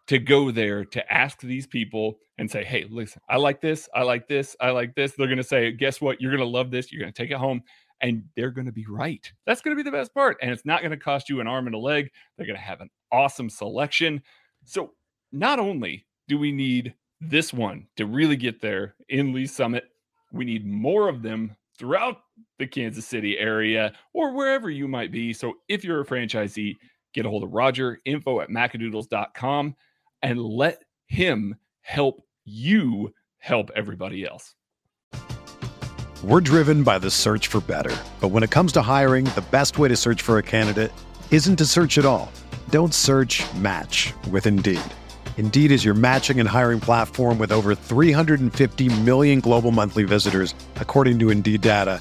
to 0.07 0.19
go 0.19 0.51
there 0.51 0.85
to 0.85 1.13
ask 1.13 1.41
these 1.41 1.67
people 1.67 2.19
and 2.39 2.51
say, 2.51 2.65
hey, 2.65 2.87
listen, 2.89 3.21
I 3.29 3.37
like 3.37 3.61
this, 3.61 3.89
I 3.95 4.03
like 4.03 4.29
this, 4.29 4.55
I 4.61 4.71
like 4.71 4.95
this. 4.95 5.13
They're 5.13 5.27
going 5.27 5.39
to 5.39 5.45
say, 5.45 5.73
guess 5.73 6.01
what? 6.01 6.21
You're 6.21 6.31
going 6.31 6.43
to 6.43 6.47
love 6.47 6.71
this. 6.71 6.93
You're 6.93 7.01
going 7.01 7.13
to 7.13 7.23
take 7.23 7.31
it 7.31 7.39
home. 7.39 7.63
And 8.03 8.25
they're 8.37 8.51
going 8.51 8.67
to 8.67 8.73
be 8.73 8.85
right. 8.89 9.31
That's 9.47 9.63
going 9.63 9.75
to 9.75 9.83
be 9.83 9.89
the 9.89 9.97
best 9.97 10.13
part. 10.13 10.37
And 10.43 10.51
it's 10.51 10.67
not 10.67 10.83
going 10.83 10.91
to 10.91 10.99
cost 10.99 11.31
you 11.31 11.41
an 11.41 11.47
arm 11.47 11.67
and 11.67 11.75
a 11.75 11.79
leg. 11.79 12.11
They're 12.37 12.47
going 12.47 12.59
to 12.59 12.63
have 12.63 12.83
an 12.83 12.91
awesome 13.11 13.49
selection. 13.49 14.23
So, 14.65 14.93
not 15.33 15.59
only 15.59 16.07
do 16.29 16.39
we 16.39 16.53
need 16.53 16.95
this 17.21 17.55
one 17.55 17.87
to 17.97 18.05
really 18.05 18.37
get 18.37 18.61
there 18.61 18.95
in 19.09 19.33
Lee 19.33 19.47
Summit, 19.47 19.85
we 20.31 20.45
need 20.45 20.67
more 20.67 21.09
of 21.09 21.23
them 21.23 21.57
throughout 21.79 22.19
the 22.59 22.67
Kansas 22.67 23.07
City 23.07 23.39
area 23.39 23.93
or 24.13 24.33
wherever 24.33 24.71
you 24.71 24.89
might 24.89 25.13
be. 25.13 25.33
So, 25.33 25.55
if 25.69 25.85
you're 25.85 26.01
a 26.01 26.07
franchisee, 26.07 26.77
get 27.15 27.27
a 27.27 27.31
hold 27.31 27.45
of 27.45 27.53
Roger, 27.53 28.01
info 28.05 28.41
at 28.41 28.49
macadoodles.com, 28.49 29.77
and 30.23 30.41
let 30.41 30.83
him 31.07 31.57
help 31.83 32.23
you 32.45 33.13
help 33.39 33.71
everybody 33.75 34.25
else. 34.25 34.55
We're 36.25 36.41
driven 36.41 36.83
by 36.83 36.99
the 36.99 37.11
search 37.11 37.49
for 37.49 37.61
better. 37.61 37.95
But 38.21 38.29
when 38.29 38.43
it 38.43 38.51
comes 38.51 38.73
to 38.73 38.83
hiring, 38.83 39.27
the 39.27 39.45
best 39.51 39.79
way 39.79 39.89
to 39.89 39.97
search 39.97 40.23
for 40.23 40.39
a 40.39 40.43
candidate 40.43 40.91
isn't 41.31 41.57
to 41.57 41.67
search 41.67 41.99
at 41.99 42.07
all. 42.07 42.33
Don't 42.71 42.95
search 42.95 43.45
match 43.55 44.13
with 44.31 44.47
Indeed. 44.47 44.81
Indeed 45.37 45.71
is 45.71 45.85
your 45.85 45.95
matching 45.95 46.41
and 46.41 46.49
hiring 46.49 46.81
platform 46.81 47.39
with 47.39 47.53
over 47.53 47.75
350 47.75 49.01
million 49.03 49.41
global 49.41 49.71
monthly 49.71 50.05
visitors, 50.05 50.55
according 50.77 51.19
to 51.19 51.31
Indeed 51.31 51.61
data, 51.61 52.01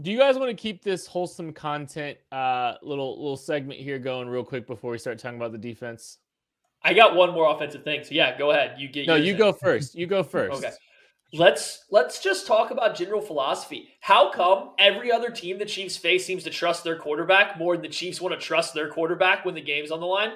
Do 0.00 0.10
you 0.10 0.18
guys 0.18 0.38
want 0.38 0.50
to 0.50 0.54
keep 0.54 0.82
this 0.82 1.06
wholesome 1.06 1.52
content 1.52 2.18
uh 2.32 2.74
little 2.82 3.16
little 3.18 3.36
segment 3.36 3.80
here 3.80 3.98
going 3.98 4.28
real 4.28 4.44
quick 4.44 4.66
before 4.66 4.92
we 4.92 4.98
start 4.98 5.18
talking 5.18 5.36
about 5.38 5.52
the 5.52 5.58
defense? 5.58 6.18
I 6.82 6.94
got 6.94 7.14
one 7.14 7.32
more 7.32 7.54
offensive 7.54 7.84
thing. 7.84 8.04
So 8.04 8.10
yeah, 8.12 8.38
go 8.38 8.52
ahead. 8.52 8.76
You 8.78 8.88
get 8.88 9.06
No, 9.06 9.16
you 9.16 9.32
in. 9.32 9.38
go 9.38 9.52
first. 9.52 9.94
You 9.94 10.06
go 10.06 10.22
first. 10.36 10.64
Okay. 10.64 10.72
Let's 11.32 11.84
let's 11.90 12.22
just 12.22 12.46
talk 12.46 12.70
about 12.70 12.96
general 12.96 13.20
philosophy. 13.20 13.88
How 14.00 14.32
come 14.32 14.70
every 14.78 15.12
other 15.12 15.30
team 15.30 15.58
the 15.58 15.64
Chiefs 15.66 15.96
face 15.96 16.24
seems 16.24 16.42
to 16.44 16.50
trust 16.50 16.82
their 16.82 16.96
quarterback 16.96 17.58
more 17.58 17.76
than 17.76 17.82
the 17.82 17.88
Chiefs 17.88 18.20
want 18.20 18.34
to 18.34 18.40
trust 18.44 18.74
their 18.74 18.88
quarterback 18.90 19.44
when 19.44 19.54
the 19.54 19.60
game's 19.60 19.90
on 19.90 20.00
the 20.00 20.06
line? 20.06 20.32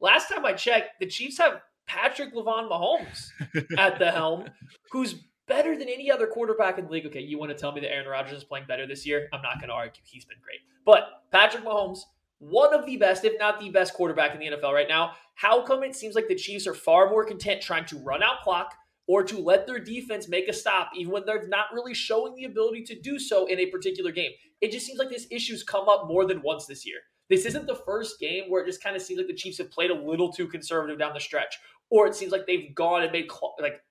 Last 0.00 0.28
time 0.28 0.44
I 0.44 0.52
checked, 0.52 1.00
the 1.00 1.06
Chiefs 1.06 1.38
have 1.38 1.60
Patrick 1.88 2.34
Lavon 2.34 2.70
Mahomes 2.70 3.30
at 3.78 3.98
the 3.98 4.10
helm, 4.12 4.44
who's 4.92 5.16
better 5.48 5.76
than 5.76 5.88
any 5.88 6.10
other 6.10 6.26
quarterback 6.26 6.78
in 6.78 6.84
the 6.84 6.90
league. 6.90 7.06
Okay, 7.06 7.20
you 7.20 7.38
want 7.38 7.50
to 7.50 7.58
tell 7.58 7.72
me 7.72 7.80
that 7.80 7.92
Aaron 7.92 8.06
Rodgers 8.06 8.38
is 8.38 8.44
playing 8.44 8.66
better 8.68 8.86
this 8.86 9.06
year? 9.06 9.28
I'm 9.32 9.42
not 9.42 9.58
going 9.58 9.68
to 9.68 9.74
argue. 9.74 10.02
He's 10.04 10.24
been 10.24 10.38
great. 10.42 10.60
But 10.84 11.24
Patrick 11.32 11.64
Mahomes, 11.64 12.00
one 12.38 12.72
of 12.72 12.86
the 12.86 12.96
best, 12.96 13.24
if 13.24 13.38
not 13.38 13.58
the 13.58 13.70
best 13.70 13.94
quarterback 13.94 14.34
in 14.34 14.40
the 14.40 14.56
NFL 14.56 14.72
right 14.72 14.88
now. 14.88 15.12
How 15.34 15.62
come 15.62 15.82
it 15.82 15.94
seems 15.94 16.14
like 16.14 16.28
the 16.28 16.34
Chiefs 16.34 16.66
are 16.66 16.74
far 16.74 17.10
more 17.10 17.24
content 17.24 17.62
trying 17.62 17.84
to 17.86 17.98
run 17.98 18.22
out 18.22 18.40
clock 18.42 18.74
or 19.06 19.22
to 19.22 19.38
let 19.38 19.66
their 19.66 19.78
defense 19.78 20.28
make 20.28 20.48
a 20.48 20.52
stop, 20.52 20.90
even 20.96 21.12
when 21.12 21.24
they're 21.24 21.48
not 21.48 21.66
really 21.72 21.94
showing 21.94 22.34
the 22.34 22.44
ability 22.44 22.82
to 22.84 23.00
do 23.00 23.18
so 23.18 23.46
in 23.46 23.58
a 23.58 23.66
particular 23.66 24.12
game? 24.12 24.32
It 24.60 24.72
just 24.72 24.86
seems 24.86 24.98
like 24.98 25.10
this 25.10 25.26
issue's 25.30 25.62
come 25.62 25.88
up 25.88 26.06
more 26.06 26.26
than 26.26 26.42
once 26.42 26.66
this 26.66 26.86
year. 26.86 26.98
This 27.30 27.44
isn't 27.44 27.66
the 27.66 27.76
first 27.86 28.18
game 28.18 28.44
where 28.48 28.62
it 28.62 28.66
just 28.66 28.82
kind 28.82 28.96
of 28.96 29.02
seems 29.02 29.18
like 29.18 29.26
the 29.26 29.34
Chiefs 29.34 29.58
have 29.58 29.70
played 29.70 29.90
a 29.90 29.94
little 29.94 30.32
too 30.32 30.46
conservative 30.46 30.98
down 30.98 31.12
the 31.14 31.20
stretch, 31.20 31.58
or 31.90 32.06
it 32.06 32.14
seems 32.14 32.32
like 32.32 32.46
they've 32.46 32.74
gone 32.74 33.02
and 33.02 33.12
made 33.12 33.30
cl- 33.30 33.54
like 33.60 33.82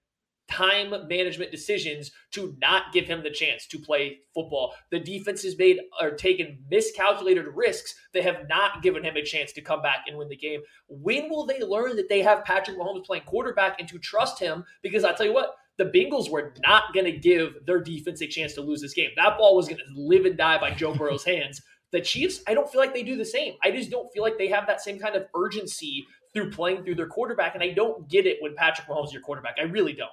time 0.49 0.93
management 1.07 1.51
decisions 1.51 2.11
to 2.31 2.55
not 2.61 2.93
give 2.93 3.05
him 3.05 3.23
the 3.23 3.29
chance 3.29 3.65
to 3.67 3.79
play 3.79 4.19
football. 4.33 4.73
The 4.91 4.99
defense 4.99 5.43
has 5.43 5.57
made 5.57 5.79
or 6.01 6.11
taken 6.11 6.59
miscalculated 6.69 7.45
risks 7.53 7.95
that 8.13 8.23
have 8.23 8.47
not 8.47 8.81
given 8.81 9.03
him 9.03 9.17
a 9.17 9.23
chance 9.23 9.51
to 9.53 9.61
come 9.61 9.81
back 9.81 10.05
and 10.07 10.17
win 10.17 10.29
the 10.29 10.35
game. 10.35 10.61
When 10.87 11.29
will 11.29 11.45
they 11.45 11.59
learn 11.61 11.95
that 11.97 12.09
they 12.09 12.21
have 12.21 12.45
Patrick 12.45 12.77
Mahomes 12.77 13.05
playing 13.05 13.23
quarterback 13.23 13.79
and 13.79 13.89
to 13.89 13.99
trust 13.99 14.39
him? 14.39 14.63
Because 14.81 15.03
I 15.03 15.13
tell 15.13 15.25
you 15.25 15.33
what, 15.33 15.55
the 15.77 15.85
Bengals 15.85 16.29
were 16.29 16.53
not 16.65 16.93
going 16.93 17.05
to 17.05 17.11
give 17.11 17.65
their 17.65 17.81
defense 17.81 18.21
a 18.21 18.27
chance 18.27 18.53
to 18.53 18.61
lose 18.61 18.81
this 18.81 18.93
game. 18.93 19.09
That 19.15 19.37
ball 19.37 19.55
was 19.55 19.67
going 19.67 19.79
to 19.79 20.01
live 20.01 20.25
and 20.25 20.37
die 20.37 20.59
by 20.59 20.71
Joe 20.71 20.93
Burrow's 20.93 21.23
hands. 21.25 21.61
The 21.91 22.01
Chiefs, 22.01 22.41
I 22.47 22.53
don't 22.53 22.69
feel 22.69 22.81
like 22.81 22.93
they 22.93 23.03
do 23.03 23.15
the 23.15 23.25
same. 23.25 23.53
I 23.63 23.71
just 23.71 23.89
don't 23.89 24.11
feel 24.11 24.23
like 24.23 24.37
they 24.37 24.49
have 24.49 24.67
that 24.67 24.81
same 24.81 24.99
kind 24.99 25.15
of 25.15 25.25
urgency 25.35 26.05
through 26.33 26.51
playing 26.51 26.83
through 26.83 26.95
their 26.95 27.07
quarterback. 27.07 27.55
And 27.55 27.63
I 27.63 27.71
don't 27.71 28.09
get 28.09 28.25
it 28.25 28.37
when 28.41 28.55
Patrick 28.55 28.87
Mahomes 28.87 29.07
is 29.07 29.13
your 29.13 29.21
quarterback. 29.21 29.55
I 29.59 29.63
really 29.63 29.93
don't. 29.93 30.11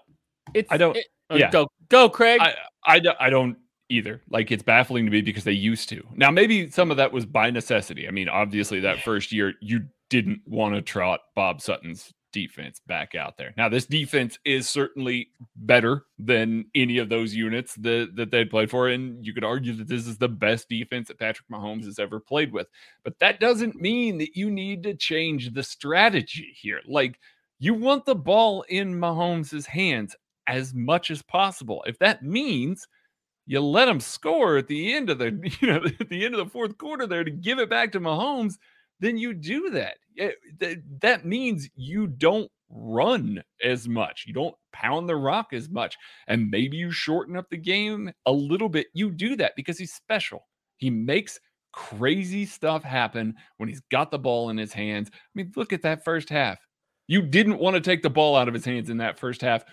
It's, 0.55 0.73
I 0.73 0.77
don't- 0.77 0.97
It, 0.97 1.07
oh, 1.31 1.37
yeah. 1.37 1.51
Go, 1.51 1.69
go, 1.89 2.09
Craig. 2.09 2.41
I 2.87 3.01
I 3.19 3.31
don't 3.31 3.57
either. 3.89 4.23
Like 4.31 4.51
it's 4.51 4.63
baffling 4.63 5.05
to 5.05 5.11
me 5.11 5.21
because 5.21 5.45
they 5.45 5.53
used 5.53 5.89
to. 5.91 6.03
Now 6.15 6.31
maybe 6.31 6.71
some 6.71 6.91
of 6.91 6.97
that 6.97 7.13
was 7.13 7.27
by 7.27 7.51
necessity. 7.51 8.09
I 8.09 8.11
mean, 8.11 8.29
obviously 8.29 8.81
that 8.81 9.01
first 9.03 9.33
year 9.33 9.55
you 9.61 9.87
didn't 10.11 10.41
want 10.47 10.75
to 10.75 10.83
trot 10.83 11.21
Bob 11.35 11.61
Sutton's 11.61 12.13
defense 12.33 12.81
back 12.87 13.15
out 13.15 13.37
there. 13.37 13.55
Now 13.57 13.69
this 13.69 13.87
defense 13.87 14.39
is 14.45 14.69
certainly 14.69 15.29
better 15.57 16.05
than 16.19 16.65
any 16.75 16.99
of 16.99 17.09
those 17.09 17.35
units 17.35 17.75
that 17.77 18.13
that 18.17 18.31
they 18.31 18.45
played 18.45 18.71
for, 18.71 18.89
and 18.89 19.25
you 19.25 19.33
could 19.33 19.45
argue 19.45 19.73
that 19.75 19.89
this 19.89 20.07
is 20.07 20.19
the 20.19 20.29
best 20.29 20.69
defense 20.69 21.09
that 21.09 21.19
Patrick 21.19 21.49
Mahomes 21.49 21.85
has 21.85 21.99
ever 21.99 22.19
played 22.21 22.53
with. 22.53 22.67
But 23.05 23.19
that 23.21 23.39
doesn't 23.41 23.81
mean 23.81 24.19
that 24.19 24.37
you 24.37 24.51
need 24.51 24.83
to 24.85 24.95
change 24.95 25.53
the 25.53 25.63
strategy 25.63 26.55
here. 26.61 26.81
Like 26.87 27.19
you 27.61 27.75
want 27.75 28.05
the 28.05 28.17
ball 28.17 28.63
in 28.69 28.95
Mahomes' 28.95 29.65
hands 29.67 30.17
as 30.47 30.75
much 30.75 31.11
as 31.11 31.23
possible. 31.23 31.85
If 31.87 31.99
that 32.01 32.23
means 32.23 32.87
you 33.47 33.61
let 33.61 33.87
them 33.87 34.01
score 34.01 34.57
at 34.57 34.69
the 34.69 34.95
end 34.95 35.11
of 35.11 35.19
the 35.19 35.27
you 35.61 35.69
know 35.69 35.83
at 36.01 36.09
the 36.09 36.25
end 36.25 36.35
of 36.35 36.45
the 36.45 36.51
fourth 36.51 36.79
quarter 36.79 37.07
there 37.07 37.25
to 37.25 37.31
give 37.31 37.59
it 37.59 37.71
back 37.71 37.93
to 37.93 38.01
Mahomes, 38.01 38.55
then 39.01 39.17
you 39.19 39.35
do 39.35 39.71
that. 39.71 39.97
It- 40.17 40.37
that, 40.59 40.79
that 41.01 41.25
means 41.25 41.69
you 41.75 42.07
don't 42.07 42.51
run 42.71 43.43
as 43.63 43.89
much. 43.89 44.25
You 44.27 44.33
don't 44.35 44.55
pound 44.73 45.09
the 45.09 45.17
rock 45.17 45.53
as 45.53 45.69
much. 45.69 45.97
And 46.27 46.51
maybe 46.51 46.77
you 46.77 46.91
shorten 46.91 47.37
up 47.37 47.49
the 47.51 47.57
game 47.57 48.13
a 48.27 48.33
little 48.33 48.69
bit. 48.69 48.87
You 48.95 49.11
do 49.11 49.37
that 49.37 49.53
because 49.57 49.79
he's 49.79 49.93
special. 49.93 50.47
He 50.79 50.91
makes 50.91 51.39
crazy 51.73 52.47
stuff 52.47 52.83
happen 52.83 53.35
when 53.57 53.69
he's 53.69 53.83
got 53.91 54.11
the 54.11 54.19
ball 54.19 54.51
in 54.51 54.57
his 54.57 54.73
hands. 54.73 55.11
I 55.13 55.19
mean, 55.35 55.53
look 55.57 55.73
at 55.73 55.83
that 55.83 56.05
first 56.05 56.29
half. 56.31 56.59
You 57.07 57.23
didn't 57.23 57.59
want 57.59 57.75
to 57.75 57.81
take 57.81 58.03
the 58.03 58.11
ball 58.11 58.37
out 58.37 58.49
of 58.49 58.55
his 58.55 58.65
hands 58.65 58.91
in 58.91 58.97
that 58.99 59.19
first 59.19 59.41
half. 59.41 59.65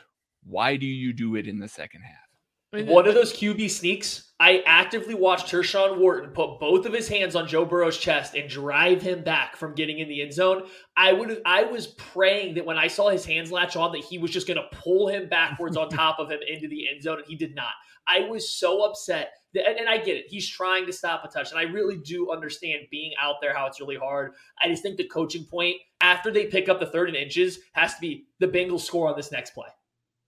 Why 0.44 0.76
do 0.76 0.86
you 0.86 1.14
do 1.14 1.36
it 1.36 1.48
in 1.48 1.60
the 1.60 1.68
second 1.68 2.02
half? 2.02 2.32
One 2.74 3.06
of 3.06 3.16
those 3.16 3.34
QB 3.34 3.70
sneaks, 3.70 4.32
I 4.40 4.64
actively 4.66 5.14
watched 5.14 5.48
Tershawn 5.48 5.98
Wharton 5.98 6.30
put 6.30 6.58
both 6.58 6.86
of 6.86 6.94
his 6.94 7.10
hands 7.10 7.36
on 7.36 7.46
Joe 7.46 7.66
Burrow's 7.66 7.98
chest 7.98 8.34
and 8.34 8.50
drive 8.50 9.02
him 9.02 9.26
back 9.26 9.58
from 9.58 9.76
getting 9.76 10.00
in 10.00 10.08
the 10.08 10.22
end 10.22 10.32
zone. 10.32 10.64
I 10.96 11.12
would 11.12 11.42
I 11.46 11.64
was 11.64 11.88
praying 11.88 12.56
that 12.56 12.66
when 12.66 12.78
I 12.78 12.88
saw 12.88 13.10
his 13.10 13.26
hands 13.26 13.52
latch 13.52 13.76
on 13.76 13.92
that 13.92 14.06
he 14.06 14.18
was 14.18 14.32
just 14.32 14.48
going 14.48 14.56
to 14.56 14.78
pull 14.78 15.10
him 15.10 15.28
backwards 15.28 15.76
on 15.76 15.90
top 15.90 16.18
of 16.18 16.32
him 16.32 16.40
into 16.48 16.70
the 16.70 16.88
end 16.88 17.04
zone 17.04 17.18
and 17.18 17.28
he 17.28 17.36
did 17.36 17.56
not. 17.56 17.74
I 18.08 18.22
was 18.22 18.50
so 18.50 18.86
upset. 18.86 19.34
That, 19.54 19.68
and, 19.68 19.80
and 19.80 19.90
I 19.90 19.98
get 19.98 20.16
it. 20.16 20.28
He's 20.30 20.48
trying 20.48 20.86
to 20.86 20.94
stop 20.94 21.26
a 21.26 21.28
touch 21.28 21.52
and 21.52 21.60
I 21.60 21.64
really 21.64 21.98
do 21.98 22.32
understand 22.32 22.84
being 22.90 23.12
out 23.22 23.36
there 23.42 23.54
how 23.54 23.68
it's 23.68 23.82
really 23.82 23.98
hard. 23.98 24.32
I 24.64 24.70
just 24.70 24.82
think 24.82 24.96
the 24.96 25.10
coaching 25.10 25.44
point 25.44 25.76
after 26.00 26.32
they 26.32 26.46
pick 26.46 26.70
up 26.70 26.80
the 26.80 26.86
third 26.86 27.10
and 27.10 27.18
inches 27.18 27.60
has 27.74 27.96
to 27.96 28.00
be 28.00 28.28
the 28.40 28.48
Bengals 28.48 28.82
score 28.82 29.10
on 29.10 29.18
this 29.18 29.34
next 29.34 29.54
play. 29.54 29.68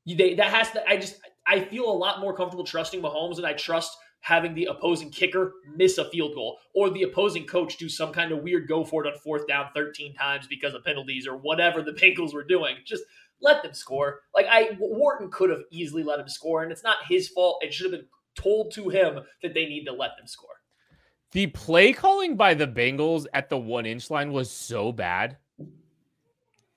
They, 0.06 0.36
that 0.36 0.52
has 0.52 0.72
to. 0.72 0.88
I 0.88 0.98
just 0.98 1.20
I 1.46 1.62
feel 1.62 1.90
a 1.90 1.92
lot 1.92 2.20
more 2.20 2.36
comfortable 2.36 2.66
trusting 2.66 3.02
Mahomes 3.02 3.38
than 3.38 3.46
I 3.46 3.54
trust 3.54 3.98
having 4.24 4.54
the 4.54 4.66
opposing 4.66 5.10
kicker 5.10 5.54
miss 5.76 5.98
a 5.98 6.10
field 6.10 6.34
goal 6.34 6.58
or 6.74 6.90
the 6.90 7.04
opposing 7.04 7.46
coach 7.46 7.76
do 7.76 7.90
some 7.90 8.14
kind 8.14 8.32
of 8.32 8.42
weird 8.42 8.70
go 8.70 8.86
for 8.86 9.06
it 9.06 9.08
on 9.12 9.20
fourth 9.20 9.46
down 9.48 9.68
13 9.76 10.14
times 10.14 10.48
because 10.48 10.74
of 10.74 10.84
penalties 10.84 11.28
or 11.28 11.36
whatever 11.36 11.82
the 11.82 11.92
Bengals 12.02 12.34
were 12.34 12.44
doing. 12.44 12.78
Just 12.86 13.04
let 13.42 13.62
them 13.62 13.74
score. 13.74 14.22
Like 14.34 14.48
I 14.50 14.78
Wharton 14.80 15.30
could 15.30 15.50
have 15.50 15.64
easily 15.72 16.04
let 16.04 16.20
him 16.20 16.30
score, 16.30 16.64
and 16.64 16.72
it's 16.72 16.84
not 16.84 16.98
his 17.08 17.30
fault. 17.30 17.60
It 17.62 17.74
should 17.74 17.92
have 17.92 18.00
been 18.00 18.08
told 18.36 18.72
to 18.74 18.90
him 18.90 19.20
that 19.42 19.54
they 19.54 19.66
need 19.66 19.86
to 19.86 19.94
let 19.94 20.12
them 20.18 20.28
score. 20.28 20.50
The 21.34 21.48
play 21.48 21.94
calling 21.94 22.36
by 22.36 22.54
the 22.54 22.68
Bengals 22.68 23.26
at 23.34 23.50
the 23.50 23.58
one 23.58 23.86
inch 23.86 24.10
line 24.10 24.32
was 24.32 24.52
so 24.52 24.92
bad. 24.92 25.38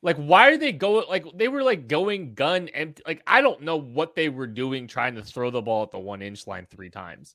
Like, 0.06 0.16
why 0.18 0.50
are 0.50 0.56
they 0.56 0.70
going? 0.70 1.04
Like, 1.08 1.26
they 1.34 1.48
were 1.48 1.64
like 1.64 1.88
going 1.88 2.34
gun 2.34 2.68
empty. 2.68 3.02
Like, 3.04 3.24
I 3.26 3.40
don't 3.40 3.62
know 3.62 3.74
what 3.76 4.14
they 4.14 4.28
were 4.28 4.46
doing 4.46 4.86
trying 4.86 5.16
to 5.16 5.22
throw 5.22 5.50
the 5.50 5.60
ball 5.60 5.82
at 5.82 5.90
the 5.90 5.98
one 5.98 6.22
inch 6.22 6.46
line 6.46 6.64
three 6.70 6.90
times 6.90 7.34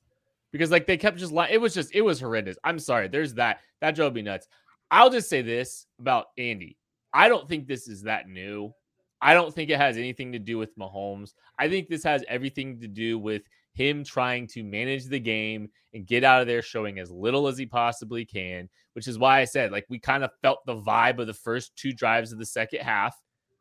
because, 0.54 0.72
like, 0.72 0.88
they 0.88 0.96
kept 0.96 1.18
just 1.18 1.34
like 1.34 1.52
it 1.52 1.58
was 1.58 1.74
just 1.74 1.94
it 1.94 2.00
was 2.00 2.22
horrendous. 2.22 2.58
I'm 2.64 2.80
sorry. 2.80 3.10
There's 3.10 3.34
that 3.34 3.60
that 3.82 3.94
drove 3.96 4.14
me 4.14 4.22
nuts. 4.22 4.48
I'll 4.90 5.10
just 5.10 5.28
say 5.28 5.42
this 5.42 5.86
about 6.00 6.28
Andy. 6.38 6.78
I 7.14 7.28
don't 7.28 7.46
think 7.46 7.68
this 7.68 7.90
is 7.90 8.04
that 8.04 8.30
new. 8.30 8.74
I 9.22 9.34
don't 9.34 9.54
think 9.54 9.70
it 9.70 9.78
has 9.78 9.98
anything 9.98 10.32
to 10.32 10.40
do 10.40 10.58
with 10.58 10.78
Mahomes. 10.78 11.34
I 11.60 11.68
think 11.68 11.90
this 11.90 12.06
has 12.06 12.24
everything 12.30 12.80
to 12.80 12.88
do 12.88 13.20
with 13.20 13.42
him 13.74 14.04
trying 14.04 14.48
to 14.48 14.64
manage 14.64 15.06
the 15.06 15.20
game 15.20 15.70
and 15.94 16.06
get 16.06 16.24
out 16.24 16.42
of 16.42 16.48
there 16.48 16.62
showing 16.62 17.00
as 17.00 17.12
little 17.12 17.48
as 17.48 17.58
he 17.58 17.66
possibly 17.66 18.26
can, 18.26 18.70
which 18.94 19.08
is 19.08 19.18
why 19.18 19.40
I 19.40 19.46
said, 19.46 19.72
like, 19.72 19.86
we 19.90 20.00
kind 20.00 20.24
of 20.24 20.32
felt 20.42 20.60
the 20.66 20.82
vibe 20.82 21.20
of 21.20 21.28
the 21.28 21.34
first 21.34 21.76
two 21.76 21.94
drives 21.94 22.32
of 22.32 22.40
the 22.40 22.46
second 22.46 22.82
half 22.82 23.16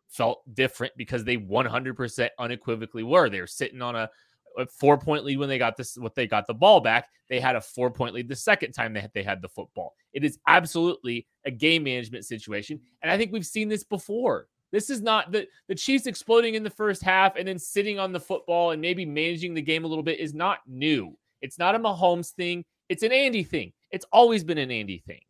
felt 0.08 0.42
different 0.54 0.92
because 0.96 1.24
they 1.24 1.36
100% 1.36 2.28
unequivocally 2.38 3.02
were. 3.02 3.28
They 3.28 3.40
were 3.40 3.46
sitting 3.46 3.80
on 3.80 3.96
a, 3.96 4.10
a 4.58 4.66
four 4.66 4.98
point 4.98 5.24
lead 5.24 5.38
when 5.38 5.48
they 5.48 5.58
got 5.58 5.76
this, 5.76 5.96
what 5.96 6.14
they 6.14 6.26
got 6.26 6.46
the 6.46 6.54
ball 6.54 6.80
back. 6.80 7.08
They 7.28 7.40
had 7.40 7.56
a 7.56 7.60
four 7.60 7.90
point 7.90 8.14
lead 8.14 8.28
the 8.28 8.36
second 8.36 8.72
time 8.72 8.92
they 8.92 9.06
they 9.14 9.22
had 9.22 9.40
the 9.40 9.48
football. 9.48 9.94
It 10.12 10.24
is 10.24 10.38
absolutely 10.48 11.28
a 11.44 11.50
game 11.50 11.84
management 11.84 12.24
situation. 12.24 12.80
And 13.02 13.10
I 13.10 13.16
think 13.16 13.32
we've 13.32 13.46
seen 13.46 13.68
this 13.68 13.84
before. 13.84 14.48
This 14.72 14.90
is 14.90 15.00
not 15.00 15.32
the 15.32 15.46
the 15.68 15.74
Chiefs 15.74 16.06
exploding 16.06 16.54
in 16.54 16.62
the 16.62 16.70
first 16.70 17.02
half 17.02 17.36
and 17.36 17.46
then 17.46 17.58
sitting 17.58 17.98
on 17.98 18.12
the 18.12 18.20
football 18.20 18.70
and 18.70 18.80
maybe 18.80 19.04
managing 19.04 19.54
the 19.54 19.62
game 19.62 19.84
a 19.84 19.88
little 19.88 20.04
bit 20.04 20.20
is 20.20 20.34
not 20.34 20.60
new. 20.66 21.16
It's 21.42 21.58
not 21.58 21.74
a 21.74 21.78
Mahomes 21.78 22.30
thing. 22.30 22.64
It's 22.88 23.02
an 23.02 23.12
Andy 23.12 23.42
thing. 23.42 23.72
It's 23.90 24.06
always 24.12 24.44
been 24.44 24.58
an 24.58 24.70
Andy 24.70 24.98
thing. 24.98 25.20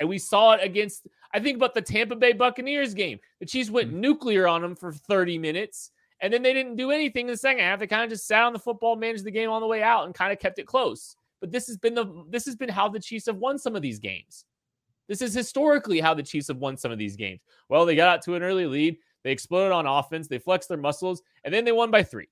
And 0.00 0.08
we 0.08 0.18
saw 0.18 0.52
it 0.52 0.60
against, 0.62 1.06
I 1.32 1.40
think 1.40 1.56
about 1.56 1.74
the 1.74 1.82
Tampa 1.82 2.16
Bay 2.16 2.32
Buccaneers 2.32 2.94
game. 2.94 3.18
The 3.40 3.46
Chiefs 3.46 3.70
went 3.70 3.88
mm-hmm. 3.88 4.00
nuclear 4.00 4.48
on 4.48 4.62
them 4.62 4.74
for 4.74 4.92
30 4.92 5.38
minutes, 5.38 5.90
and 6.20 6.32
then 6.32 6.42
they 6.42 6.52
didn't 6.52 6.76
do 6.76 6.90
anything 6.90 7.26
in 7.26 7.32
the 7.32 7.36
second 7.36 7.62
half. 7.62 7.78
They 7.78 7.86
kind 7.86 8.04
of 8.04 8.10
just 8.10 8.26
sat 8.26 8.42
on 8.42 8.52
the 8.52 8.58
football, 8.58 8.96
managed 8.96 9.24
the 9.24 9.30
game 9.30 9.50
on 9.50 9.60
the 9.60 9.66
way 9.66 9.82
out, 9.82 10.04
and 10.04 10.14
kind 10.14 10.32
of 10.32 10.40
kept 10.40 10.58
it 10.58 10.66
close. 10.66 11.16
But 11.40 11.52
this 11.52 11.66
has 11.66 11.76
been 11.76 11.94
the 11.94 12.24
this 12.28 12.46
has 12.46 12.56
been 12.56 12.70
how 12.70 12.88
the 12.88 13.00
Chiefs 13.00 13.26
have 13.26 13.36
won 13.36 13.58
some 13.58 13.76
of 13.76 13.82
these 13.82 13.98
games. 13.98 14.44
This 15.08 15.22
is 15.22 15.34
historically 15.34 16.00
how 16.00 16.14
the 16.14 16.22
Chiefs 16.22 16.48
have 16.48 16.56
won 16.56 16.76
some 16.76 16.92
of 16.92 16.98
these 16.98 17.16
games. 17.16 17.40
Well, 17.68 17.84
they 17.84 17.96
got 17.96 18.08
out 18.08 18.22
to 18.22 18.34
an 18.34 18.42
early 18.42 18.66
lead, 18.66 18.98
they 19.22 19.32
exploded 19.32 19.72
on 19.72 19.86
offense, 19.86 20.28
they 20.28 20.38
flexed 20.38 20.68
their 20.68 20.78
muscles, 20.78 21.22
and 21.44 21.52
then 21.52 21.64
they 21.64 21.72
won 21.72 21.90
by 21.90 22.02
three. 22.02 22.28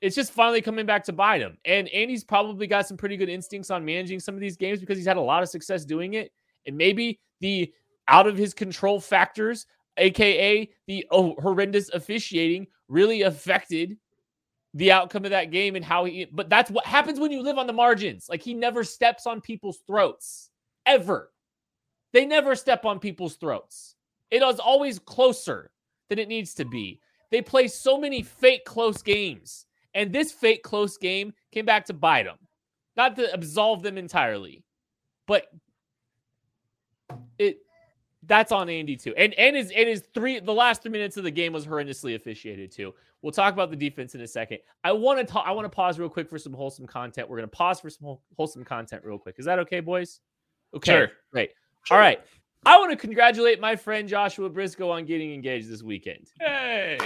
It's 0.00 0.16
just 0.16 0.32
finally 0.32 0.60
coming 0.60 0.84
back 0.84 1.04
to 1.04 1.12
bite. 1.12 1.42
And 1.64 1.88
Andy's 1.88 2.24
probably 2.24 2.66
got 2.66 2.88
some 2.88 2.96
pretty 2.96 3.16
good 3.16 3.28
instincts 3.28 3.70
on 3.70 3.84
managing 3.84 4.18
some 4.18 4.34
of 4.34 4.40
these 4.40 4.56
games 4.56 4.80
because 4.80 4.96
he's 4.98 5.06
had 5.06 5.16
a 5.16 5.20
lot 5.20 5.44
of 5.44 5.48
success 5.48 5.84
doing 5.84 6.14
it. 6.14 6.32
And 6.66 6.76
maybe 6.76 7.20
the 7.40 7.72
out 8.08 8.26
of 8.26 8.36
his 8.36 8.52
control 8.52 9.00
factors, 9.00 9.66
aka 9.98 10.68
the 10.88 11.06
oh, 11.12 11.36
horrendous 11.40 11.88
officiating, 11.90 12.66
really 12.88 13.22
affected 13.22 13.96
the 14.74 14.90
outcome 14.90 15.24
of 15.24 15.30
that 15.30 15.52
game 15.52 15.76
and 15.76 15.84
how 15.84 16.04
he. 16.04 16.24
But 16.24 16.50
that's 16.50 16.70
what 16.70 16.84
happens 16.84 17.20
when 17.20 17.30
you 17.30 17.40
live 17.40 17.58
on 17.58 17.68
the 17.68 17.72
margins. 17.72 18.26
Like 18.28 18.42
he 18.42 18.54
never 18.54 18.82
steps 18.82 19.24
on 19.26 19.40
people's 19.40 19.82
throats 19.86 20.50
ever. 20.84 21.30
They 22.12 22.26
never 22.26 22.54
step 22.54 22.84
on 22.84 22.98
people's 22.98 23.36
throats. 23.36 23.96
It 24.30 24.42
is 24.42 24.58
always 24.58 24.98
closer 24.98 25.70
than 26.08 26.18
it 26.18 26.28
needs 26.28 26.54
to 26.54 26.64
be. 26.64 27.00
They 27.30 27.42
play 27.42 27.68
so 27.68 27.98
many 27.98 28.22
fake 28.22 28.64
close 28.64 29.02
games. 29.02 29.66
And 29.94 30.12
this 30.12 30.32
fake 30.32 30.62
close 30.62 30.96
game 30.96 31.32
came 31.50 31.64
back 31.66 31.84
to 31.86 31.92
bite 31.94 32.24
them. 32.24 32.38
Not 32.96 33.16
to 33.16 33.32
absolve 33.32 33.82
them 33.82 33.96
entirely, 33.98 34.64
but 35.26 35.46
it 37.38 37.58
that's 38.24 38.52
on 38.52 38.68
Andy 38.68 38.96
too. 38.96 39.14
And 39.16 39.34
and 39.34 39.56
his 39.56 39.70
and 39.70 39.88
his 39.88 40.02
three 40.14 40.40
the 40.40 40.52
last 40.52 40.82
three 40.82 40.90
minutes 40.90 41.16
of 41.16 41.24
the 41.24 41.30
game 41.30 41.52
was 41.52 41.66
horrendously 41.66 42.14
officiated 42.14 42.70
too. 42.70 42.94
We'll 43.22 43.32
talk 43.32 43.52
about 43.54 43.70
the 43.70 43.76
defense 43.76 44.14
in 44.14 44.20
a 44.20 44.26
second. 44.26 44.58
I 44.84 44.92
want 44.92 45.18
to 45.20 45.24
talk. 45.24 45.44
I 45.46 45.52
want 45.52 45.64
to 45.64 45.74
pause 45.74 45.98
real 45.98 46.08
quick 46.08 46.28
for 46.28 46.38
some 46.38 46.52
wholesome 46.52 46.86
content. 46.86 47.28
We're 47.28 47.36
gonna 47.38 47.48
pause 47.48 47.80
for 47.80 47.88
some 47.90 48.18
wholesome 48.36 48.64
content 48.64 49.04
real 49.04 49.18
quick. 49.18 49.36
Is 49.38 49.46
that 49.46 49.58
okay, 49.60 49.80
boys? 49.80 50.20
Okay, 50.74 50.92
Sure. 50.92 51.10
great. 51.32 51.52
All 51.90 51.98
right. 51.98 52.20
I 52.64 52.78
want 52.78 52.90
to 52.92 52.96
congratulate 52.96 53.60
my 53.60 53.74
friend 53.74 54.08
Joshua 54.08 54.48
Briscoe 54.48 54.90
on 54.90 55.04
getting 55.04 55.32
engaged 55.34 55.68
this 55.68 55.82
weekend. 55.82 56.28
Hey. 56.40 56.98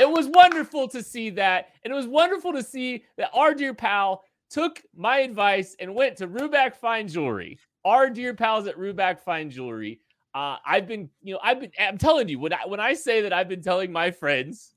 It 0.00 0.08
was 0.08 0.26
wonderful 0.28 0.88
to 0.88 1.02
see 1.02 1.30
that. 1.30 1.68
And 1.84 1.92
it 1.92 1.96
was 1.96 2.08
wonderful 2.08 2.52
to 2.52 2.62
see 2.62 3.04
that 3.16 3.30
our 3.32 3.54
dear 3.54 3.74
pal 3.74 4.24
took 4.50 4.82
my 4.96 5.18
advice 5.18 5.76
and 5.78 5.94
went 5.94 6.16
to 6.16 6.26
Ruback 6.26 6.74
Fine 6.74 7.08
Jewelry. 7.08 7.58
Our 7.84 8.10
dear 8.10 8.34
pals 8.34 8.66
at 8.66 8.76
Ruback 8.76 9.20
Fine 9.20 9.50
Jewelry. 9.50 10.00
Uh, 10.34 10.56
I've 10.66 10.88
been, 10.88 11.08
you 11.22 11.34
know, 11.34 11.40
I've 11.42 11.60
been, 11.60 11.70
I'm 11.78 11.98
telling 11.98 12.28
you, 12.28 12.38
when 12.38 12.52
I, 12.52 12.66
when 12.66 12.80
I 12.80 12.94
say 12.94 13.20
that 13.20 13.32
I've 13.32 13.48
been 13.48 13.62
telling 13.62 13.92
my 13.92 14.10
friends 14.10 14.74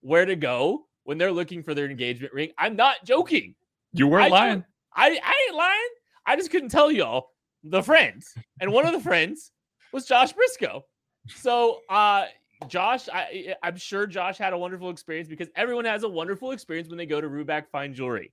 where 0.00 0.26
to 0.26 0.36
go 0.36 0.86
when 1.04 1.16
they're 1.16 1.32
looking 1.32 1.62
for 1.62 1.74
their 1.74 1.86
engagement 1.88 2.32
ring, 2.34 2.50
I'm 2.58 2.76
not 2.76 3.04
joking. 3.04 3.54
You 3.92 4.08
weren't 4.08 4.26
I 4.26 4.28
lying. 4.28 4.52
told- 4.54 4.64
I, 4.94 5.06
I 5.22 5.46
ain't 5.48 5.56
lying. 5.56 5.88
I 6.26 6.36
just 6.36 6.50
couldn't 6.50 6.70
tell 6.70 6.90
y'all 6.90 7.30
the 7.70 7.82
friends. 7.82 8.32
And 8.60 8.72
one 8.72 8.86
of 8.86 8.92
the 8.92 9.00
friends 9.00 9.52
was 9.92 10.06
Josh 10.06 10.32
Briscoe. 10.32 10.84
So 11.28 11.80
uh 11.88 12.26
Josh, 12.68 13.08
I, 13.12 13.54
I'm 13.62 13.76
sure 13.76 14.06
Josh 14.06 14.38
had 14.38 14.52
a 14.52 14.58
wonderful 14.58 14.88
experience 14.88 15.28
because 15.28 15.48
everyone 15.56 15.84
has 15.84 16.04
a 16.04 16.08
wonderful 16.08 16.52
experience 16.52 16.88
when 16.88 16.96
they 16.96 17.06
go 17.06 17.20
to 17.20 17.28
Ruback 17.28 17.68
Fine 17.70 17.94
Jewelry. 17.94 18.32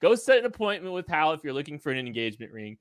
Go 0.00 0.14
set 0.14 0.38
an 0.38 0.46
appointment 0.46 0.94
with 0.94 1.06
Hal 1.06 1.32
if 1.32 1.44
you're 1.44 1.52
looking 1.52 1.78
for 1.78 1.92
an 1.92 1.98
engagement 1.98 2.52
ring. 2.52 2.78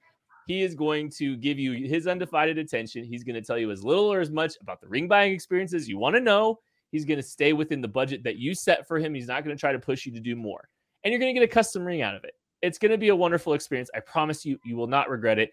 He 0.48 0.64
is 0.64 0.74
going 0.74 1.10
to 1.12 1.36
give 1.36 1.60
you 1.60 1.74
his 1.88 2.08
undivided 2.08 2.58
attention. 2.58 3.04
He's 3.04 3.24
going 3.24 3.36
to 3.36 3.42
tell 3.42 3.58
you 3.58 3.72
as 3.72 3.84
little 3.84 4.12
or 4.12 4.20
as 4.20 4.32
much 4.32 4.54
about 4.62 4.80
the 4.82 4.88
ring 4.88 5.08
buying 5.08 5.34
experiences 5.34 5.88
you 5.88 5.98
want 5.98 6.16
to 6.16 6.22
know. 6.22 6.60
He's 6.92 7.06
going 7.06 7.20
to 7.20 7.24
stay 7.24 7.54
within 7.54 7.82
the 7.82 7.88
budget 7.88 8.24
that 8.24 8.38
you 8.38 8.56
set 8.56 8.88
for 8.88 8.98
him. 8.98 9.14
He's 9.14 9.28
not 9.28 9.44
going 9.44 9.56
to 9.56 9.60
try 9.60 9.74
to 9.74 9.80
push 9.80 10.06
you 10.06 10.14
to 10.14 10.20
do 10.20 10.36
more. 10.36 10.68
And 11.04 11.12
you're 11.12 11.20
going 11.20 11.36
to 11.36 11.40
get 11.40 11.48
a 11.48 11.54
custom 11.54 11.86
ring 11.86 12.02
out 12.02 12.16
of 12.16 12.24
it. 12.24 12.34
It's 12.62 12.78
going 12.78 12.92
to 12.92 12.98
be 12.98 13.10
a 13.10 13.16
wonderful 13.16 13.54
experience. 13.54 13.90
I 13.94 14.00
promise 14.00 14.44
you, 14.46 14.58
you 14.66 14.76
will 14.76 14.88
not 14.88 15.10
regret 15.10 15.40
it. 15.40 15.52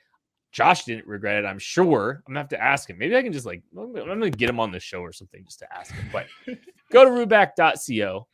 Josh 0.57 0.85
didn't 0.85 1.07
regret 1.07 1.37
it, 1.37 1.47
I'm 1.47 1.59
sure. 1.59 2.23
I'm 2.27 2.33
gonna 2.33 2.41
have 2.41 2.49
to 2.49 2.63
ask 2.63 2.89
him. 2.89 2.97
Maybe 2.97 3.15
I 3.15 3.21
can 3.23 3.31
just 3.31 3.45
like 3.45 3.63
I'm 3.79 3.93
gonna 3.93 4.31
get 4.31 4.49
him 4.49 4.59
on 4.59 4.73
the 4.73 4.81
show 4.81 5.01
or 5.01 5.13
something 5.13 5.45
just 5.45 5.59
to 5.59 5.67
ask 5.71 5.93
him. 5.93 6.09
But 6.11 6.29
go 6.91 7.05
to 7.05 7.11
ruback.co 7.11 8.27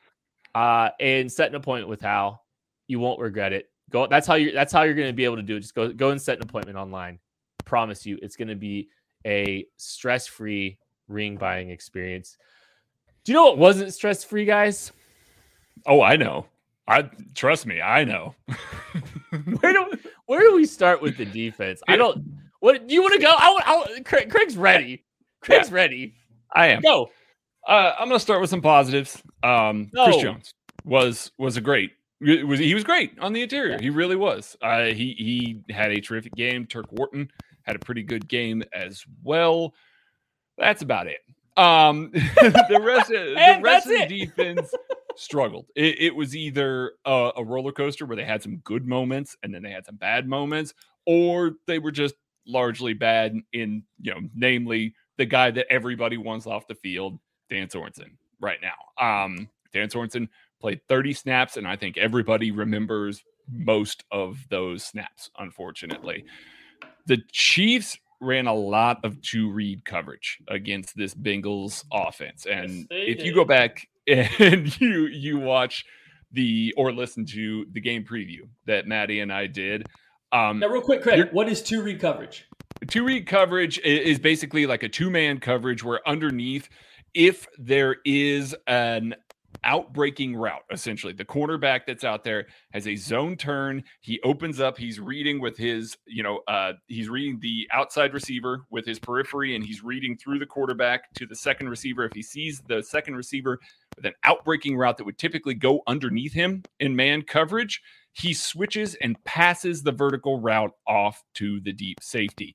uh, 0.55 0.91
and 1.01 1.33
set 1.33 1.49
an 1.49 1.57
appointment 1.57 1.89
with 1.89 2.01
Hal. 2.01 2.45
You 2.87 3.01
won't 3.01 3.19
regret 3.19 3.53
it. 3.53 3.71
Go. 3.91 4.07
That's 4.07 4.25
how 4.25 4.35
you. 4.35 4.53
That's 4.53 4.73
how 4.73 4.83
you're 4.83 4.95
gonna 4.95 5.13
be 5.13 5.25
able 5.25 5.35
to 5.35 5.43
do 5.43 5.57
it. 5.57 5.63
Just 5.63 5.75
go. 5.75 5.93
Go 5.93 6.11
and 6.11 6.23
set 6.23 6.37
an 6.37 6.45
appointment 6.45 6.79
online. 6.79 7.19
promise 7.65 8.07
you, 8.07 8.21
it's 8.23 8.37
gonna 8.37 8.55
be 8.55 8.89
a 9.27 9.67
stress-free 9.77 10.79
ring 11.09 11.37
buying 11.37 11.71
experience. 11.71 12.39
Do 13.25 13.33
you 13.33 13.35
know 13.37 13.47
what 13.47 13.59
wasn't 13.59 13.93
stress-free, 13.93 14.45
guys? 14.45 14.93
Oh, 15.87 16.01
I 16.01 16.15
know. 16.15 16.47
I 16.87 17.11
trust 17.35 17.67
me, 17.67 17.81
I 17.81 18.05
know. 18.05 18.37
where 19.61 19.73
do 19.73 19.99
where 20.33 20.41
do 20.41 20.55
we 20.55 20.65
start 20.65 21.03
with 21.03 21.19
the 21.19 21.27
defense? 21.27 21.83
I 21.87 21.97
don't. 21.97 22.25
What 22.61 22.89
do 22.89 22.95
you 22.95 23.03
want 23.03 23.13
to 23.13 23.21
go? 23.21 23.35
I, 23.37 23.61
I, 23.67 24.01
Craig, 24.01 24.31
Craig's 24.31 24.57
ready. 24.57 25.05
Craig's 25.43 25.69
yeah, 25.69 25.75
ready. 25.75 26.15
I 26.51 26.69
am. 26.69 26.81
Go. 26.81 27.11
Uh, 27.69 27.93
I'm 27.99 28.09
going 28.09 28.19
to 28.19 28.23
start 28.23 28.41
with 28.41 28.49
some 28.49 28.63
positives. 28.63 29.23
Um, 29.43 29.91
no. 29.93 30.07
Chris 30.07 30.23
Jones 30.23 30.55
was 30.87 31.33
was 31.37 31.59
a 31.59 31.61
great. 31.61 31.91
Was 32.23 32.59
he 32.61 32.73
was 32.73 32.83
great 32.83 33.19
on 33.19 33.35
the 33.35 33.43
interior? 33.43 33.73
Yeah. 33.73 33.83
He 33.83 33.91
really 33.91 34.17
was. 34.17 34.57
Uh, 34.63 34.85
he 34.85 35.15
he 35.19 35.63
had 35.71 35.91
a 35.91 36.01
terrific 36.01 36.35
game. 36.35 36.65
Turk 36.65 36.87
Wharton 36.93 37.31
had 37.65 37.77
a 37.77 37.81
pretty 37.81 38.03
good 38.03 38.27
game 38.27 38.63
as 38.73 39.05
well. 39.23 39.75
That's 40.57 40.81
about 40.81 41.09
it. 41.09 41.19
Um, 41.57 42.11
the 42.13 42.81
rest 42.83 43.11
of 43.11 43.27
the 43.27 43.61
rest 43.63 43.87
of 43.87 43.93
the 43.93 44.07
defense 44.07 44.73
struggled. 45.17 45.67
It, 45.77 46.01
it 46.01 46.15
was 46.15 46.35
either 46.35 46.93
a, 47.05 47.33
a, 47.37 47.45
roller 47.45 47.73
coaster 47.73 48.07
where 48.07 48.17
they 48.17 48.25
had 48.25 48.43
some 48.43 48.57
good 48.59 48.87
moments 48.87 49.37
and 49.43 49.55
then 49.55 49.63
they 49.63 49.71
had 49.71 49.85
some 49.85 49.97
bad 49.97 50.27
moments, 50.27 50.73
or 51.07 51.53
they 51.67 51.79
were 51.79 51.91
just 51.91 52.15
largely 52.47 52.95
bad 52.95 53.37
in, 53.53 53.83
you 54.01 54.15
know, 54.15 54.21
namely 54.35 54.95
the 55.19 55.27
guy 55.27 55.51
that 55.51 55.67
everybody 55.71 56.17
wants 56.17 56.47
off 56.47 56.67
the 56.67 56.75
field, 56.75 57.19
Dan 57.51 57.69
Sorensen, 57.69 58.13
right 58.41 58.59
now. 58.63 59.25
Um, 59.25 59.49
Dan 59.73 59.89
Sorensen 59.89 60.29
played 60.61 60.81
30 60.89 61.13
snaps, 61.13 61.57
and 61.57 61.67
I 61.67 61.77
think 61.77 61.97
everybody 61.97 62.51
remembers 62.51 63.23
most 63.51 64.05
of 64.11 64.39
those 64.49 64.85
snaps, 64.85 65.31
unfortunately. 65.39 66.25
The 67.07 67.19
Chiefs 67.33 67.99
ran 68.23 68.47
a 68.47 68.55
lot 68.55 69.05
of 69.05 69.21
two 69.21 69.51
read 69.51 69.85
coverage 69.85 70.39
against 70.49 70.97
this 70.97 71.15
Bengals 71.15 71.85
offense. 71.93 72.47
And 72.47 72.71
yes, 72.71 72.87
if 72.91 73.17
did. 73.19 73.27
you 73.27 73.35
go 73.35 73.45
back 73.45 73.89
and 74.07 74.81
you 74.81 75.07
you 75.07 75.39
watch 75.39 75.85
the 76.33 76.73
or 76.77 76.93
listen 76.93 77.27
to 77.27 77.67
the 77.73 77.81
game 77.81 78.05
preview 78.05 78.49
that 78.67 78.87
Maddie 78.87 79.21
and 79.21 79.33
I 79.33 79.47
did. 79.47 79.87
Um, 80.33 80.61
now, 80.61 80.69
real 80.69 80.81
quick, 80.81 81.03
Craig, 81.03 81.29
what 81.33 81.49
is 81.49 81.63
two 81.63 81.83
read 81.83 82.01
coverage? 82.01 82.47
Two 82.89 83.05
read 83.05 83.27
coverage 83.27 83.79
is 83.81 84.19
basically 84.19 84.67
like 84.67 84.83
a 84.83 84.89
two 84.89 85.11
man 85.11 85.39
coverage 85.39 85.85
where 85.85 86.01
underneath, 86.09 86.69
if 87.15 87.47
there 87.59 87.97
is 88.05 88.57
an 88.67 89.15
outbreaking 89.65 90.37
route 90.37 90.65
essentially. 90.71 91.13
The 91.13 91.25
cornerback 91.25 91.81
that's 91.87 92.05
out 92.05 92.25
there 92.25 92.47
has 92.73 92.87
a 92.87 92.97
zone 92.97 93.37
turn. 93.37 93.85
He 94.01 94.21
opens 94.23 94.61
up. 94.61 94.79
He's 94.79 95.01
reading 95.01 95.41
with 95.41 95.57
his 95.57 95.97
you 96.07 96.23
know 96.23 96.41
uh 96.49 96.73
he's 96.87 97.09
reading 97.09 97.39
the 97.41 97.69
outside 97.73 98.15
receiver 98.15 98.65
with 98.71 98.87
his 98.87 98.99
periphery 98.99 99.55
and 99.55 99.65
he's 99.65 99.83
reading 99.83 100.17
through 100.17 100.39
the 100.39 100.47
quarterback 100.47 101.13
to 101.15 101.27
the 101.27 101.37
second 101.37 101.69
receiver 101.69 102.05
if 102.05 102.13
he 102.13 102.23
sees 102.23 102.63
the 102.69 102.83
second 102.83 103.17
receiver 103.17 103.59
with 103.97 104.07
an 104.07 104.15
outbreaking 104.25 104.77
route 104.77 104.97
that 104.97 105.05
would 105.05 105.19
typically 105.19 105.55
go 105.55 105.83
underneath 105.87 106.33
him 106.33 106.63
in 106.81 106.97
man 106.97 107.23
coverage. 107.23 107.81
He 108.13 108.35
switches 108.35 108.95
and 108.97 109.23
passes 109.25 109.83
the 109.83 109.93
vertical 109.93 110.41
route 110.41 110.73
off 110.87 111.23
to 111.35 111.61
the 111.61 111.73
deep 111.73 112.03
safety. 112.03 112.55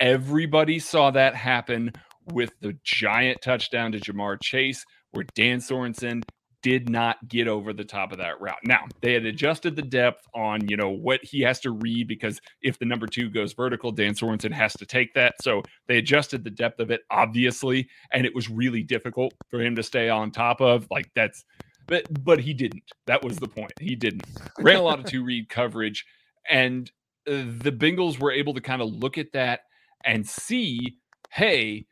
Everybody 0.00 0.78
saw 0.78 1.10
that 1.12 1.34
happen 1.34 1.92
with 2.32 2.52
the 2.60 2.76
giant 2.84 3.40
touchdown 3.42 3.92
to 3.92 4.00
Ja'Marr 4.00 4.38
Chase 4.42 4.84
where 5.12 5.24
Dan 5.34 5.58
Sorensen 5.58 6.22
did 6.62 6.88
not 6.88 7.16
get 7.28 7.48
over 7.48 7.72
the 7.72 7.84
top 7.84 8.12
of 8.12 8.18
that 8.18 8.40
route. 8.40 8.58
Now, 8.64 8.86
they 9.00 9.14
had 9.14 9.24
adjusted 9.26 9.74
the 9.74 9.82
depth 9.82 10.24
on, 10.34 10.68
you 10.68 10.76
know, 10.76 10.90
what 10.90 11.24
he 11.24 11.40
has 11.40 11.58
to 11.60 11.72
read 11.72 12.06
because 12.06 12.40
if 12.62 12.78
the 12.78 12.84
number 12.84 13.06
two 13.08 13.30
goes 13.30 13.52
vertical, 13.52 13.90
Dan 13.90 14.14
Sorensen 14.14 14.52
has 14.52 14.72
to 14.74 14.86
take 14.86 15.12
that. 15.14 15.34
So 15.42 15.62
they 15.88 15.98
adjusted 15.98 16.44
the 16.44 16.50
depth 16.50 16.78
of 16.78 16.90
it, 16.90 17.00
obviously, 17.10 17.88
and 18.12 18.24
it 18.24 18.34
was 18.34 18.48
really 18.48 18.84
difficult 18.84 19.34
for 19.50 19.60
him 19.60 19.74
to 19.76 19.82
stay 19.82 20.08
on 20.08 20.30
top 20.30 20.60
of. 20.60 20.86
Like 20.90 21.10
that's 21.14 21.44
but 21.88 22.06
but 22.24 22.38
he 22.38 22.54
didn't. 22.54 22.84
That 23.06 23.24
was 23.24 23.38
the 23.38 23.48
point. 23.48 23.72
He 23.80 23.96
didn't. 23.96 24.24
Ran 24.60 24.76
a 24.76 24.82
lot 24.82 25.00
of 25.00 25.04
two 25.04 25.24
read 25.24 25.48
coverage 25.48 26.06
and 26.48 26.90
uh, 27.26 27.44
the 27.58 27.72
Bengals 27.72 28.18
were 28.18 28.32
able 28.32 28.54
to 28.54 28.60
kind 28.60 28.82
of 28.82 28.88
look 28.88 29.18
at 29.18 29.32
that 29.32 29.60
and 30.04 30.28
see, 30.28 30.98
hey, 31.30 31.86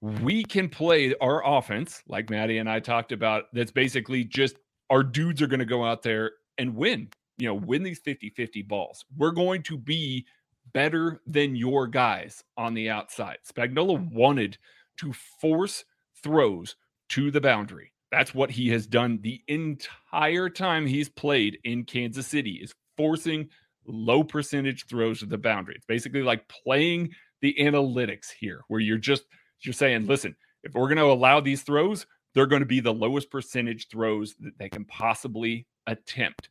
we 0.00 0.44
can 0.44 0.68
play 0.68 1.14
our 1.20 1.44
offense, 1.46 2.02
like 2.06 2.30
Maddie 2.30 2.58
and 2.58 2.68
I 2.68 2.80
talked 2.80 3.12
about, 3.12 3.44
that's 3.52 3.72
basically 3.72 4.24
just 4.24 4.56
our 4.90 5.02
dudes 5.02 5.40
are 5.40 5.46
going 5.46 5.60
to 5.60 5.64
go 5.64 5.84
out 5.84 6.02
there 6.02 6.32
and 6.58 6.76
win, 6.76 7.08
you 7.38 7.48
know, 7.48 7.54
win 7.54 7.82
these 7.82 8.00
50 8.00 8.30
50 8.30 8.62
balls. 8.62 9.04
We're 9.16 9.30
going 9.30 9.62
to 9.64 9.78
be 9.78 10.26
better 10.72 11.20
than 11.26 11.56
your 11.56 11.86
guys 11.86 12.44
on 12.56 12.74
the 12.74 12.90
outside. 12.90 13.38
Spagnuolo 13.50 14.12
wanted 14.12 14.58
to 14.98 15.12
force 15.40 15.84
throws 16.22 16.76
to 17.10 17.30
the 17.30 17.40
boundary. 17.40 17.92
That's 18.10 18.34
what 18.34 18.50
he 18.50 18.68
has 18.70 18.86
done 18.86 19.20
the 19.22 19.42
entire 19.48 20.48
time 20.48 20.86
he's 20.86 21.08
played 21.08 21.58
in 21.64 21.84
Kansas 21.84 22.26
City 22.26 22.60
is 22.62 22.74
forcing 22.96 23.48
low 23.86 24.22
percentage 24.22 24.86
throws 24.86 25.20
to 25.20 25.26
the 25.26 25.38
boundary. 25.38 25.74
It's 25.76 25.86
basically 25.86 26.22
like 26.22 26.48
playing 26.48 27.10
the 27.40 27.56
analytics 27.58 28.30
here 28.30 28.60
where 28.68 28.80
you're 28.80 28.98
just 28.98 29.24
you're 29.64 29.72
saying, 29.72 30.06
listen, 30.06 30.36
if 30.62 30.74
we're 30.74 30.88
going 30.88 30.96
to 30.98 31.04
allow 31.04 31.40
these 31.40 31.62
throws, 31.62 32.06
they're 32.34 32.46
going 32.46 32.62
to 32.62 32.66
be 32.66 32.80
the 32.80 32.92
lowest 32.92 33.30
percentage 33.30 33.88
throws 33.88 34.34
that 34.40 34.58
they 34.58 34.68
can 34.68 34.84
possibly 34.84 35.66
attempt. 35.86 36.48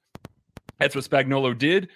That's 0.80 0.96
what 0.96 1.04
Spagnuolo 1.06 1.58
did. 1.58 1.90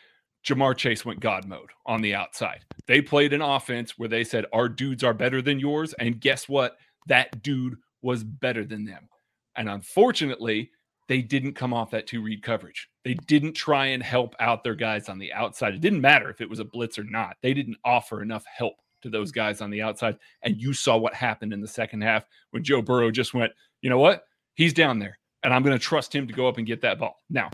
Ja'Marr 0.46 0.78
Chase 0.78 1.06
went 1.06 1.20
God 1.20 1.46
mode 1.46 1.70
on 1.86 2.02
the 2.02 2.16
outside. 2.16 2.64
They 2.86 3.02
played 3.02 3.34
an 3.34 3.42
offense 3.42 3.98
where 3.98 4.10
they 4.10 4.24
said, 4.24 4.46
Our 4.54 4.70
dudes 4.70 5.04
are 5.04 5.14
better 5.14 5.42
than 5.42 5.60
yours. 5.60 5.94
And 5.94 6.22
guess 6.22 6.48
what? 6.48 6.78
That 7.08 7.42
dude 7.44 7.78
was 8.02 8.24
better 8.24 8.64
than 8.64 8.86
them. 8.86 9.10
And 9.56 9.70
unfortunately, 9.70 10.72
they 11.08 11.22
didn't 11.22 11.54
come 11.54 11.74
off 11.74 11.92
that 11.92 12.08
two 12.08 12.22
read 12.22 12.44
coverage. 12.44 12.90
They 13.04 13.14
didn't 13.14 13.54
try 13.54 13.88
and 13.88 14.04
help 14.04 14.36
out 14.40 14.64
their 14.64 14.76
guys 14.76 15.10
on 15.10 15.18
the 15.18 15.34
outside. 15.34 15.74
It 15.74 15.82
didn't 15.82 16.02
matter 16.02 16.30
if 16.30 16.42
it 16.42 16.50
was 16.50 16.60
a 16.60 16.66
blitz 16.66 17.00
or 17.00 17.04
not. 17.04 17.38
They 17.42 17.54
didn't 17.54 17.78
offer 17.84 18.22
enough 18.22 18.44
help 18.46 18.76
to 19.02 19.10
those 19.10 19.32
mm-hmm. 19.32 19.40
guys 19.40 19.62
on 19.62 19.70
the 19.70 19.82
outside. 19.82 20.18
And 20.42 20.60
you 20.60 20.74
saw 20.74 20.98
what 20.98 21.14
happened 21.14 21.54
in 21.54 21.62
the 21.62 21.68
second 21.68 22.02
half 22.02 22.26
when 22.52 22.64
Joe 22.64 22.82
Burrow 22.82 23.12
just 23.12 23.34
went, 23.34 23.52
you 23.82 23.90
know 23.90 24.00
what? 24.00 24.24
He's 24.56 24.74
down 24.74 25.00
there, 25.00 25.20
and 25.44 25.54
I'm 25.54 25.64
going 25.64 25.78
to 25.78 25.84
trust 25.84 26.14
him 26.14 26.28
to 26.28 26.34
go 26.34 26.48
up 26.48 26.58
and 26.58 26.66
get 26.66 26.82
that 26.82 26.98
ball. 26.98 27.18
Now, 27.30 27.52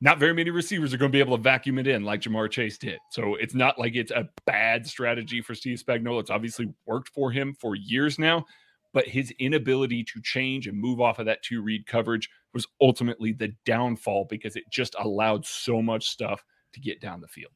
not 0.00 0.18
very 0.18 0.32
many 0.32 0.50
receivers 0.50 0.94
are 0.94 0.96
going 0.96 1.10
to 1.10 1.16
be 1.16 1.20
able 1.20 1.36
to 1.36 1.42
vacuum 1.42 1.78
it 1.78 1.88
in 1.88 2.04
like 2.04 2.20
Ja'Marr 2.20 2.50
Chase 2.50 2.78
did. 2.78 2.98
So 3.10 3.34
it's 3.34 3.54
not 3.54 3.78
like 3.78 3.96
it's 3.96 4.12
a 4.12 4.28
bad 4.46 4.86
strategy 4.86 5.40
for 5.40 5.54
Steve 5.54 5.82
Spagnuolo. 5.84 6.20
It's 6.20 6.30
obviously 6.30 6.72
worked 6.86 7.08
for 7.08 7.32
him 7.32 7.56
for 7.58 7.74
years 7.74 8.18
now, 8.18 8.44
but 8.92 9.08
his 9.08 9.32
inability 9.40 10.04
to 10.04 10.22
change 10.22 10.68
and 10.68 10.78
move 10.78 11.00
off 11.00 11.18
of 11.18 11.26
that 11.26 11.42
two 11.42 11.62
read 11.62 11.86
coverage 11.86 12.30
was 12.54 12.66
ultimately 12.80 13.32
the 13.32 13.52
downfall 13.64 14.26
because 14.30 14.54
it 14.54 14.64
just 14.70 14.94
allowed 15.00 15.44
so 15.44 15.82
much 15.82 16.08
stuff 16.08 16.44
to 16.72 16.80
get 16.80 17.00
down 17.00 17.20
the 17.20 17.28
field. 17.28 17.52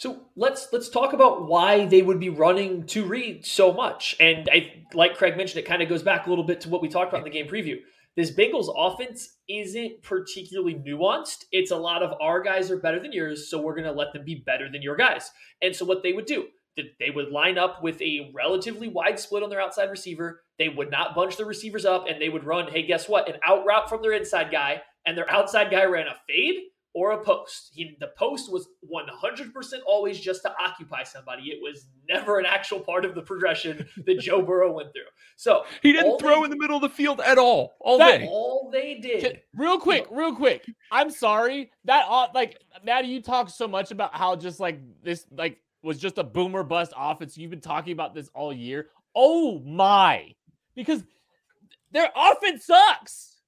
So 0.00 0.22
let's 0.34 0.68
let's 0.72 0.88
talk 0.88 1.12
about 1.12 1.46
why 1.46 1.84
they 1.84 2.00
would 2.00 2.18
be 2.18 2.30
running 2.30 2.86
two 2.86 3.04
read 3.04 3.44
so 3.44 3.70
much. 3.70 4.16
And 4.18 4.48
I 4.50 4.86
like 4.94 5.14
Craig 5.18 5.36
mentioned, 5.36 5.62
it 5.62 5.68
kind 5.68 5.82
of 5.82 5.90
goes 5.90 6.02
back 6.02 6.26
a 6.26 6.30
little 6.30 6.44
bit 6.44 6.62
to 6.62 6.70
what 6.70 6.80
we 6.80 6.88
talked 6.88 7.12
about 7.12 7.18
in 7.18 7.30
the 7.30 7.38
game 7.38 7.46
preview. 7.46 7.76
This 8.16 8.30
Bengals 8.30 8.72
offense 8.74 9.36
isn't 9.46 10.02
particularly 10.02 10.76
nuanced. 10.76 11.44
It's 11.52 11.70
a 11.70 11.76
lot 11.76 12.02
of 12.02 12.14
our 12.18 12.40
guys 12.40 12.70
are 12.70 12.78
better 12.78 12.98
than 12.98 13.12
yours, 13.12 13.50
so 13.50 13.60
we're 13.60 13.74
going 13.74 13.84
to 13.84 13.92
let 13.92 14.14
them 14.14 14.24
be 14.24 14.36
better 14.46 14.70
than 14.72 14.80
your 14.80 14.96
guys. 14.96 15.30
And 15.60 15.76
so 15.76 15.84
what 15.84 16.02
they 16.02 16.14
would 16.14 16.24
do, 16.24 16.46
they 16.76 17.10
would 17.14 17.28
line 17.28 17.58
up 17.58 17.82
with 17.82 18.00
a 18.00 18.32
relatively 18.34 18.88
wide 18.88 19.20
split 19.20 19.42
on 19.42 19.50
their 19.50 19.60
outside 19.60 19.90
receiver. 19.90 20.40
They 20.58 20.70
would 20.70 20.90
not 20.90 21.14
bunch 21.14 21.36
the 21.36 21.44
receivers 21.44 21.84
up, 21.84 22.06
and 22.08 22.18
they 22.18 22.30
would 22.30 22.44
run. 22.44 22.72
Hey, 22.72 22.86
guess 22.86 23.06
what? 23.06 23.28
An 23.28 23.38
out 23.46 23.66
route 23.66 23.90
from 23.90 24.00
their 24.00 24.14
inside 24.14 24.50
guy, 24.50 24.80
and 25.04 25.14
their 25.14 25.30
outside 25.30 25.70
guy 25.70 25.84
ran 25.84 26.06
a 26.06 26.16
fade 26.26 26.56
or 26.92 27.12
a 27.12 27.22
post. 27.22 27.70
He, 27.72 27.96
the 28.00 28.08
post 28.18 28.50
was 28.50 28.68
100% 28.92 29.52
always 29.86 30.18
just 30.18 30.42
to 30.42 30.52
occupy 30.62 31.04
somebody. 31.04 31.44
It 31.44 31.60
was 31.62 31.86
never 32.08 32.38
an 32.38 32.46
actual 32.46 32.80
part 32.80 33.04
of 33.04 33.14
the 33.14 33.22
progression 33.22 33.86
that 34.06 34.18
Joe 34.20 34.42
Burrow 34.42 34.72
went 34.72 34.92
through. 34.92 35.02
So 35.36 35.64
he 35.82 35.92
didn't 35.92 36.18
throw 36.18 36.40
they, 36.40 36.44
in 36.44 36.50
the 36.50 36.56
middle 36.56 36.76
of 36.76 36.82
the 36.82 36.88
field 36.88 37.20
at 37.20 37.38
all. 37.38 37.74
All 37.80 37.98
that, 37.98 38.18
day. 38.18 38.28
All 38.28 38.70
they 38.72 38.96
did. 38.96 39.42
Real 39.54 39.78
quick, 39.78 40.06
real 40.10 40.34
quick. 40.34 40.68
I'm 40.90 41.10
sorry 41.10 41.70
that 41.84 42.06
uh, 42.08 42.28
like 42.34 42.58
Maddie, 42.84 43.08
you 43.08 43.22
talk 43.22 43.50
so 43.50 43.68
much 43.68 43.90
about 43.90 44.14
how 44.14 44.36
just 44.36 44.60
like 44.60 44.80
this 45.02 45.24
like 45.30 45.58
was 45.82 45.98
just 45.98 46.18
a 46.18 46.24
boomer 46.24 46.62
bust 46.62 46.92
offense. 46.96 47.38
You've 47.38 47.50
been 47.50 47.60
talking 47.60 47.92
about 47.92 48.14
this 48.14 48.28
all 48.34 48.52
year. 48.52 48.88
Oh 49.14 49.60
my, 49.60 50.34
because 50.74 51.02
their 51.92 52.10
offense 52.14 52.66
sucks. 52.66 53.39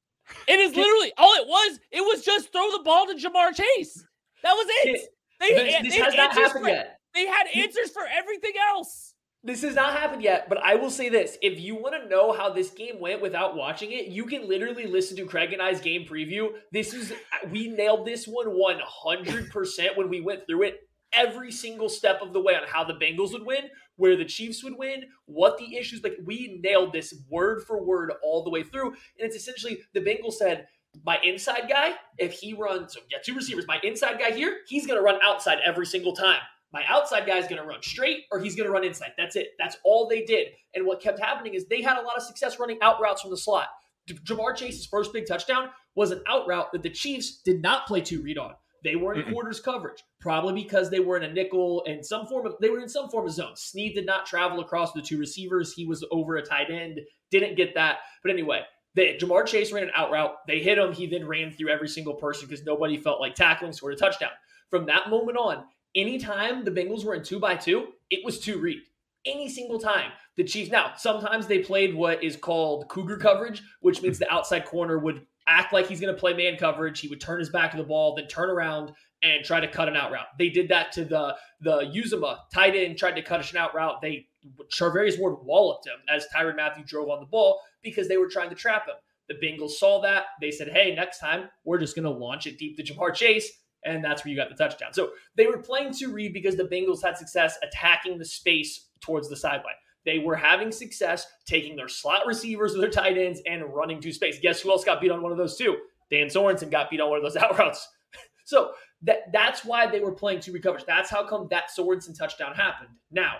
It 0.48 0.60
is 0.60 0.74
literally 0.74 1.12
all 1.16 1.34
it 1.34 1.46
was. 1.46 1.80
It 1.90 2.00
was 2.00 2.24
just 2.24 2.52
throw 2.52 2.70
the 2.70 2.82
ball 2.82 3.06
to 3.06 3.14
Ja'Marr 3.14 3.54
Chase. 3.54 4.04
That 4.42 4.52
was 4.52 4.66
it. 4.68 5.08
They, 5.40 5.54
this, 5.54 5.82
this 5.82 5.94
they 5.94 6.00
has 6.00 6.14
not 6.14 6.32
happened 6.32 6.64
for, 6.64 6.70
yet. 6.70 6.98
They 7.14 7.26
had 7.26 7.46
answers 7.54 7.90
for 7.90 8.02
everything 8.06 8.52
else. 8.74 9.14
This 9.44 9.62
has 9.62 9.74
not 9.74 9.94
happened 9.98 10.22
yet, 10.22 10.48
but 10.48 10.58
I 10.58 10.76
will 10.76 10.90
say 10.90 11.08
this. 11.08 11.36
If 11.42 11.58
you 11.58 11.74
want 11.74 12.00
to 12.00 12.08
know 12.08 12.32
how 12.32 12.52
this 12.52 12.70
game 12.70 13.00
went 13.00 13.20
without 13.20 13.56
watching 13.56 13.90
it, 13.90 14.06
you 14.06 14.24
can 14.24 14.48
literally 14.48 14.86
listen 14.86 15.16
to 15.16 15.26
Craig 15.26 15.52
and 15.52 15.60
I's 15.60 15.80
game 15.80 16.06
preview. 16.06 16.50
This 16.70 16.94
is, 16.94 17.12
we 17.50 17.68
nailed 17.68 18.06
this 18.06 18.26
one 18.26 18.46
100% 18.46 19.96
when 19.96 20.08
we 20.08 20.20
went 20.20 20.46
through 20.46 20.62
it 20.62 20.88
every 21.12 21.50
single 21.50 21.88
step 21.88 22.20
of 22.22 22.32
the 22.32 22.40
way 22.40 22.54
on 22.54 22.62
how 22.66 22.84
the 22.84 22.94
Bengals 22.94 23.32
would 23.32 23.44
win, 23.44 23.64
where 23.96 24.16
the 24.16 24.24
Chiefs 24.24 24.62
would 24.64 24.76
win, 24.78 25.04
what 25.26 25.58
the 25.58 25.76
issues 25.76 26.02
like 26.02 26.16
we 26.24 26.60
nailed 26.62 26.92
this 26.92 27.14
word 27.30 27.62
for 27.66 27.84
word 27.84 28.12
all 28.22 28.42
the 28.42 28.50
way 28.50 28.62
through. 28.62 28.88
And 28.88 28.96
it's 29.18 29.36
essentially 29.36 29.80
the 29.94 30.00
Bengals 30.00 30.34
said, 30.34 30.66
my 31.04 31.18
inside 31.24 31.68
guy, 31.68 31.92
if 32.18 32.32
he 32.32 32.52
runs, 32.52 32.94
so 32.94 33.00
yeah, 33.10 33.18
two 33.24 33.34
receivers, 33.34 33.66
my 33.66 33.80
inside 33.82 34.18
guy 34.18 34.30
here, 34.30 34.58
he's 34.66 34.86
gonna 34.86 35.00
run 35.00 35.18
outside 35.22 35.58
every 35.64 35.86
single 35.86 36.14
time. 36.14 36.40
My 36.72 36.84
outside 36.88 37.26
guy 37.26 37.36
is 37.36 37.46
going 37.46 37.60
to 37.60 37.68
run 37.68 37.82
straight 37.82 38.24
or 38.30 38.40
he's 38.40 38.56
going 38.56 38.66
to 38.66 38.72
run 38.72 38.82
inside. 38.82 39.12
That's 39.18 39.36
it. 39.36 39.48
That's 39.58 39.76
all 39.84 40.08
they 40.08 40.24
did. 40.24 40.48
And 40.74 40.86
what 40.86 41.02
kept 41.02 41.20
happening 41.20 41.52
is 41.54 41.66
they 41.66 41.82
had 41.82 41.98
a 41.98 42.02
lot 42.02 42.16
of 42.16 42.22
success 42.22 42.58
running 42.58 42.78
out 42.80 43.00
routes 43.00 43.20
from 43.20 43.30
the 43.30 43.36
slot. 43.36 43.68
Ja'Marr 44.08 44.56
Chase's 44.56 44.86
first 44.86 45.12
big 45.12 45.26
touchdown 45.26 45.68
was 45.94 46.10
an 46.10 46.22
out 46.26 46.48
route 46.48 46.72
that 46.72 46.82
the 46.82 46.90
Chiefs 46.90 47.42
did 47.42 47.62
not 47.62 47.86
play 47.86 48.00
two 48.00 48.22
read 48.22 48.38
on. 48.38 48.54
They 48.84 48.96
were 48.96 49.14
in 49.14 49.32
quarters 49.32 49.60
coverage, 49.60 50.02
probably 50.20 50.62
because 50.62 50.90
they 50.90 50.98
were 50.98 51.16
in 51.16 51.22
a 51.22 51.32
nickel 51.32 51.84
and 51.86 52.04
some 52.04 52.26
form 52.26 52.46
of 52.46 52.54
they 52.60 52.68
were 52.68 52.80
in 52.80 52.88
some 52.88 53.08
form 53.08 53.26
of 53.26 53.32
zone. 53.32 53.54
Sneed 53.54 53.94
did 53.94 54.06
not 54.06 54.26
travel 54.26 54.60
across 54.60 54.92
the 54.92 55.02
two 55.02 55.18
receivers. 55.18 55.72
He 55.72 55.86
was 55.86 56.04
over 56.10 56.36
a 56.36 56.42
tight 56.42 56.70
end, 56.70 57.00
didn't 57.30 57.56
get 57.56 57.74
that. 57.74 57.98
But 58.22 58.32
anyway, 58.32 58.62
they, 58.94 59.16
Ja'Marr 59.16 59.46
Chase 59.46 59.72
ran 59.72 59.84
an 59.84 59.90
out 59.94 60.10
route. 60.10 60.34
They 60.46 60.58
hit 60.58 60.78
him. 60.78 60.92
He 60.92 61.06
then 61.06 61.26
ran 61.26 61.52
through 61.52 61.70
every 61.70 61.88
single 61.88 62.14
person 62.14 62.48
because 62.48 62.64
nobody 62.64 62.96
felt 62.96 63.20
like 63.20 63.34
tackling, 63.34 63.72
scored 63.72 63.94
a 63.94 63.96
touchdown. 63.96 64.30
From 64.68 64.86
that 64.86 65.08
moment 65.08 65.38
on, 65.38 65.64
anytime 65.94 66.64
the 66.64 66.70
Bengals 66.70 67.04
were 67.04 67.14
in 67.14 67.22
two 67.22 67.38
by 67.38 67.54
two, 67.54 67.88
it 68.10 68.24
was 68.24 68.40
two 68.40 68.58
read. 68.58 68.78
Any 69.24 69.48
single 69.48 69.78
time. 69.78 70.10
The 70.36 70.44
Chiefs, 70.44 70.70
now, 70.70 70.94
sometimes 70.96 71.46
they 71.46 71.60
played 71.60 71.94
what 71.94 72.24
is 72.24 72.36
called 72.36 72.88
cougar 72.88 73.18
coverage, 73.18 73.62
which 73.80 74.02
means 74.02 74.18
the 74.18 74.32
outside 74.32 74.64
corner 74.64 74.98
would 74.98 75.26
act 75.46 75.72
like 75.72 75.86
he's 75.86 76.00
going 76.00 76.14
to 76.14 76.18
play 76.18 76.34
man 76.34 76.56
coverage. 76.56 77.00
He 77.00 77.08
would 77.08 77.20
turn 77.20 77.38
his 77.38 77.50
back 77.50 77.70
to 77.72 77.76
the 77.76 77.84
ball, 77.84 78.14
then 78.14 78.26
turn 78.26 78.50
around 78.50 78.92
and 79.22 79.44
try 79.44 79.60
to 79.60 79.68
cut 79.68 79.88
an 79.88 79.96
out 79.96 80.10
route. 80.10 80.26
They 80.38 80.48
did 80.48 80.68
that 80.68 80.92
to 80.92 81.04
the 81.04 81.36
the 81.60 81.82
Uzomah 81.82 82.38
tight 82.52 82.74
end, 82.74 82.98
tried 82.98 83.16
to 83.16 83.22
cut 83.22 83.48
an 83.50 83.56
out 83.56 83.74
route. 83.74 84.00
They 84.00 84.26
Charvarius 84.72 85.18
Ward 85.18 85.36
walloped 85.44 85.86
him 85.86 85.98
as 86.08 86.26
Tyrann 86.34 86.56
Matthew 86.56 86.84
drove 86.84 87.08
on 87.08 87.20
the 87.20 87.26
ball 87.26 87.60
because 87.82 88.08
they 88.08 88.16
were 88.16 88.28
trying 88.28 88.50
to 88.50 88.56
trap 88.56 88.86
him. 88.86 88.96
The 89.28 89.34
Bengals 89.34 89.72
saw 89.72 90.00
that. 90.02 90.24
They 90.40 90.50
said, 90.50 90.68
hey, 90.68 90.94
next 90.94 91.18
time 91.18 91.48
we're 91.64 91.78
just 91.78 91.94
going 91.94 92.04
to 92.04 92.10
launch 92.10 92.46
it 92.46 92.58
deep 92.58 92.76
to 92.76 92.82
Ja'Marr 92.82 93.14
Chase. 93.14 93.50
And 93.84 94.04
that's 94.04 94.24
where 94.24 94.30
you 94.30 94.36
got 94.36 94.48
the 94.48 94.56
touchdown. 94.56 94.92
So 94.92 95.10
they 95.36 95.46
were 95.46 95.58
playing 95.58 95.94
two 95.94 96.12
read 96.12 96.32
because 96.32 96.56
the 96.56 96.64
Bengals 96.64 97.02
had 97.02 97.16
success 97.16 97.56
attacking 97.62 98.18
the 98.18 98.24
space 98.24 98.88
towards 99.00 99.28
the 99.28 99.36
sideline. 99.36 99.74
They 100.04 100.18
were 100.18 100.34
having 100.34 100.72
success 100.72 101.26
taking 101.46 101.76
their 101.76 101.88
slot 101.88 102.26
receivers 102.26 102.74
or 102.74 102.80
their 102.80 102.90
tight 102.90 103.16
ends 103.16 103.40
and 103.46 103.64
running 103.72 104.00
to 104.00 104.12
space. 104.12 104.38
Guess 104.40 104.60
who 104.60 104.70
else 104.70 104.84
got 104.84 105.00
beat 105.00 105.10
on 105.10 105.22
one 105.22 105.32
of 105.32 105.38
those 105.38 105.56
too? 105.56 105.76
Dan 106.10 106.26
Sorensen 106.26 106.70
got 106.70 106.90
beat 106.90 107.00
on 107.00 107.08
one 107.08 107.18
of 107.18 107.22
those 107.22 107.36
out 107.42 107.58
routes. 107.58 107.88
so 108.44 108.72
that 109.02 109.32
that's 109.32 109.64
why 109.64 109.86
they 109.86 110.00
were 110.00 110.12
playing 110.12 110.40
two 110.40 110.52
recovers. 110.52 110.84
That's 110.86 111.10
how 111.10 111.26
come 111.26 111.48
that 111.50 111.70
Sorensen 111.76 112.16
touchdown 112.16 112.54
happened. 112.54 112.90
Now, 113.10 113.36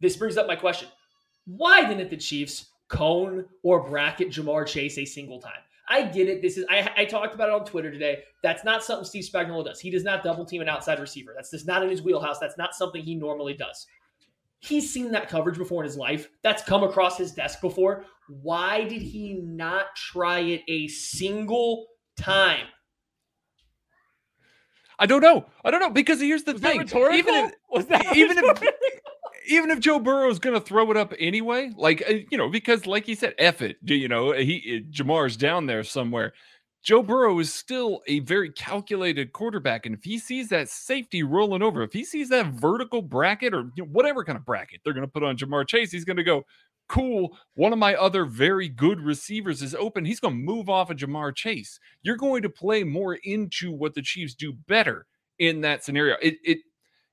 this 0.00 0.16
brings 0.16 0.36
up 0.36 0.46
my 0.46 0.56
question. 0.56 0.88
Why 1.46 1.84
didn't 1.84 2.10
the 2.10 2.16
Chiefs 2.16 2.70
cone 2.88 3.44
or 3.62 3.88
bracket 3.88 4.30
Ja'Marr 4.30 4.66
Chase 4.66 4.98
a 4.98 5.04
single 5.04 5.40
time? 5.40 5.52
I 5.88 6.02
get 6.02 6.28
it. 6.28 6.40
This 6.40 6.56
is 6.56 6.64
I, 6.70 6.90
I, 6.96 7.04
talked 7.04 7.34
about 7.34 7.50
it 7.50 7.54
on 7.54 7.66
Twitter 7.66 7.90
today. 7.90 8.22
That's 8.42 8.64
not 8.64 8.82
something 8.82 9.04
Steve 9.04 9.24
Spagnuolo 9.24 9.66
does. 9.66 9.80
He 9.80 9.90
does 9.90 10.02
not 10.02 10.24
double 10.24 10.46
team 10.46 10.62
an 10.62 10.68
outside 10.68 10.98
receiver. 10.98 11.32
That's 11.36 11.50
just 11.50 11.66
not 11.66 11.82
in 11.82 11.90
his 11.90 12.00
wheelhouse. 12.00 12.38
That's 12.38 12.56
not 12.56 12.74
something 12.74 13.02
he 13.02 13.14
normally 13.14 13.52
does. 13.52 13.86
He's 14.64 14.90
seen 14.90 15.12
that 15.12 15.28
coverage 15.28 15.58
before 15.58 15.82
in 15.82 15.88
his 15.88 15.96
life. 15.96 16.28
That's 16.42 16.62
come 16.62 16.82
across 16.82 17.18
his 17.18 17.32
desk 17.32 17.60
before. 17.60 18.04
Why 18.28 18.84
did 18.84 19.02
he 19.02 19.34
not 19.34 19.94
try 19.94 20.40
it 20.40 20.62
a 20.68 20.88
single 20.88 21.86
time? 22.16 22.66
I 24.98 25.06
don't 25.06 25.20
know. 25.20 25.46
I 25.64 25.70
don't 25.70 25.80
know 25.80 25.90
because 25.90 26.20
here's 26.20 26.44
the 26.44 26.54
was 26.54 26.62
thing. 26.62 26.80
even 26.80 27.34
if, 27.34 27.52
was 27.70 27.86
that 27.86 28.16
even 28.16 28.38
if 28.38 28.62
even 29.48 29.70
if 29.70 29.80
Joe 29.80 29.98
Burrow 29.98 30.30
is 30.30 30.38
going 30.38 30.54
to 30.54 30.64
throw 30.64 30.90
it 30.90 30.96
up 30.96 31.12
anyway, 31.18 31.70
like 31.76 32.02
uh, 32.08 32.14
you 32.30 32.38
know, 32.38 32.48
because 32.48 32.86
like 32.86 33.04
he 33.04 33.14
said, 33.14 33.34
F 33.38 33.60
it. 33.60 33.84
Do 33.84 33.94
you 33.94 34.08
know, 34.08 34.32
he 34.32 34.84
Ja'Marr's 34.90 35.36
down 35.36 35.66
there 35.66 35.82
somewhere. 35.82 36.32
Joe 36.84 37.02
Burrow 37.02 37.38
is 37.38 37.52
still 37.52 38.02
a 38.06 38.18
very 38.20 38.50
calculated 38.50 39.32
quarterback. 39.32 39.86
And 39.86 39.94
if 39.94 40.04
he 40.04 40.18
sees 40.18 40.50
that 40.50 40.68
safety 40.68 41.22
rolling 41.22 41.62
over, 41.62 41.82
if 41.82 41.94
he 41.94 42.04
sees 42.04 42.28
that 42.28 42.52
vertical 42.52 43.00
bracket 43.00 43.54
or 43.54 43.70
you 43.74 43.82
know, 43.82 43.88
whatever 43.90 44.22
kind 44.22 44.36
of 44.36 44.44
bracket 44.44 44.82
they're 44.84 44.92
going 44.92 45.06
to 45.06 45.10
put 45.10 45.22
on 45.22 45.38
Ja'Marr 45.38 45.66
Chase, 45.66 45.90
he's 45.90 46.04
going 46.04 46.18
to 46.18 46.22
go, 46.22 46.44
cool. 46.90 47.38
One 47.54 47.72
of 47.72 47.78
my 47.78 47.94
other 47.94 48.26
very 48.26 48.68
good 48.68 49.00
receivers 49.00 49.62
is 49.62 49.74
open. 49.74 50.04
He's 50.04 50.20
going 50.20 50.34
to 50.34 50.40
move 50.40 50.68
off 50.68 50.90
of 50.90 50.98
Ja'Marr 50.98 51.34
Chase. 51.34 51.80
You're 52.02 52.18
going 52.18 52.42
to 52.42 52.50
play 52.50 52.84
more 52.84 53.14
into 53.14 53.72
what 53.72 53.94
the 53.94 54.02
Chiefs 54.02 54.34
do 54.34 54.52
better 54.68 55.06
in 55.38 55.62
that 55.62 55.84
scenario. 55.84 56.16
It, 56.20 56.34
it, 56.44 56.58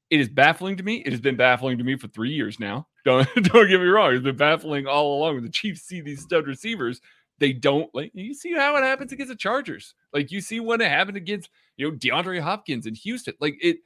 it 0.09 0.19
is 0.19 0.27
baffling 0.27 0.75
to 0.75 0.83
me. 0.83 0.97
It 0.97 1.13
has 1.13 1.21
been 1.21 1.37
baffling 1.37 1.77
to 1.77 1.85
me 1.85 1.95
for 1.95 2.09
three 2.09 2.31
years 2.31 2.59
now. 2.59 2.87
Don't 3.05 3.25
don't 3.35 3.69
get 3.69 3.79
me 3.79 3.87
wrong. 3.87 4.13
It's 4.13 4.23
been 4.23 4.35
baffling 4.35 4.85
all 4.85 5.17
along. 5.17 5.41
The 5.41 5.49
Chiefs 5.49 5.83
see 5.83 6.01
these 6.01 6.21
stud 6.21 6.45
receivers 6.45 6.99
they 7.41 7.53
don't 7.53 7.89
like 7.95 8.11
you 8.13 8.35
see 8.35 8.53
how 8.53 8.75
it 8.77 8.83
happens 8.83 9.11
against 9.11 9.29
the 9.29 9.35
Chargers. 9.35 9.95
Like 10.13 10.31
you 10.31 10.39
see 10.41 10.59
when 10.59 10.79
it 10.79 10.89
happened 10.89 11.17
against 11.17 11.49
you 11.75 11.89
know 11.89 11.97
DeAndre 11.97 12.39
Hopkins 12.39 12.85
in 12.85 12.93
Houston. 12.93 13.33
Like 13.41 13.57
it, 13.59 13.77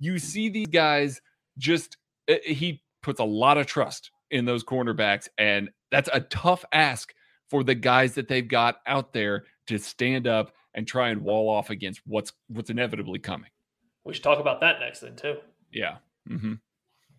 you 0.00 0.18
see 0.18 0.48
these 0.48 0.66
guys 0.66 1.22
just 1.56 1.96
it, 2.26 2.42
eh, 2.44 2.52
he 2.52 2.82
puts 3.02 3.20
a 3.20 3.24
lot 3.24 3.56
of 3.56 3.66
trust 3.66 4.10
in 4.32 4.44
those 4.44 4.64
cornerbacks, 4.64 5.28
and 5.38 5.70
that's 5.92 6.10
a 6.12 6.20
tough 6.22 6.64
ask 6.72 7.14
for 7.48 7.62
the 7.62 7.76
guys 7.76 8.14
that 8.16 8.26
they've 8.26 8.48
got 8.48 8.78
out 8.84 9.12
there 9.12 9.44
to 9.68 9.78
stand 9.78 10.26
up 10.26 10.52
and 10.74 10.88
try 10.88 11.10
and 11.10 11.22
wall 11.22 11.48
off 11.48 11.70
against 11.70 12.00
what's 12.06 12.32
what's 12.48 12.70
inevitably 12.70 13.20
coming. 13.20 13.50
We 14.04 14.12
should 14.12 14.24
talk 14.24 14.40
about 14.40 14.60
that 14.60 14.80
next 14.80 15.00
then 15.00 15.14
too. 15.14 15.36
Yeah. 15.72 15.98
Mm-hmm. 16.28 16.54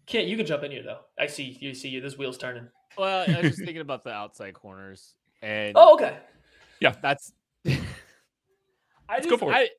Can't 0.07 0.27
you 0.27 0.35
can 0.35 0.45
jump 0.45 0.63
in 0.63 0.71
here 0.71 0.83
though? 0.83 0.99
I 1.17 1.27
see 1.27 1.57
you 1.61 1.73
see 1.73 1.87
you. 1.87 2.01
This 2.01 2.17
wheel's 2.17 2.37
turning. 2.37 2.67
Well, 2.97 3.23
I 3.29 3.39
was 3.39 3.51
just 3.51 3.59
thinking 3.65 3.79
about 3.79 4.03
the 4.03 4.11
outside 4.11 4.55
corners. 4.55 5.15
And 5.45 5.73
oh, 5.75 5.93
okay. 5.93 6.17
Yeah, 6.81 6.95
that's. 7.01 7.31
I 9.07 9.19
just, 9.21 9.43
I, 9.43 9.69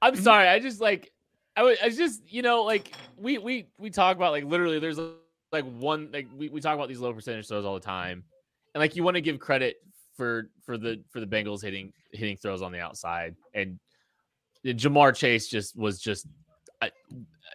I'm 0.00 0.14
mm-hmm. 0.14 0.22
sorry. 0.22 0.46
I 0.46 0.60
just 0.60 0.80
like, 0.80 1.12
I 1.56 1.64
was, 1.64 1.76
I 1.82 1.90
just, 1.90 2.22
you 2.32 2.42
know, 2.42 2.62
like 2.62 2.94
we 3.16 3.38
we 3.38 3.66
we 3.76 3.90
talk 3.90 4.16
about 4.16 4.30
like 4.30 4.44
literally. 4.44 4.78
There's 4.78 5.00
like 5.50 5.64
one 5.64 6.10
like 6.12 6.28
we, 6.32 6.48
we 6.48 6.60
talk 6.60 6.76
about 6.76 6.86
these 6.88 7.00
low 7.00 7.12
percentage 7.12 7.48
throws 7.48 7.64
all 7.64 7.74
the 7.74 7.80
time, 7.80 8.22
and 8.72 8.80
like 8.80 8.94
you 8.94 9.02
want 9.02 9.16
to 9.16 9.20
give 9.20 9.40
credit 9.40 9.78
for 10.16 10.48
for 10.64 10.78
the 10.78 11.02
for 11.10 11.18
the 11.18 11.26
Bengals 11.26 11.60
hitting 11.60 11.92
hitting 12.12 12.36
throws 12.36 12.62
on 12.62 12.70
the 12.70 12.78
outside, 12.78 13.34
and 13.52 13.80
Ja'Marr 14.64 15.14
Chase 15.14 15.48
just 15.48 15.76
was 15.76 16.00
just. 16.00 16.26
I, 16.80 16.90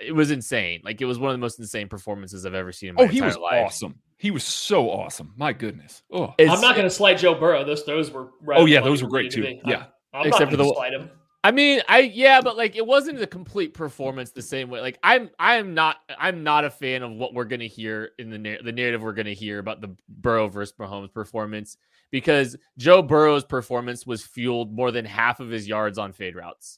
it 0.04 0.12
was 0.12 0.32
insane. 0.32 0.82
Like 0.84 1.00
it 1.00 1.06
was 1.06 1.20
one 1.20 1.30
of 1.30 1.36
the 1.36 1.42
most 1.42 1.60
insane 1.60 1.88
performances 1.88 2.46
I've 2.46 2.54
ever 2.54 2.74
seen 2.74 2.90
in 2.90 2.96
my 2.96 3.04
oh, 3.04 3.08
he 3.08 3.22
was 3.22 3.38
life. 3.38 3.68
awesome. 3.68 3.96
He 4.22 4.30
was 4.30 4.44
so 4.44 4.88
awesome. 4.92 5.34
My 5.36 5.52
goodness. 5.52 6.04
Oh, 6.12 6.36
I'm 6.40 6.62
not 6.62 6.76
going 6.76 6.86
to 6.86 6.92
slide 6.92 7.16
Joe 7.16 7.34
Burrow. 7.34 7.64
Those 7.66 7.82
throws 7.82 8.12
were 8.12 8.30
right. 8.44 8.60
Oh 8.60 8.66
yeah, 8.66 8.80
those 8.80 9.02
were 9.02 9.10
great 9.10 9.32
too. 9.32 9.42
To 9.42 9.56
yeah. 9.66 9.86
I'm, 10.14 10.22
I'm 10.22 10.28
Except 10.28 10.52
for 10.52 10.58
the 10.58 10.72
slide 10.76 10.94
him. 10.94 11.10
I 11.44 11.50
mean, 11.50 11.82
I 11.90 12.02
yeah, 12.02 12.40
but 12.40 12.56
like 12.56 12.76
it 12.76 12.86
wasn't 12.86 13.20
a 13.20 13.26
complete 13.26 13.74
performance 13.74 14.30
the 14.30 14.44
same 14.44 14.70
way. 14.70 14.80
Like 14.80 15.00
I'm 15.02 15.32
I'm 15.40 15.74
not 15.74 15.98
I'm 16.20 16.44
not 16.44 16.66
a 16.66 16.70
fan 16.70 17.02
of 17.02 17.14
what 17.14 17.34
we're 17.34 17.46
gonna 17.46 17.66
hear 17.66 18.12
in 18.20 18.30
the 18.30 18.60
the 18.64 18.72
narrative 18.72 19.02
we're 19.02 19.14
gonna 19.14 19.32
hear 19.32 19.58
about 19.58 19.82
the 19.82 19.96
Burrow 20.08 20.48
versus 20.50 20.76
Mahomes 20.80 21.12
performance 21.12 21.78
because 22.12 22.56
Joe 22.78 23.02
Burrow's 23.02 23.44
performance 23.44 24.06
was 24.06 24.22
fueled 24.22 24.72
more 24.72 24.92
than 24.92 25.04
half 25.04 25.40
of 25.40 25.50
his 25.50 25.68
yards 25.68 25.98
on 25.98 26.14
fade 26.14 26.36
routes. 26.36 26.78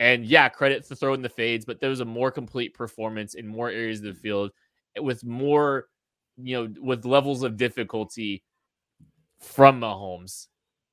And 0.00 0.26
yeah, 0.26 0.48
credit 0.48 0.84
for 0.84 0.96
throwing 0.96 1.22
the 1.22 1.28
fades, 1.28 1.64
but 1.64 1.78
there 1.78 1.90
was 1.90 2.00
a 2.00 2.04
more 2.04 2.32
complete 2.32 2.74
performance 2.74 3.34
in 3.34 3.46
more 3.46 3.70
areas 3.70 4.00
of 4.00 4.06
the 4.06 4.14
field 4.14 4.50
with 4.98 5.22
more 5.22 5.86
you 6.42 6.56
know, 6.68 6.74
with 6.80 7.04
levels 7.04 7.42
of 7.42 7.56
difficulty 7.56 8.42
from 9.40 9.80
Mahomes. 9.80 10.46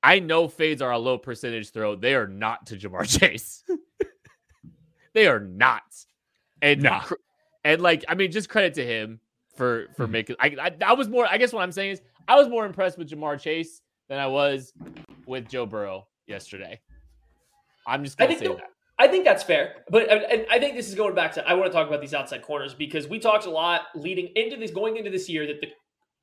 I 0.03 0.19
know 0.19 0.47
fades 0.47 0.81
are 0.81 0.91
a 0.91 0.97
low 0.97 1.17
percentage 1.17 1.71
throw. 1.71 1.95
They 1.95 2.15
are 2.15 2.27
not 2.27 2.67
to 2.67 2.77
Ja'Marr 2.77 3.05
Chase. 3.19 3.63
They 5.13 5.27
are 5.27 5.39
not. 5.39 5.83
And 6.61 6.83
Nah. 6.83 7.03
and 7.63 7.81
like 7.81 8.05
I 8.07 8.15
mean, 8.15 8.31
just 8.31 8.49
credit 8.49 8.75
to 8.75 8.85
him 8.85 9.19
for 9.55 9.87
for 9.95 10.07
Mhm. 10.07 10.11
making. 10.11 10.35
I, 10.39 10.55
I 10.59 10.71
I 10.85 10.93
was 10.93 11.07
more. 11.09 11.27
I 11.27 11.37
guess 11.37 11.51
what 11.53 11.61
I'm 11.63 11.71
saying 11.71 11.91
is 11.91 12.01
I 12.27 12.35
was 12.35 12.47
more 12.47 12.65
impressed 12.65 12.97
with 12.97 13.09
Ja'Marr 13.09 13.39
Chase 13.39 13.81
than 14.09 14.19
I 14.19 14.27
was 14.27 14.73
with 15.25 15.49
Joe 15.49 15.65
Burrow 15.65 16.07
yesterday. 16.27 16.79
I'm 17.85 18.03
just 18.03 18.17
gonna 18.17 18.37
say 18.37 18.47
the- 18.47 18.55
that. 18.55 18.69
I 18.99 19.07
think 19.07 19.25
that's 19.25 19.43
fair, 19.43 19.83
but 19.89 20.09
and- 20.09 20.23
and 20.23 20.47
I 20.49 20.59
think 20.59 20.75
this 20.75 20.89
is 20.89 20.95
going 20.95 21.13
back 21.13 21.33
to 21.33 21.47
I 21.47 21.53
want 21.53 21.71
to 21.71 21.75
talk 21.75 21.87
about 21.87 22.01
these 22.01 22.13
outside 22.15 22.41
corners 22.41 22.73
because 22.73 23.07
we 23.07 23.19
talked 23.19 23.45
a 23.45 23.49
lot 23.49 23.83
leading 23.95 24.29
into 24.35 24.57
this 24.57 24.71
going 24.71 24.97
into 24.97 25.11
this 25.11 25.29
year 25.29 25.45
that 25.47 25.61
the 25.61 25.67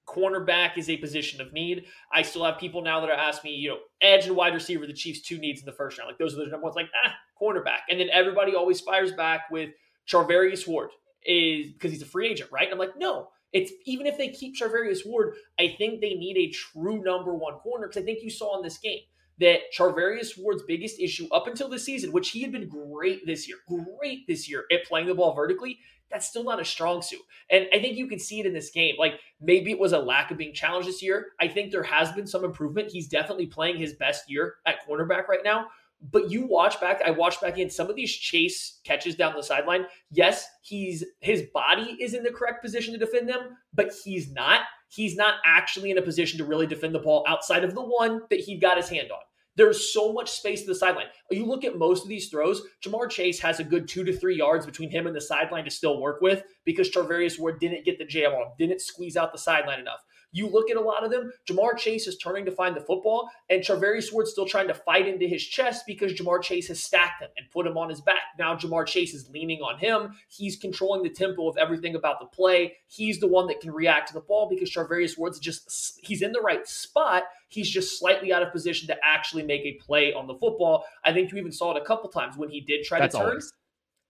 cornerback 0.08 0.76
is 0.76 0.90
a 0.90 0.96
position 0.96 1.40
of 1.40 1.52
need. 1.52 1.84
I 2.12 2.22
still 2.22 2.44
have 2.44 2.58
people 2.58 2.82
now 2.82 3.00
that 3.00 3.08
are 3.08 3.12
asking 3.12 3.52
me, 3.52 3.56
you 3.58 3.70
know, 3.70 3.78
edge 4.00 4.26
and 4.26 4.36
wide 4.36 4.54
receiver, 4.54 4.86
the 4.86 4.92
Chiefs 4.92 5.22
two 5.22 5.38
needs 5.38 5.60
in 5.60 5.66
the 5.66 5.72
first 5.72 5.98
round. 5.98 6.08
Like 6.08 6.18
those 6.18 6.34
are 6.34 6.44
the 6.44 6.50
number 6.50 6.64
ones. 6.64 6.76
Like 6.76 6.90
ah, 7.04 7.14
cornerback, 7.40 7.80
and 7.90 8.00
then 8.00 8.08
everybody 8.12 8.54
always 8.54 8.80
fires 8.80 9.12
back 9.12 9.42
with 9.50 9.70
Charvarius 10.08 10.66
Ward 10.66 10.90
is 11.24 11.72
because 11.72 11.92
he's 11.92 12.02
a 12.02 12.06
free 12.06 12.28
agent, 12.28 12.50
right? 12.52 12.68
I'm 12.70 12.78
like, 12.78 12.96
no. 12.98 13.28
It's 13.52 13.70
even 13.86 14.06
if 14.06 14.18
they 14.18 14.30
keep 14.30 14.56
Charvarius 14.56 15.06
Ward, 15.06 15.34
I 15.60 15.76
think 15.78 16.00
they 16.00 16.14
need 16.14 16.36
a 16.36 16.50
true 16.50 17.00
number 17.04 17.32
one 17.34 17.54
corner 17.54 17.86
because 17.86 18.02
I 18.02 18.04
think 18.04 18.18
you 18.20 18.28
saw 18.28 18.56
in 18.56 18.64
this 18.64 18.78
game 18.78 18.98
that 19.40 19.60
Charvarius 19.76 20.38
Ward's 20.38 20.62
biggest 20.62 21.00
issue 21.00 21.26
up 21.32 21.46
until 21.46 21.68
this 21.68 21.84
season, 21.84 22.12
which 22.12 22.30
he 22.30 22.42
had 22.42 22.52
been 22.52 22.68
great 22.68 23.26
this 23.26 23.48
year, 23.48 23.58
great 23.68 24.26
this 24.26 24.48
year 24.48 24.64
at 24.70 24.84
playing 24.84 25.06
the 25.06 25.14
ball 25.14 25.34
vertically, 25.34 25.78
that's 26.10 26.28
still 26.28 26.44
not 26.44 26.60
a 26.60 26.64
strong 26.64 27.02
suit. 27.02 27.20
And 27.50 27.66
I 27.72 27.80
think 27.80 27.96
you 27.96 28.06
can 28.06 28.20
see 28.20 28.38
it 28.38 28.46
in 28.46 28.52
this 28.52 28.70
game. 28.70 28.94
Like 28.98 29.14
maybe 29.40 29.70
it 29.70 29.78
was 29.78 29.92
a 29.92 29.98
lack 29.98 30.30
of 30.30 30.38
being 30.38 30.54
challenged 30.54 30.88
this 30.88 31.02
year. 31.02 31.32
I 31.40 31.48
think 31.48 31.72
there 31.72 31.82
has 31.82 32.12
been 32.12 32.26
some 32.26 32.44
improvement. 32.44 32.90
He's 32.92 33.08
definitely 33.08 33.46
playing 33.46 33.78
his 33.78 33.94
best 33.94 34.30
year 34.30 34.56
at 34.66 34.86
cornerback 34.88 35.26
right 35.28 35.42
now. 35.44 35.66
But 36.00 36.30
you 36.30 36.46
watch 36.46 36.80
back, 36.80 37.00
I 37.04 37.10
watched 37.10 37.40
back 37.40 37.58
in 37.58 37.70
some 37.70 37.88
of 37.88 37.96
these 37.96 38.12
chase 38.12 38.80
catches 38.84 39.14
down 39.14 39.34
the 39.34 39.42
sideline. 39.42 39.86
Yes, 40.10 40.46
he's 40.62 41.04
his 41.20 41.44
body 41.54 41.96
is 42.00 42.14
in 42.14 42.22
the 42.22 42.30
correct 42.30 42.62
position 42.62 42.92
to 42.92 42.98
defend 42.98 43.28
them, 43.28 43.56
but 43.72 43.92
he's 44.04 44.30
not. 44.32 44.60
He's 44.88 45.16
not 45.16 45.36
actually 45.44 45.90
in 45.90 45.98
a 45.98 46.02
position 46.02 46.38
to 46.38 46.44
really 46.44 46.66
defend 46.66 46.94
the 46.94 47.00
ball 47.00 47.24
outside 47.26 47.64
of 47.64 47.74
the 47.74 47.82
one 47.82 48.22
that 48.30 48.40
he 48.40 48.58
got 48.58 48.76
his 48.76 48.88
hand 48.88 49.10
on. 49.10 49.18
There's 49.56 49.92
so 49.92 50.12
much 50.12 50.30
space 50.30 50.62
to 50.62 50.66
the 50.66 50.74
sideline. 50.74 51.06
You 51.30 51.46
look 51.46 51.64
at 51.64 51.78
most 51.78 52.02
of 52.02 52.08
these 52.08 52.28
throws, 52.28 52.62
Ja'Marr 52.84 53.08
Chase 53.08 53.38
has 53.38 53.60
a 53.60 53.64
good 53.64 53.86
two 53.86 54.02
to 54.04 54.12
three 54.12 54.36
yards 54.36 54.66
between 54.66 54.90
him 54.90 55.06
and 55.06 55.14
the 55.14 55.20
sideline 55.20 55.64
to 55.64 55.70
still 55.70 56.00
work 56.00 56.20
with 56.20 56.42
because 56.64 56.90
Charvarius 56.90 57.38
Ward 57.38 57.60
didn't 57.60 57.84
get 57.84 57.98
the 57.98 58.04
jam 58.04 58.32
on 58.32 58.42
him, 58.42 58.48
didn't 58.58 58.80
squeeze 58.80 59.16
out 59.16 59.32
the 59.32 59.38
sideline 59.38 59.78
enough. 59.78 60.00
You 60.34 60.48
look 60.48 60.68
at 60.68 60.76
a 60.76 60.80
lot 60.80 61.04
of 61.04 61.12
them, 61.12 61.32
Ja'Marr 61.48 61.78
Chase 61.78 62.08
is 62.08 62.18
turning 62.18 62.44
to 62.44 62.50
find 62.50 62.76
the 62.76 62.80
football, 62.80 63.30
and 63.48 63.62
Charvarius 63.62 64.12
Ward's 64.12 64.32
still 64.32 64.46
trying 64.46 64.66
to 64.66 64.74
fight 64.74 65.06
into 65.06 65.26
his 65.26 65.42
chest 65.42 65.84
because 65.86 66.12
Ja'Marr 66.12 66.42
Chase 66.42 66.66
has 66.68 66.82
stacked 66.82 67.22
him 67.22 67.30
and 67.36 67.48
put 67.52 67.66
him 67.66 67.78
on 67.78 67.88
his 67.88 68.00
back. 68.00 68.22
Now 68.36 68.56
Ja'Marr 68.56 68.84
Chase 68.84 69.14
is 69.14 69.30
leaning 69.30 69.60
on 69.60 69.78
him. 69.78 70.14
He's 70.28 70.56
controlling 70.56 71.04
the 71.04 71.08
tempo 71.08 71.48
of 71.48 71.56
everything 71.56 71.94
about 71.94 72.18
the 72.18 72.26
play. 72.26 72.74
He's 72.88 73.20
the 73.20 73.28
one 73.28 73.46
that 73.46 73.60
can 73.60 73.70
react 73.70 74.08
to 74.08 74.14
the 74.14 74.20
ball 74.20 74.48
because 74.48 74.70
Charvarius 74.70 75.16
Ward's 75.16 75.38
just 75.38 76.00
he's 76.02 76.20
in 76.20 76.32
the 76.32 76.40
right 76.40 76.66
spot. 76.66 77.22
He's 77.48 77.70
just 77.70 78.00
slightly 78.00 78.32
out 78.32 78.42
of 78.42 78.50
position 78.50 78.88
to 78.88 78.96
actually 79.04 79.44
make 79.44 79.62
a 79.62 79.74
play 79.74 80.12
on 80.12 80.26
the 80.26 80.34
football. 80.34 80.84
I 81.04 81.12
think 81.12 81.30
you 81.30 81.38
even 81.38 81.52
saw 81.52 81.76
it 81.76 81.80
a 81.80 81.84
couple 81.84 82.10
times 82.10 82.36
when 82.36 82.50
he 82.50 82.60
did 82.60 82.82
try 82.82 82.98
That's 82.98 83.14
to 83.14 83.20
turn. 83.20 83.28
always. 83.28 83.52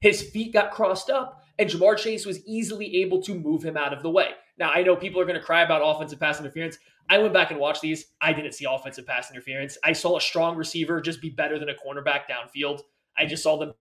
His 0.01 0.23
feet 0.23 0.53
got 0.53 0.71
crossed 0.71 1.11
up, 1.11 1.43
and 1.59 1.69
Ja'Marr 1.69 1.97
Chase 1.97 2.27
was 2.27 2.45
easily 2.47 3.03
able 3.03 3.23
to 3.23 3.35
move 3.35 3.63
him 3.63 3.77
out 3.77 3.93
of 3.93 4.03
the 4.03 4.11
way. 4.11 4.31
Now, 4.59 4.71
I 4.71 4.83
know 4.83 4.95
people 4.95 5.21
are 5.21 5.25
going 5.25 5.39
to 5.39 5.45
cry 5.45 5.63
about 5.63 5.83
offensive 5.85 6.21
pass 6.21 6.39
interference. 6.39 6.79
I 7.11 7.19
went 7.19 7.35
back 7.35 7.51
and 7.51 7.61
watched 7.61 7.83
these. 7.83 8.07
I 8.21 8.33
didn't 8.33 8.53
see 8.53 8.67
offensive 8.69 9.07
pass 9.07 9.31
interference. 9.31 9.77
I 9.85 9.93
saw 9.93 10.17
a 10.17 10.21
strong 10.21 10.57
receiver 10.57 11.01
just 11.01 11.21
be 11.21 11.31
better 11.31 11.59
than 11.59 11.69
a 11.69 11.75
cornerback 11.75 12.23
downfield. 12.31 12.81
I 13.19 13.27
just 13.27 13.43
saw 13.43 13.59
them 13.59 13.75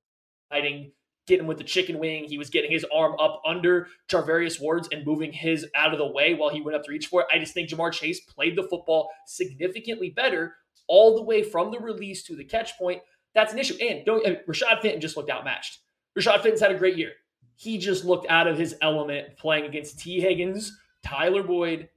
fighting, 0.50 0.92
getting 1.28 1.48
with 1.48 1.58
the 1.58 1.64
chicken 1.64 2.00
wing. 2.00 2.26
He 2.26 2.38
was 2.38 2.50
getting 2.50 2.72
his 2.72 2.86
arm 2.94 3.16
up 3.20 3.42
under 3.46 3.88
Charvarius 4.12 4.60
Ward's 4.60 4.90
and 4.92 5.06
moving 5.06 5.32
his 5.32 5.66
out 5.76 5.94
of 5.94 6.00
the 6.00 6.12
way 6.12 6.34
while 6.34 6.50
he 6.50 6.62
went 6.62 6.76
up 6.76 6.84
to 6.84 6.92
reach 6.92 7.08
for 7.08 7.22
it. 7.22 7.28
I 7.32 7.40
just 7.40 7.54
think 7.54 7.70
Ja'Marr 7.70 7.94
Chase 7.94 8.20
played 8.22 8.58
the 8.58 8.64
football 8.64 9.10
significantly 9.26 10.10
better 10.10 10.56
all 10.88 11.16
the 11.16 11.24
way 11.24 11.44
from 11.44 11.72
the 11.72 11.80
release 11.80 12.24
to 12.24 12.36
the 12.36 12.44
catch 12.44 12.78
point. 12.78 13.02
That's 13.34 13.54
an 13.54 13.60
issue. 13.60 13.76
And 13.82 14.06
don't 14.06 14.26
Rashad 14.48 14.82
Fenton 14.82 15.02
just 15.02 15.16
looked 15.18 15.30
outmatched. 15.30 15.80
Rashad 16.18 16.42
Fenton's 16.42 16.62
had 16.62 16.72
a 16.72 16.78
great 16.78 16.98
year. 16.98 17.14
He 17.56 17.78
just 17.78 18.06
looked 18.06 18.28
out 18.30 18.48
of 18.48 18.58
his 18.58 18.76
element 18.82 19.38
playing 19.38 19.66
against 19.66 20.00
Tee 20.00 20.20
Higgins, 20.20 20.78
Tyler 21.04 21.44
Boyd, 21.44 21.90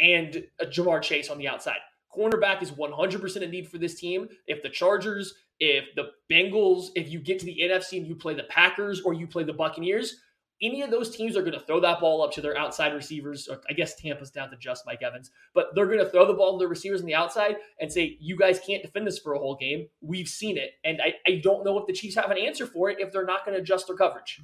and 0.00 0.44
uh, 0.60 0.64
Ja'Marr 0.66 1.02
Chase 1.02 1.30
on 1.30 1.38
the 1.38 1.48
outside. 1.48 1.78
Cornerback 2.14 2.62
is 2.62 2.70
100% 2.72 3.42
a 3.42 3.46
need 3.46 3.68
for 3.68 3.78
this 3.78 3.94
team. 3.98 4.28
If 4.46 4.62
the 4.62 4.68
Chargers, 4.68 5.34
if 5.60 5.86
the 5.96 6.10
Bengals, 6.30 6.88
if 6.94 7.10
you 7.10 7.18
get 7.18 7.38
to 7.40 7.46
the 7.46 7.58
NFC 7.62 7.98
and 7.98 8.06
you 8.06 8.14
play 8.14 8.34
the 8.34 8.44
Packers 8.44 9.00
or 9.00 9.14
you 9.14 9.26
play 9.26 9.44
the 9.44 9.52
Buccaneers, 9.52 10.20
any 10.62 10.82
of 10.82 10.90
those 10.90 11.14
teams 11.14 11.36
are 11.36 11.42
going 11.42 11.58
to 11.58 11.60
throw 11.60 11.80
that 11.80 12.00
ball 12.00 12.22
up 12.22 12.30
to 12.32 12.40
their 12.40 12.56
outside 12.56 12.94
receivers. 12.94 13.48
Or 13.48 13.60
I 13.68 13.72
guess 13.72 13.96
Tampa's 13.96 14.30
down 14.30 14.50
to 14.50 14.56
just 14.56 14.86
Mike 14.86 15.02
Evans, 15.02 15.30
but 15.54 15.74
they're 15.74 15.86
going 15.86 15.98
to 15.98 16.08
throw 16.08 16.24
the 16.24 16.34
ball 16.34 16.56
to 16.56 16.62
the 16.62 16.68
receivers 16.68 17.00
on 17.00 17.06
the 17.06 17.14
outside 17.14 17.56
and 17.80 17.92
say, 17.92 18.16
"You 18.20 18.36
guys 18.36 18.60
can't 18.64 18.82
defend 18.82 19.06
this 19.06 19.18
for 19.18 19.34
a 19.34 19.38
whole 19.38 19.56
game. 19.56 19.88
We've 20.00 20.28
seen 20.28 20.56
it." 20.56 20.74
And 20.84 21.00
I, 21.02 21.14
I 21.26 21.40
don't 21.42 21.64
know 21.64 21.78
if 21.78 21.86
the 21.86 21.92
Chiefs 21.92 22.14
have 22.14 22.30
an 22.30 22.38
answer 22.38 22.66
for 22.66 22.90
it 22.90 23.00
if 23.00 23.12
they're 23.12 23.26
not 23.26 23.44
going 23.44 23.56
to 23.56 23.62
adjust 23.62 23.88
their 23.88 23.96
coverage. 23.96 24.40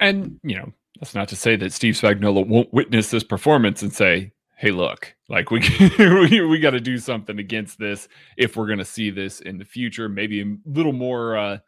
And, 0.00 0.38
you 0.42 0.56
know, 0.56 0.72
that's 1.00 1.14
not 1.14 1.28
to 1.28 1.36
say 1.36 1.56
that 1.56 1.72
Steve 1.72 1.94
Spagnuolo 1.94 2.46
won't 2.46 2.72
witness 2.72 3.10
this 3.10 3.24
performance 3.24 3.82
and 3.82 3.92
say, 3.92 4.32
hey, 4.58 4.70
look, 4.70 5.14
like 5.28 5.50
we, 5.50 5.60
we, 5.98 6.40
we 6.40 6.58
got 6.60 6.70
to 6.70 6.80
do 6.80 6.98
something 6.98 7.38
against 7.38 7.78
this 7.78 8.08
if 8.36 8.56
we're 8.56 8.66
going 8.66 8.78
to 8.78 8.84
see 8.84 9.10
this 9.10 9.40
in 9.40 9.58
the 9.58 9.64
future. 9.64 10.08
Maybe 10.08 10.40
a 10.40 10.56
little 10.64 10.92
more, 10.92 11.36
uh, 11.36 11.58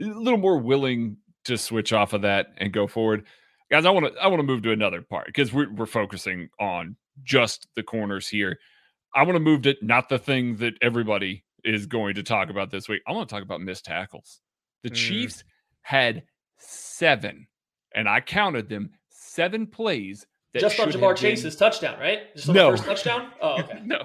a 0.00 0.04
little 0.04 0.38
more 0.38 0.58
willing 0.58 1.16
to 1.44 1.58
switch 1.58 1.92
off 1.92 2.12
of 2.12 2.22
that 2.22 2.48
and 2.58 2.72
go 2.72 2.86
forward. 2.86 3.24
Guys, 3.70 3.84
I 3.84 3.90
want 3.90 4.06
to 4.06 4.20
I 4.20 4.28
want 4.28 4.40
to 4.40 4.46
move 4.46 4.62
to 4.62 4.72
another 4.72 5.02
part 5.02 5.26
because 5.26 5.52
we're 5.52 5.70
we're 5.72 5.86
focusing 5.86 6.48
on 6.58 6.96
just 7.22 7.68
the 7.74 7.82
corners 7.82 8.28
here. 8.28 8.58
I 9.14 9.22
want 9.24 9.36
to 9.36 9.40
move 9.40 9.62
to 9.62 9.74
not 9.82 10.08
the 10.08 10.18
thing 10.18 10.56
that 10.56 10.74
everybody 10.80 11.44
is 11.64 11.86
going 11.86 12.14
to 12.14 12.22
talk 12.22 12.48
about 12.50 12.70
this 12.70 12.88
week. 12.88 13.02
I 13.06 13.12
want 13.12 13.28
to 13.28 13.34
talk 13.34 13.42
about 13.42 13.60
missed 13.60 13.84
tackles. 13.84 14.40
The 14.84 14.90
Mm. 14.90 14.94
Chiefs 14.94 15.44
had 15.82 16.22
seven, 16.58 17.46
and 17.98 18.08
I 18.08 18.20
counted 18.20 18.68
them 18.68 18.90
seven 19.08 19.66
plays 19.66 20.24
that 20.54 20.60
Just 20.60 20.78
on 20.78 20.88
Ja'Marr 20.88 20.92
have 20.92 21.00
been- 21.00 21.16
Chase's 21.16 21.56
touchdown, 21.56 21.98
right? 21.98 22.34
Just 22.36 22.48
on 22.48 22.54
No. 22.54 22.70
the 22.70 22.76
first 22.76 22.88
touchdown. 22.88 23.32
Oh, 23.42 23.60
okay. 23.60 23.80
no, 23.84 24.04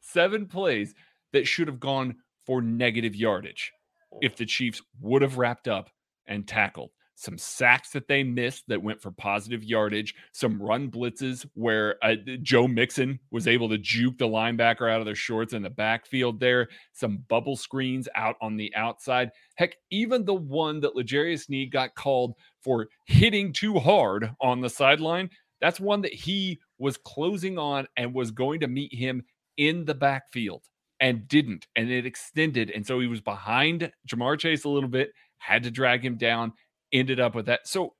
seven 0.00 0.46
plays 0.46 0.94
that 1.32 1.46
should 1.46 1.66
have 1.68 1.80
gone 1.80 2.16
for 2.46 2.62
negative 2.62 3.14
yardage 3.16 3.72
if 4.20 4.36
the 4.36 4.46
Chiefs 4.46 4.82
would 5.00 5.22
have 5.22 5.36
wrapped 5.38 5.66
up 5.68 5.90
and 6.26 6.46
tackled. 6.46 6.90
Some 7.22 7.38
sacks 7.38 7.90
that 7.90 8.08
they 8.08 8.24
missed 8.24 8.64
that 8.66 8.82
went 8.82 9.00
for 9.00 9.12
positive 9.12 9.62
yardage, 9.62 10.12
some 10.32 10.60
run 10.60 10.90
blitzes 10.90 11.46
where 11.54 11.96
uh, 12.02 12.16
Joe 12.42 12.66
Mixon 12.66 13.20
was 13.30 13.46
able 13.46 13.68
to 13.68 13.78
juke 13.78 14.18
the 14.18 14.26
linebacker 14.26 14.90
out 14.90 14.98
of 14.98 15.06
their 15.06 15.14
shorts 15.14 15.52
in 15.52 15.62
the 15.62 15.70
backfield 15.70 16.40
there, 16.40 16.66
some 16.92 17.18
bubble 17.28 17.54
screens 17.54 18.08
out 18.16 18.34
on 18.40 18.56
the 18.56 18.74
outside. 18.74 19.30
Heck, 19.54 19.76
even 19.92 20.24
the 20.24 20.34
one 20.34 20.80
that 20.80 20.96
L'Jarius 20.96 21.44
Sneed 21.44 21.70
got 21.70 21.94
called 21.94 22.34
for 22.60 22.88
hitting 23.06 23.52
too 23.52 23.78
hard 23.78 24.32
on 24.40 24.60
the 24.60 24.68
sideline, 24.68 25.30
that's 25.60 25.78
one 25.78 26.00
that 26.00 26.12
he 26.12 26.58
was 26.78 26.96
closing 26.96 27.56
on 27.56 27.86
and 27.96 28.12
was 28.12 28.32
going 28.32 28.58
to 28.58 28.66
meet 28.66 28.92
him 28.92 29.22
in 29.58 29.84
the 29.84 29.94
backfield 29.94 30.64
and 30.98 31.28
didn't. 31.28 31.68
And 31.76 31.88
it 31.88 32.04
extended. 32.04 32.72
And 32.72 32.84
so 32.84 32.98
he 32.98 33.06
was 33.06 33.20
behind 33.20 33.92
Ja'Marr 34.08 34.40
Chase 34.40 34.64
a 34.64 34.68
little 34.68 34.88
bit, 34.88 35.12
had 35.38 35.62
to 35.62 35.70
drag 35.70 36.04
him 36.04 36.16
down, 36.16 36.52
ended 36.92 37.20
up 37.20 37.34
with 37.34 37.46
that. 37.46 37.66
So 37.66 37.94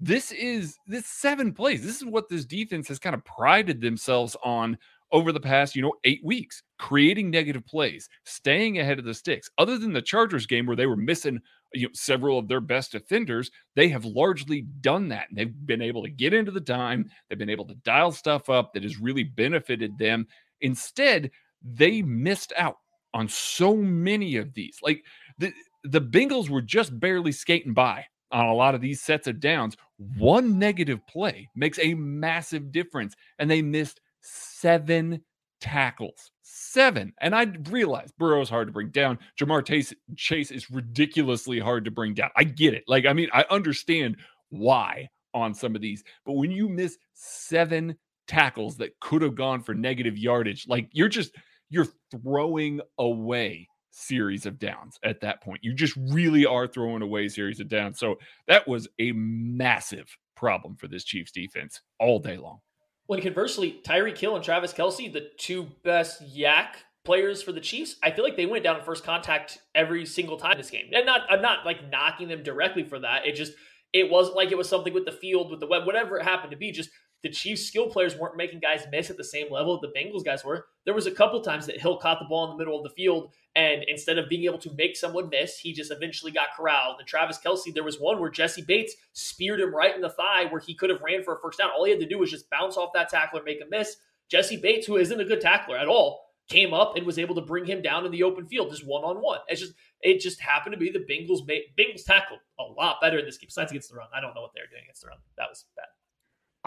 this 0.00 0.32
is 0.32 0.76
this 0.86 1.06
seven 1.06 1.52
plays. 1.52 1.84
This 1.84 1.96
is 1.96 2.04
what 2.04 2.28
this 2.28 2.44
defense 2.44 2.88
has 2.88 2.98
kind 2.98 3.14
of 3.14 3.24
prided 3.24 3.80
themselves 3.80 4.36
on 4.44 4.78
over 5.10 5.32
the 5.32 5.40
past, 5.40 5.74
you 5.74 5.82
know, 5.82 5.94
eight 6.04 6.20
weeks, 6.22 6.62
creating 6.78 7.30
negative 7.30 7.66
plays, 7.66 8.08
staying 8.24 8.78
ahead 8.78 8.98
of 8.98 9.04
the 9.04 9.14
sticks. 9.14 9.50
Other 9.58 9.78
than 9.78 9.92
the 9.92 10.02
Chargers 10.02 10.46
game 10.46 10.66
where 10.66 10.76
they 10.76 10.86
were 10.86 10.96
missing 10.96 11.40
you 11.74 11.86
know, 11.86 11.92
several 11.94 12.38
of 12.38 12.48
their 12.48 12.60
best 12.60 12.92
defenders, 12.92 13.50
they 13.74 13.88
have 13.88 14.04
largely 14.04 14.62
done 14.80 15.08
that. 15.08 15.28
And 15.28 15.38
they've 15.38 15.66
been 15.66 15.82
able 15.82 16.02
to 16.02 16.10
get 16.10 16.34
into 16.34 16.50
the 16.50 16.60
dime. 16.60 17.10
They've 17.28 17.38
been 17.38 17.50
able 17.50 17.66
to 17.66 17.74
dial 17.76 18.12
stuff 18.12 18.48
up 18.48 18.72
that 18.74 18.82
has 18.82 18.98
really 18.98 19.24
benefited 19.24 19.96
them. 19.98 20.26
Instead, 20.60 21.30
they 21.62 22.02
missed 22.02 22.52
out 22.56 22.76
on 23.14 23.28
so 23.28 23.76
many 23.76 24.36
of 24.36 24.52
these. 24.54 24.78
Like 24.82 25.04
the 25.38 25.52
the 25.84 26.00
Bengals 26.00 26.50
were 26.50 26.60
just 26.60 26.98
barely 26.98 27.32
skating 27.32 27.72
by 27.72 28.04
on 28.30 28.46
a 28.46 28.54
lot 28.54 28.74
of 28.74 28.80
these 28.80 29.00
sets 29.00 29.26
of 29.26 29.40
downs. 29.40 29.76
One 30.16 30.58
negative 30.58 31.06
play 31.06 31.48
makes 31.54 31.78
a 31.78 31.94
massive 31.94 32.72
difference, 32.72 33.14
and 33.38 33.50
they 33.50 33.62
missed 33.62 34.00
seven 34.20 35.22
tackles. 35.60 36.30
Seven. 36.42 37.12
And 37.20 37.34
I 37.34 37.46
realize 37.70 38.12
Burrow's 38.18 38.50
hard 38.50 38.68
to 38.68 38.72
bring 38.72 38.90
down. 38.90 39.18
Ja'Marr 39.40 39.64
Chase, 39.64 39.94
Chase 40.16 40.50
is 40.50 40.70
ridiculously 40.70 41.58
hard 41.58 41.84
to 41.84 41.90
bring 41.90 42.14
down. 42.14 42.30
I 42.36 42.44
get 42.44 42.74
it. 42.74 42.84
Like, 42.86 43.06
I 43.06 43.12
mean, 43.12 43.28
I 43.32 43.44
understand 43.50 44.16
why 44.50 45.08
on 45.34 45.54
some 45.54 45.74
of 45.74 45.80
these, 45.82 46.02
but 46.24 46.34
when 46.34 46.50
you 46.50 46.68
miss 46.68 46.98
seven 47.14 47.96
tackles 48.26 48.76
that 48.78 48.98
could 49.00 49.22
have 49.22 49.34
gone 49.34 49.62
for 49.62 49.74
negative 49.74 50.16
yardage, 50.16 50.66
like 50.68 50.88
you're 50.92 51.08
just 51.08 51.34
you're 51.70 51.86
throwing 52.10 52.80
away 52.98 53.68
series 53.98 54.46
of 54.46 54.58
downs 54.58 54.98
at 55.02 55.20
that 55.20 55.42
point. 55.42 55.60
You 55.62 55.74
just 55.74 55.96
really 55.96 56.46
are 56.46 56.66
throwing 56.66 57.02
away 57.02 57.28
series 57.28 57.60
of 57.60 57.68
downs. 57.68 57.98
So 57.98 58.16
that 58.46 58.66
was 58.68 58.88
a 58.98 59.12
massive 59.12 60.16
problem 60.36 60.76
for 60.76 60.88
this 60.88 61.04
Chiefs 61.04 61.32
defense 61.32 61.80
all 61.98 62.18
day 62.18 62.36
long. 62.36 62.60
When 63.06 63.20
conversely, 63.20 63.80
Tyreek 63.84 64.18
Hill 64.18 64.36
and 64.36 64.44
Travis 64.44 64.72
Kelce, 64.72 65.12
the 65.12 65.30
two 65.38 65.66
best 65.82 66.22
YAC 66.22 66.68
players 67.04 67.42
for 67.42 67.52
the 67.52 67.60
Chiefs, 67.60 67.96
I 68.02 68.10
feel 68.10 68.22
like 68.22 68.36
they 68.36 68.46
went 68.46 68.64
down 68.64 68.76
in 68.76 68.84
first 68.84 69.02
contact 69.02 69.58
every 69.74 70.04
single 70.04 70.36
time 70.36 70.58
this 70.58 70.70
game. 70.70 70.90
And 70.92 71.06
not 71.06 71.22
I'm 71.30 71.42
not 71.42 71.64
like 71.64 71.90
knocking 71.90 72.28
them 72.28 72.42
directly 72.42 72.84
for 72.84 72.98
that. 73.00 73.26
It 73.26 73.34
just 73.34 73.52
it 73.92 74.10
wasn't 74.10 74.36
like 74.36 74.52
it 74.52 74.58
was 74.58 74.68
something 74.68 74.92
with 74.92 75.06
the 75.06 75.12
field, 75.12 75.50
with 75.50 75.60
the 75.60 75.66
web, 75.66 75.86
whatever 75.86 76.18
it 76.18 76.24
happened 76.24 76.50
to 76.50 76.58
be. 76.58 76.70
Just 76.70 76.90
the 77.22 77.28
Chiefs 77.28 77.64
skill 77.64 77.88
players 77.88 78.16
weren't 78.16 78.36
making 78.36 78.60
guys 78.60 78.86
miss 78.90 79.10
at 79.10 79.16
the 79.16 79.24
same 79.24 79.50
level 79.50 79.80
the 79.80 79.92
Bengals 79.96 80.24
guys 80.24 80.44
were. 80.44 80.66
There 80.84 80.94
was 80.94 81.06
a 81.06 81.12
couple 81.12 81.40
times 81.40 81.66
that 81.66 81.80
Hill 81.80 81.96
caught 81.96 82.20
the 82.20 82.26
ball 82.28 82.44
in 82.44 82.50
the 82.50 82.56
middle 82.56 82.76
of 82.76 82.84
the 82.84 82.94
field, 82.94 83.32
and 83.56 83.82
instead 83.88 84.18
of 84.18 84.28
being 84.28 84.44
able 84.44 84.58
to 84.58 84.72
make 84.74 84.96
someone 84.96 85.28
miss, 85.28 85.58
he 85.58 85.72
just 85.72 85.90
eventually 85.90 86.30
got 86.30 86.48
corralled. 86.56 86.96
And 86.98 87.08
Travis 87.08 87.38
Kelce, 87.44 87.74
there 87.74 87.82
was 87.84 87.98
one 87.98 88.20
where 88.20 88.30
Jessie 88.30 88.62
Bates 88.62 88.94
speared 89.12 89.60
him 89.60 89.74
right 89.74 89.94
in 89.94 90.00
the 90.00 90.10
thigh 90.10 90.44
where 90.48 90.60
he 90.60 90.74
could 90.74 90.90
have 90.90 91.02
ran 91.02 91.24
for 91.24 91.34
a 91.34 91.40
first 91.40 91.58
down. 91.58 91.70
All 91.70 91.84
he 91.84 91.90
had 91.90 92.00
to 92.00 92.06
do 92.06 92.18
was 92.18 92.30
just 92.30 92.50
bounce 92.50 92.76
off 92.76 92.92
that 92.94 93.08
tackler, 93.08 93.42
make 93.42 93.60
a 93.60 93.68
miss. 93.68 93.96
Jessie 94.28 94.56
Bates, 94.56 94.86
who 94.86 94.96
isn't 94.96 95.20
a 95.20 95.24
good 95.24 95.40
tackler 95.40 95.76
at 95.76 95.88
all, 95.88 96.28
came 96.48 96.72
up 96.72 96.96
and 96.96 97.04
was 97.04 97.18
able 97.18 97.34
to 97.34 97.40
bring 97.40 97.66
him 97.66 97.82
down 97.82 98.06
in 98.06 98.12
the 98.12 98.22
open 98.22 98.46
field, 98.46 98.70
just 98.70 98.86
one 98.86 99.04
on 99.04 99.16
one. 99.16 99.40
It's 99.48 99.60
just 99.60 99.74
it 100.00 100.20
just 100.20 100.40
happened 100.40 100.72
to 100.72 100.78
be 100.78 100.90
the 100.90 101.00
Bengals 101.00 101.46
made 101.46 101.64
Bengals 101.78 102.04
tackled 102.04 102.40
a 102.58 102.62
lot 102.62 103.00
better 103.00 103.18
in 103.18 103.24
this 103.24 103.38
game. 103.38 103.48
Besides 103.48 103.72
against 103.72 103.90
the 103.90 103.96
run, 103.96 104.08
I 104.14 104.20
don't 104.20 104.34
know 104.34 104.42
what 104.42 104.52
they're 104.54 104.68
doing 104.70 104.84
against 104.84 105.02
the 105.02 105.08
run. 105.08 105.18
That 105.36 105.48
was 105.50 105.64
bad. 105.76 105.86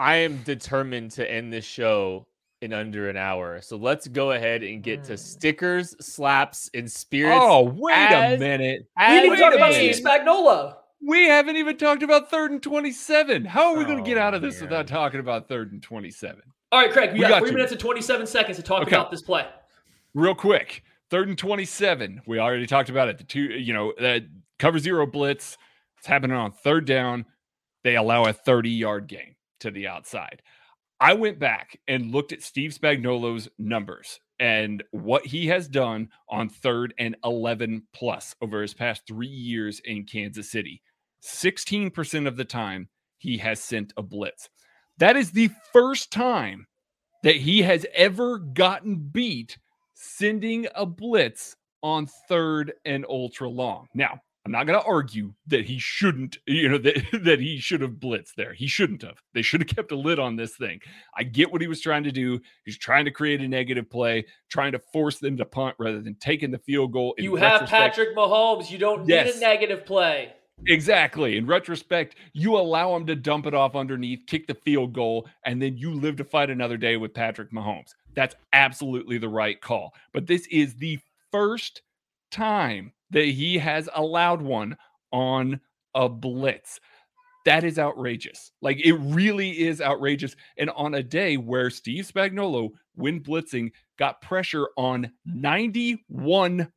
I 0.02 0.16
am 0.16 0.38
determined 0.38 1.12
to 1.12 1.30
end 1.30 1.52
this 1.52 1.64
show 1.64 2.26
in 2.60 2.72
under 2.72 3.08
an 3.08 3.16
hour. 3.16 3.60
So 3.60 3.76
let's 3.76 4.08
go 4.08 4.32
ahead 4.32 4.64
and 4.64 4.82
get 4.82 5.04
to 5.04 5.12
mm. 5.12 5.18
stickers, 5.18 5.94
slaps, 6.04 6.68
and 6.74 6.90
spirits. 6.90 7.38
Oh, 7.40 7.72
wait 7.76 7.94
as, 7.94 8.34
a 8.34 8.38
minute. 8.40 8.88
We 8.98 9.20
didn't 9.20 9.38
talk 9.38 9.54
about 9.54 9.74
Steve 9.74 9.94
Spagnuolo. 9.94 10.74
We 11.06 11.26
haven't 11.28 11.56
even 11.56 11.76
talked 11.76 12.02
about 12.02 12.28
third 12.30 12.50
and 12.50 12.60
27. 12.60 13.44
How 13.44 13.72
are 13.72 13.78
we 13.78 13.84
oh, 13.84 13.86
going 13.86 14.02
to 14.02 14.08
get 14.08 14.18
out 14.18 14.34
of 14.34 14.42
this 14.42 14.56
man. 14.56 14.70
without 14.70 14.88
talking 14.88 15.20
about 15.20 15.46
third 15.48 15.70
and 15.70 15.80
27? 15.80 16.42
All 16.72 16.80
right, 16.80 16.90
Craig, 16.92 17.12
we, 17.12 17.20
we 17.20 17.20
got, 17.20 17.28
got 17.28 17.42
three 17.42 17.52
minutes 17.52 17.70
and 17.70 17.80
27 17.80 18.26
seconds 18.26 18.56
to 18.56 18.62
talk 18.64 18.82
okay. 18.82 18.96
about 18.96 19.12
this 19.12 19.22
play. 19.22 19.46
Real 20.14 20.34
quick, 20.34 20.82
third 21.10 21.28
and 21.28 21.38
27. 21.38 22.22
We 22.26 22.40
already 22.40 22.66
talked 22.66 22.90
about 22.90 23.08
it. 23.08 23.18
The 23.18 23.24
two, 23.24 23.42
you 23.42 23.72
know, 23.72 23.92
that 24.00 24.24
cover 24.58 24.80
zero 24.80 25.06
blitz. 25.06 25.58
It's 25.98 26.08
happening 26.08 26.36
on 26.36 26.50
third 26.50 26.86
down. 26.86 27.24
They 27.84 27.94
allow 27.94 28.24
a 28.24 28.32
30 28.32 28.68
yard 28.70 29.06
gain 29.06 29.36
to 29.62 29.70
the 29.70 29.88
outside. 29.88 30.42
I 31.00 31.14
went 31.14 31.40
back 31.40 31.80
and 31.88 32.12
looked 32.12 32.32
at 32.32 32.42
Steve 32.42 32.70
Spagnuolo's 32.72 33.48
numbers 33.58 34.20
and 34.38 34.82
what 34.92 35.26
he 35.26 35.48
has 35.48 35.66
done 35.66 36.08
on 36.28 36.48
third 36.48 36.94
and 36.98 37.16
11 37.24 37.82
plus 37.92 38.36
over 38.40 38.62
his 38.62 38.74
past 38.74 39.02
three 39.06 39.26
years 39.26 39.80
in 39.84 40.04
Kansas 40.04 40.50
City. 40.50 40.80
16% 41.24 42.28
of 42.28 42.36
the 42.36 42.44
time, 42.44 42.88
he 43.18 43.38
has 43.38 43.60
sent 43.60 43.92
a 43.96 44.02
blitz. 44.02 44.48
That 44.98 45.16
is 45.16 45.32
the 45.32 45.50
first 45.72 46.12
time 46.12 46.66
that 47.22 47.36
he 47.36 47.62
has 47.62 47.86
ever 47.94 48.38
gotten 48.38 48.96
beat 48.96 49.58
sending 49.94 50.66
a 50.74 50.86
blitz 50.86 51.56
on 51.82 52.06
third 52.28 52.72
and 52.84 53.04
ultra 53.08 53.48
long. 53.48 53.86
Now, 53.94 54.20
I'm 54.44 54.50
not 54.50 54.66
going 54.66 54.78
to 54.78 54.84
argue 54.84 55.34
that 55.46 55.64
he 55.64 55.78
shouldn't, 55.78 56.38
you 56.46 56.68
know, 56.68 56.78
that, 56.78 57.02
that 57.24 57.40
he 57.40 57.58
should 57.58 57.80
have 57.80 57.92
blitzed 57.92 58.34
there. 58.36 58.52
He 58.52 58.66
shouldn't 58.66 59.02
have. 59.02 59.22
They 59.34 59.42
should 59.42 59.60
have 59.60 59.68
kept 59.68 59.92
a 59.92 59.96
lid 59.96 60.18
on 60.18 60.36
this 60.36 60.56
thing. 60.56 60.80
I 61.16 61.22
get 61.22 61.52
what 61.52 61.60
he 61.60 61.68
was 61.68 61.80
trying 61.80 62.04
to 62.04 62.12
do. 62.12 62.40
He's 62.64 62.78
trying 62.78 63.04
to 63.04 63.10
create 63.10 63.40
a 63.40 63.48
negative 63.48 63.88
play, 63.88 64.26
trying 64.48 64.72
to 64.72 64.80
force 64.92 65.18
them 65.18 65.36
to 65.36 65.44
punt 65.44 65.76
rather 65.78 66.00
than 66.00 66.16
taking 66.16 66.50
the 66.50 66.58
field 66.58 66.92
goal. 66.92 67.14
you 67.18 67.36
have 67.36 67.68
Patrick 67.68 68.16
Mahomes. 68.16 68.70
You 68.70 68.78
don't 68.78 69.06
need 69.06 69.14
a 69.14 69.38
negative 69.38 69.86
play. 69.86 70.32
Exactly. 70.66 71.36
In 71.36 71.46
retrospect, 71.46 72.16
you 72.32 72.56
allow 72.56 72.94
him 72.94 73.06
to 73.06 73.16
dump 73.16 73.46
it 73.46 73.54
off 73.54 73.74
underneath, 73.74 74.26
kick 74.26 74.46
the 74.46 74.54
field 74.54 74.92
goal, 74.92 75.26
and 75.44 75.60
then 75.60 75.76
you 75.76 75.92
live 75.92 76.16
to 76.16 76.24
fight 76.24 76.50
another 76.50 76.76
day 76.76 76.96
with 76.96 77.14
Patrick 77.14 77.50
Mahomes. 77.52 77.94
That's 78.14 78.36
absolutely 78.52 79.18
the 79.18 79.28
right 79.28 79.60
call. 79.60 79.94
But 80.12 80.26
this 80.26 80.46
is 80.48 80.74
the 80.74 80.98
first 81.32 81.82
time 82.32 82.92
that 83.10 83.26
he 83.26 83.58
has 83.58 83.88
allowed 83.94 84.42
one 84.42 84.76
on 85.12 85.60
a 85.94 86.08
blitz. 86.08 86.80
That 87.44 87.64
is 87.64 87.78
outrageous. 87.78 88.52
Like 88.60 88.78
it 88.84 88.94
really 88.94 89.60
is 89.60 89.80
outrageous. 89.80 90.34
And 90.56 90.70
on 90.70 90.94
a 90.94 91.02
day 91.02 91.36
where 91.36 91.70
Steve 91.70 92.10
Spagnuolo, 92.10 92.70
when 92.94 93.20
blitzing, 93.20 93.72
got 93.98 94.22
pressure 94.22 94.68
on 94.76 95.12
91% 95.28 96.68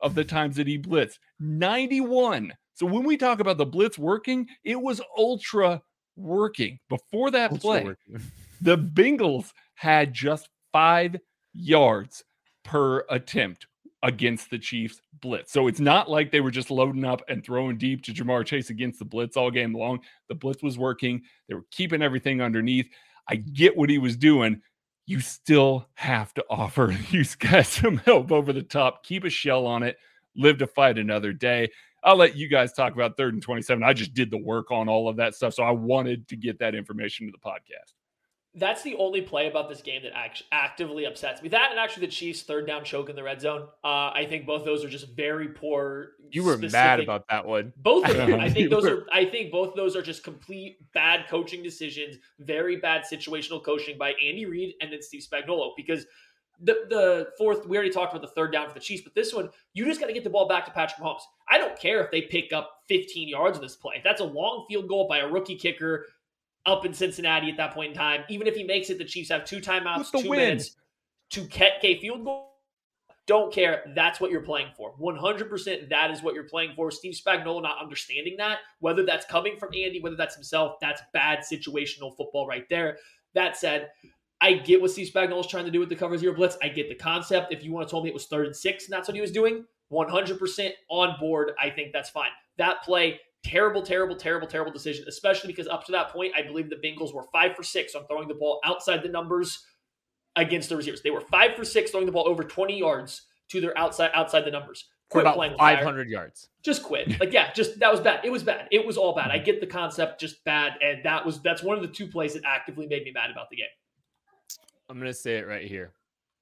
of 0.00 0.14
the 0.14 0.24
times 0.24 0.56
that 0.56 0.66
he 0.66 0.78
blitzed. 0.78 1.18
91. 1.38 2.52
So 2.74 2.86
when 2.86 3.04
we 3.04 3.16
talk 3.16 3.40
about 3.40 3.58
the 3.58 3.66
blitz 3.66 3.98
working, 3.98 4.48
it 4.64 4.80
was 4.80 5.02
ultra 5.16 5.82
working. 6.16 6.78
Before 6.88 7.30
that 7.30 7.52
ultra 7.52 7.60
play, 7.60 7.94
the 8.62 8.78
Bengals 8.78 9.52
had 9.74 10.14
just 10.14 10.48
five 10.72 11.16
yards 11.52 12.24
per 12.64 13.04
attempt 13.10 13.66
against 14.02 14.50
the 14.50 14.58
Chiefs 14.58 15.00
blitz. 15.20 15.52
So 15.52 15.66
it's 15.66 15.80
not 15.80 16.08
like 16.08 16.30
they 16.30 16.40
were 16.40 16.50
just 16.50 16.70
loading 16.70 17.04
up 17.04 17.22
and 17.28 17.44
throwing 17.44 17.76
deep 17.76 18.02
to 18.04 18.12
Ja'Marr 18.12 18.46
Chase 18.46 18.70
against 18.70 18.98
the 18.98 19.04
blitz 19.04 19.36
all 19.36 19.50
game 19.50 19.74
long. 19.74 20.00
The 20.28 20.34
blitz 20.34 20.62
was 20.62 20.78
working. 20.78 21.22
They 21.48 21.54
were 21.54 21.66
keeping 21.70 22.02
everything 22.02 22.40
underneath. 22.40 22.88
I 23.28 23.36
get 23.36 23.76
what 23.76 23.90
he 23.90 23.98
was 23.98 24.16
doing. 24.16 24.62
You 25.06 25.20
still 25.20 25.86
have 25.94 26.32
to 26.34 26.44
offer 26.50 26.96
these 27.10 27.34
guys 27.34 27.68
some 27.68 27.98
help 27.98 28.32
over 28.32 28.52
the 28.52 28.62
top. 28.62 29.04
Keep 29.04 29.24
a 29.24 29.30
shell 29.30 29.66
on 29.66 29.82
it. 29.82 29.96
Live 30.36 30.58
to 30.58 30.66
fight 30.66 30.98
another 30.98 31.32
day. 31.32 31.70
I'll 32.02 32.16
let 32.16 32.36
you 32.36 32.48
guys 32.48 32.72
talk 32.72 32.94
about 32.94 33.18
third 33.18 33.34
and 33.34 33.42
27. 33.42 33.82
I 33.82 33.92
just 33.92 34.14
did 34.14 34.30
the 34.30 34.38
work 34.38 34.70
on 34.70 34.88
all 34.88 35.08
of 35.08 35.16
that 35.16 35.34
stuff. 35.34 35.52
So 35.52 35.62
I 35.62 35.70
wanted 35.70 36.28
to 36.28 36.36
get 36.36 36.58
that 36.60 36.74
information 36.74 37.26
to 37.26 37.32
the 37.32 37.38
podcast 37.38 37.99
that's 38.54 38.82
the 38.82 38.96
only 38.96 39.20
play 39.20 39.48
about 39.48 39.68
this 39.68 39.80
game 39.80 40.02
that 40.02 40.16
act- 40.16 40.42
actively 40.50 41.06
upsets 41.06 41.40
me. 41.40 41.48
That 41.48 41.70
and 41.70 41.78
actually 41.78 42.06
the 42.06 42.12
Chiefs' 42.12 42.42
third 42.42 42.66
down 42.66 42.84
choke 42.84 43.08
in 43.08 43.14
the 43.14 43.22
red 43.22 43.40
zone. 43.40 43.68
Uh, 43.84 44.10
I 44.12 44.26
think 44.28 44.44
both 44.44 44.64
those 44.64 44.84
are 44.84 44.88
just 44.88 45.14
very 45.14 45.48
poor. 45.48 46.12
You 46.30 46.42
were 46.42 46.54
specific. 46.54 46.72
mad 46.72 47.00
about 47.00 47.24
that 47.30 47.46
one. 47.46 47.72
Both 47.76 48.08
of 48.08 48.16
them. 48.16 48.34
I 48.40 48.50
think 48.50 48.70
those 48.70 48.86
are. 48.86 49.06
I 49.12 49.24
think 49.24 49.52
both 49.52 49.74
those 49.76 49.94
are 49.94 50.02
just 50.02 50.24
complete 50.24 50.78
bad 50.92 51.28
coaching 51.28 51.62
decisions. 51.62 52.16
Very 52.40 52.76
bad 52.76 53.02
situational 53.10 53.62
coaching 53.62 53.96
by 53.96 54.14
Andy 54.22 54.46
Reid 54.46 54.74
and 54.80 54.92
then 54.92 55.02
Steve 55.02 55.22
Spagnuolo 55.22 55.70
because. 55.76 56.06
The, 56.62 56.74
the 56.90 57.28
fourth, 57.38 57.66
we 57.66 57.78
already 57.78 57.90
talked 57.90 58.12
about 58.12 58.20
the 58.20 58.34
third 58.34 58.52
down 58.52 58.68
for 58.68 58.74
the 58.74 58.80
Chiefs, 58.80 59.00
but 59.00 59.14
this 59.14 59.32
one, 59.32 59.48
you 59.72 59.86
just 59.86 59.98
got 59.98 60.08
to 60.08 60.12
get 60.12 60.24
the 60.24 60.28
ball 60.28 60.46
back 60.46 60.66
to 60.66 60.70
Patrick 60.70 61.00
Mahomes. 61.00 61.22
I 61.48 61.56
don't 61.56 61.74
care 61.80 62.04
if 62.04 62.10
they 62.10 62.20
pick 62.20 62.52
up 62.52 62.82
15 62.86 63.28
yards 63.28 63.56
in 63.56 63.62
this 63.62 63.76
play. 63.76 63.94
If 63.96 64.04
that's 64.04 64.20
a 64.20 64.24
long 64.24 64.66
field 64.68 64.86
goal 64.86 65.08
by 65.08 65.20
a 65.20 65.26
rookie 65.26 65.56
kicker, 65.56 66.04
up 66.66 66.84
in 66.84 66.92
Cincinnati 66.92 67.50
at 67.50 67.56
that 67.56 67.72
point 67.72 67.92
in 67.92 67.96
time. 67.96 68.24
Even 68.28 68.46
if 68.46 68.54
he 68.54 68.64
makes 68.64 68.90
it, 68.90 68.98
the 68.98 69.04
Chiefs 69.04 69.30
have 69.30 69.44
two 69.44 69.60
timeouts, 69.60 70.10
two 70.10 70.28
win? 70.28 70.38
minutes 70.38 70.76
to 71.30 71.42
get 71.42 71.74
a 71.82 72.00
field 72.00 72.24
goal. 72.24 72.46
Don't 73.26 73.52
care. 73.52 73.84
That's 73.94 74.20
what 74.20 74.32
you're 74.32 74.40
playing 74.40 74.68
for. 74.76 74.92
100% 75.00 75.88
that 75.88 76.10
is 76.10 76.22
what 76.22 76.34
you're 76.34 76.48
playing 76.48 76.72
for. 76.74 76.90
Steve 76.90 77.14
Spagnuolo 77.14 77.62
not 77.62 77.80
understanding 77.80 78.34
that, 78.38 78.58
whether 78.80 79.04
that's 79.04 79.24
coming 79.26 79.56
from 79.56 79.68
Andy, 79.68 80.00
whether 80.00 80.16
that's 80.16 80.34
himself, 80.34 80.78
that's 80.80 81.00
bad 81.12 81.40
situational 81.40 82.16
football 82.16 82.46
right 82.46 82.68
there. 82.68 82.98
That 83.34 83.56
said, 83.56 83.90
I 84.40 84.54
get 84.54 84.80
what 84.80 84.90
Steve 84.90 85.12
Spagnuolo 85.14 85.40
is 85.40 85.46
trying 85.46 85.66
to 85.66 85.70
do 85.70 85.78
with 85.78 85.90
the 85.90 85.96
cover 85.96 86.18
zero 86.18 86.34
blitz. 86.34 86.56
I 86.60 86.68
get 86.68 86.88
the 86.88 86.94
concept. 86.96 87.52
If 87.52 87.62
you 87.62 87.72
want 87.72 87.86
to 87.86 87.90
tell 87.90 88.02
me 88.02 88.08
it 88.08 88.14
was 88.14 88.26
third 88.26 88.46
and 88.46 88.56
six 88.56 88.86
and 88.86 88.92
that's 88.92 89.06
what 89.06 89.14
he 89.14 89.20
was 89.20 89.30
doing, 89.30 89.64
100% 89.92 90.70
on 90.88 91.16
board. 91.20 91.52
I 91.60 91.70
think 91.70 91.92
that's 91.92 92.10
fine. 92.10 92.30
That 92.58 92.82
play 92.82 93.20
Terrible, 93.42 93.82
terrible, 93.82 94.16
terrible, 94.16 94.46
terrible 94.46 94.72
decision, 94.72 95.06
especially 95.08 95.48
because 95.48 95.66
up 95.66 95.84
to 95.86 95.92
that 95.92 96.10
point, 96.10 96.32
I 96.36 96.42
believe 96.42 96.68
the 96.68 96.76
Bengals 96.76 97.14
were 97.14 97.24
five 97.32 97.56
for 97.56 97.62
six 97.62 97.94
on 97.94 98.06
throwing 98.06 98.28
the 98.28 98.34
ball 98.34 98.60
outside 98.64 99.02
the 99.02 99.08
numbers 99.08 99.64
against 100.36 100.68
the 100.68 100.76
receivers. 100.76 101.02
They 101.02 101.10
were 101.10 101.22
five 101.22 101.54
for 101.54 101.64
six 101.64 101.90
throwing 101.90 102.06
the 102.06 102.12
ball 102.12 102.28
over 102.28 102.44
20 102.44 102.78
yards 102.78 103.22
to 103.50 103.60
their 103.60 103.76
outside 103.76 104.10
outside 104.14 104.44
the 104.44 104.50
numbers. 104.50 104.88
Quit 105.10 105.22
about 105.22 105.34
playing 105.34 105.56
500 105.58 106.08
yards. 106.08 106.48
Just 106.62 106.84
quit. 106.84 107.08
Like, 107.20 107.32
yeah, 107.32 107.52
just 107.52 107.80
that 107.80 107.90
was 107.90 108.00
bad. 108.00 108.24
It 108.24 108.30
was 108.30 108.44
bad. 108.44 108.68
It 108.70 108.86
was 108.86 108.96
all 108.96 109.14
bad. 109.14 109.30
I 109.30 109.36
mm-hmm. 109.36 109.44
get 109.44 109.60
the 109.60 109.66
concept, 109.66 110.20
just 110.20 110.44
bad. 110.44 110.74
And 110.82 111.04
that 111.04 111.26
was 111.26 111.42
that's 111.42 111.62
one 111.62 111.76
of 111.76 111.82
the 111.82 111.88
two 111.88 112.06
plays 112.06 112.34
that 112.34 112.42
actively 112.46 112.86
made 112.86 113.04
me 113.04 113.12
mad 113.12 113.30
about 113.30 113.50
the 113.50 113.56
game. 113.56 113.66
I'm 114.88 114.98
gonna 114.98 115.12
say 115.12 115.38
it 115.38 115.46
right 115.46 115.66
here. 115.66 115.92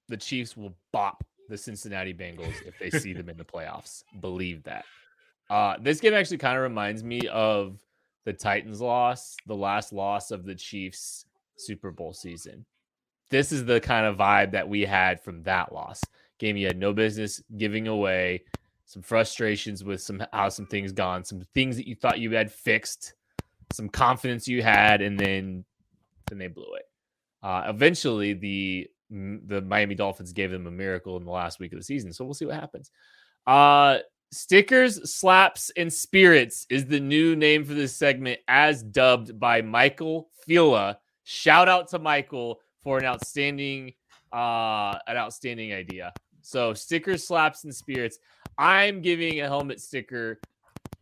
The 0.09 0.16
Chiefs 0.16 0.57
will 0.57 0.76
bop 0.92 1.24
the 1.49 1.57
Cincinnati 1.57 2.12
Bengals 2.12 2.55
if 2.66 2.78
they 2.78 2.90
see 2.90 3.12
them 3.14 3.28
in 3.28 3.36
the 3.36 3.44
playoffs. 3.44 4.03
Believe 4.20 4.62
that. 4.64 4.84
Uh, 5.51 5.76
this 5.80 6.01
game 6.01 6.14
actually 6.14 6.38
kind 6.38 6.57
of 6.57 6.62
reminds 6.62 7.03
me 7.03 7.26
of 7.28 7.80
the 8.24 8.32
Titans 8.32 8.80
loss, 8.80 9.36
the 9.46 9.55
last 9.55 9.92
loss 9.92 10.30
of 10.30 10.44
the 10.44 10.55
Chiefs 10.55 11.24
Super 11.57 11.90
Bowl 11.90 12.12
season. 12.12 12.66
This 13.30 13.53
is 13.53 13.64
the 13.64 13.80
kind 13.80 14.07
of 14.07 14.16
vibe 14.16 14.53
that 14.53 14.68
we 14.68 14.82
had 14.82 15.22
from 15.22 15.42
that 15.44 15.72
loss. 15.72 16.01
Game 16.38 16.57
you 16.57 16.66
had 16.66 16.78
no 16.78 16.92
business 16.92 17.42
giving 17.57 17.88
away, 17.88 18.44
some 18.84 19.03
frustrations 19.03 19.84
with 19.84 20.01
some 20.01 20.22
how 20.32 20.49
some 20.49 20.66
things 20.66 20.92
gone, 20.92 21.24
some 21.24 21.42
things 21.55 21.76
that 21.76 21.86
you 21.86 21.94
thought 21.94 22.18
you 22.18 22.30
had 22.32 22.51
fixed, 22.51 23.14
some 23.72 23.88
confidence 23.88 24.49
you 24.49 24.62
had, 24.62 25.03
and 25.03 25.18
then 25.18 25.64
then 26.28 26.38
they 26.38 26.46
blew 26.46 26.74
it. 26.74 26.84
Uh, 27.42 27.64
eventually, 27.68 28.32
the 28.34 28.88
the 29.11 29.62
Miami 29.62 29.94
Dolphins 29.94 30.32
gave 30.32 30.51
them 30.51 30.66
a 30.66 30.70
miracle 30.70 31.16
in 31.16 31.24
the 31.24 31.30
last 31.30 31.61
week 31.61 31.72
of 31.72 31.78
the 31.78 31.84
season. 31.84 32.12
So 32.12 32.24
we'll 32.24 32.34
see 32.34 32.46
what 32.46 32.55
happens. 32.55 32.90
Uh, 33.46 33.99
Stickers, 34.31 35.11
Slaps, 35.11 35.70
and 35.76 35.93
Spirits 35.93 36.66
is 36.68 36.85
the 36.85 37.01
new 37.01 37.35
name 37.35 37.64
for 37.64 37.74
this 37.74 37.97
segment, 37.97 38.41
as 38.47 38.83
dubbed 38.83 39.39
by 39.41 39.62
Michael 39.62 40.29
Fila. 40.45 40.99
Shout 41.24 41.68
out 41.68 41.89
to 41.89 41.99
Michael 41.99 42.61
for 42.83 42.99
an 42.99 43.05
outstanding, 43.05 43.95
uh, 44.33 44.99
an 45.07 45.16
outstanding 45.16 45.72
idea. 45.72 46.12
So 46.43 46.74
stickers, 46.74 47.26
slaps, 47.26 47.64
and 47.64 47.74
spirits. 47.74 48.18
I'm 48.57 49.01
giving 49.01 49.41
a 49.41 49.47
helmet 49.47 49.81
sticker 49.81 50.41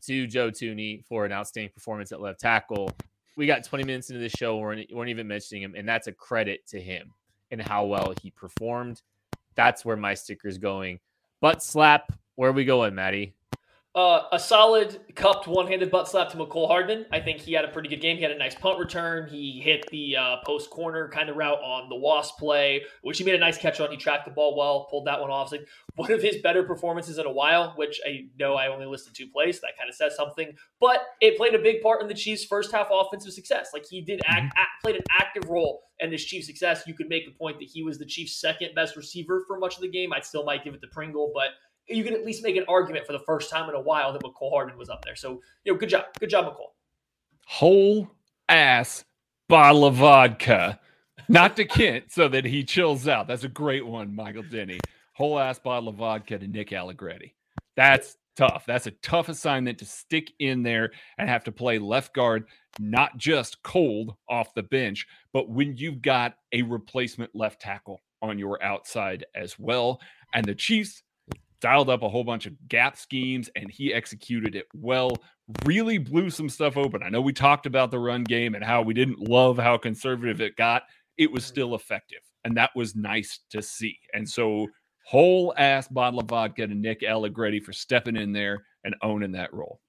to 0.02 0.26
Joe 0.26 0.50
Thuney 0.50 1.04
for 1.04 1.24
an 1.24 1.32
outstanding 1.32 1.72
performance 1.72 2.12
at 2.12 2.20
left 2.20 2.40
tackle. 2.40 2.90
We 3.36 3.46
got 3.46 3.64
20 3.64 3.84
minutes 3.84 4.10
into 4.10 4.20
the 4.20 4.28
show, 4.28 4.56
we 4.56 4.62
weren't, 4.62 4.94
weren't 4.94 5.10
even 5.10 5.28
mentioning 5.28 5.62
him, 5.62 5.74
and 5.76 5.88
that's 5.88 6.06
a 6.06 6.12
credit 6.12 6.66
to 6.68 6.80
him 6.80 7.12
and 7.50 7.60
how 7.60 7.84
well 7.84 8.14
he 8.22 8.30
performed. 8.30 9.02
That's 9.56 9.84
where 9.84 9.96
my 9.96 10.14
sticker's 10.14 10.58
going. 10.58 11.00
Butt 11.40 11.62
slap, 11.62 12.12
where 12.36 12.50
are 12.50 12.54
we 12.54 12.64
going, 12.64 12.94
Maddie? 12.94 13.34
Uh, 13.96 14.28
a 14.30 14.38
solid 14.38 15.00
cupped 15.14 15.48
one-handed 15.48 15.90
butt 15.90 16.06
slap 16.06 16.28
to 16.28 16.36
Mecole 16.36 16.68
Hardman. 16.68 17.06
I 17.10 17.18
think 17.18 17.40
he 17.40 17.54
had 17.54 17.64
a 17.64 17.68
pretty 17.68 17.88
good 17.88 18.02
game. 18.02 18.18
He 18.18 18.22
had 18.22 18.30
a 18.30 18.36
nice 18.36 18.54
punt 18.54 18.78
return. 18.78 19.26
He 19.26 19.58
hit 19.64 19.88
the 19.90 20.16
uh, 20.18 20.36
post 20.44 20.68
corner 20.68 21.08
kind 21.08 21.30
of 21.30 21.36
route 21.36 21.60
on 21.60 21.88
the 21.88 21.96
wasp 21.96 22.36
play, 22.38 22.82
which 23.00 23.16
he 23.16 23.24
made 23.24 23.36
a 23.36 23.38
nice 23.38 23.56
catch 23.56 23.80
on. 23.80 23.90
He 23.90 23.96
tracked 23.96 24.26
the 24.26 24.32
ball 24.32 24.54
well, 24.54 24.86
pulled 24.90 25.06
that 25.06 25.18
one 25.18 25.30
off. 25.30 25.50
Like 25.50 25.66
one 25.94 26.12
of 26.12 26.20
his 26.20 26.36
better 26.42 26.62
performances 26.62 27.16
in 27.16 27.24
a 27.24 27.32
while. 27.32 27.72
Which 27.76 27.98
I 28.06 28.26
know 28.38 28.52
I 28.52 28.68
only 28.68 28.84
listed 28.84 29.14
two 29.14 29.28
plays. 29.28 29.62
That 29.62 29.78
kind 29.78 29.88
of 29.88 29.94
says 29.96 30.14
something, 30.14 30.52
but 30.78 31.00
it 31.22 31.38
played 31.38 31.54
a 31.54 31.58
big 31.58 31.80
part 31.80 32.02
in 32.02 32.08
the 32.08 32.12
Chiefs' 32.12 32.44
first 32.44 32.72
half 32.72 32.88
offensive 32.92 33.32
success. 33.32 33.70
Like 33.72 33.86
he 33.88 34.02
did 34.02 34.20
act, 34.26 34.40
mm-hmm. 34.40 34.58
act 34.58 34.82
played 34.82 34.96
an 34.96 35.04
active 35.18 35.48
role 35.48 35.84
in 36.00 36.10
this 36.10 36.22
Chiefs' 36.22 36.48
success. 36.48 36.82
You 36.86 36.92
could 36.92 37.08
make 37.08 37.24
the 37.24 37.32
point 37.32 37.58
that 37.60 37.70
he 37.72 37.82
was 37.82 37.98
the 37.98 38.04
Chiefs' 38.04 38.38
second 38.38 38.74
best 38.74 38.94
receiver 38.94 39.42
for 39.46 39.58
much 39.58 39.76
of 39.76 39.80
the 39.80 39.88
game. 39.88 40.12
I 40.12 40.20
still 40.20 40.44
might 40.44 40.64
give 40.64 40.74
it 40.74 40.82
to 40.82 40.88
Pringle, 40.88 41.32
but 41.34 41.48
you 41.88 42.04
can 42.04 42.14
at 42.14 42.24
least 42.24 42.42
make 42.42 42.56
an 42.56 42.64
argument 42.68 43.06
for 43.06 43.12
the 43.12 43.20
first 43.20 43.50
time 43.50 43.68
in 43.68 43.74
a 43.74 43.80
while 43.80 44.12
that 44.12 44.22
Mecole 44.22 44.50
Hardman 44.50 44.78
was 44.78 44.88
up 44.88 45.04
there. 45.04 45.16
So, 45.16 45.40
you 45.64 45.72
know, 45.72 45.78
good 45.78 45.88
job. 45.88 46.04
Good 46.18 46.30
job, 46.30 46.46
Mecole. 46.46 46.72
Whole 47.46 48.10
ass 48.48 49.04
bottle 49.48 49.84
of 49.84 49.94
vodka. 49.94 50.80
Not 51.28 51.56
to 51.56 51.64
Kent 51.64 52.06
so 52.10 52.28
that 52.28 52.44
he 52.44 52.64
chills 52.64 53.08
out. 53.08 53.26
That's 53.26 53.44
a 53.44 53.48
great 53.48 53.86
one, 53.86 54.14
Michael 54.14 54.44
Denny. 54.44 54.78
Whole 55.14 55.38
ass 55.38 55.58
bottle 55.58 55.88
of 55.88 55.96
vodka 55.96 56.38
to 56.38 56.46
Nick 56.46 56.72
Allegretti. 56.72 57.34
That's 57.76 58.16
tough. 58.36 58.64
That's 58.66 58.86
a 58.86 58.92
tough 59.02 59.28
assignment 59.28 59.78
to 59.78 59.84
stick 59.84 60.32
in 60.38 60.62
there 60.62 60.92
and 61.18 61.28
have 61.28 61.44
to 61.44 61.52
play 61.52 61.78
left 61.78 62.14
guard, 62.14 62.44
not 62.78 63.16
just 63.16 63.62
cold 63.62 64.14
off 64.28 64.54
the 64.54 64.62
bench, 64.62 65.06
but 65.32 65.48
when 65.48 65.76
you've 65.76 66.02
got 66.02 66.36
a 66.52 66.62
replacement 66.62 67.34
left 67.34 67.60
tackle 67.60 68.00
on 68.22 68.38
your 68.38 68.62
outside 68.62 69.24
as 69.34 69.58
well. 69.58 70.00
And 70.34 70.44
the 70.44 70.54
Chiefs 70.54 71.02
dialed 71.60 71.90
up 71.90 72.02
a 72.02 72.08
whole 72.08 72.24
bunch 72.24 72.46
of 72.46 72.54
gap 72.68 72.96
schemes 72.96 73.50
and 73.56 73.70
he 73.70 73.92
executed 73.92 74.54
it 74.54 74.66
well. 74.74 75.16
Really 75.64 75.98
blew 75.98 76.30
some 76.30 76.48
stuff 76.48 76.76
open. 76.76 77.02
I 77.02 77.08
know 77.08 77.20
we 77.20 77.32
talked 77.32 77.66
about 77.66 77.90
the 77.90 77.98
run 77.98 78.24
game 78.24 78.54
and 78.54 78.64
how 78.64 78.82
we 78.82 78.94
didn't 78.94 79.28
love 79.28 79.58
how 79.58 79.76
conservative 79.76 80.40
it 80.40 80.56
got. 80.56 80.82
It 81.16 81.30
was 81.30 81.44
mm-hmm. 81.44 81.50
still 81.50 81.74
effective, 81.74 82.20
and 82.44 82.56
that 82.56 82.70
was 82.74 82.94
nice 82.94 83.40
to 83.50 83.62
see. 83.62 83.98
And 84.12 84.28
so, 84.28 84.66
whole 85.04 85.54
ass 85.56 85.88
bottle 85.88 86.18
of 86.18 86.28
vodka 86.28 86.66
to 86.66 86.74
Nick 86.74 87.02
Allegretti 87.02 87.60
for 87.60 87.72
stepping 87.72 88.16
in 88.16 88.32
there 88.32 88.64
and 88.84 88.94
owning 89.02 89.32
that 89.32 89.54
role. 89.54 89.80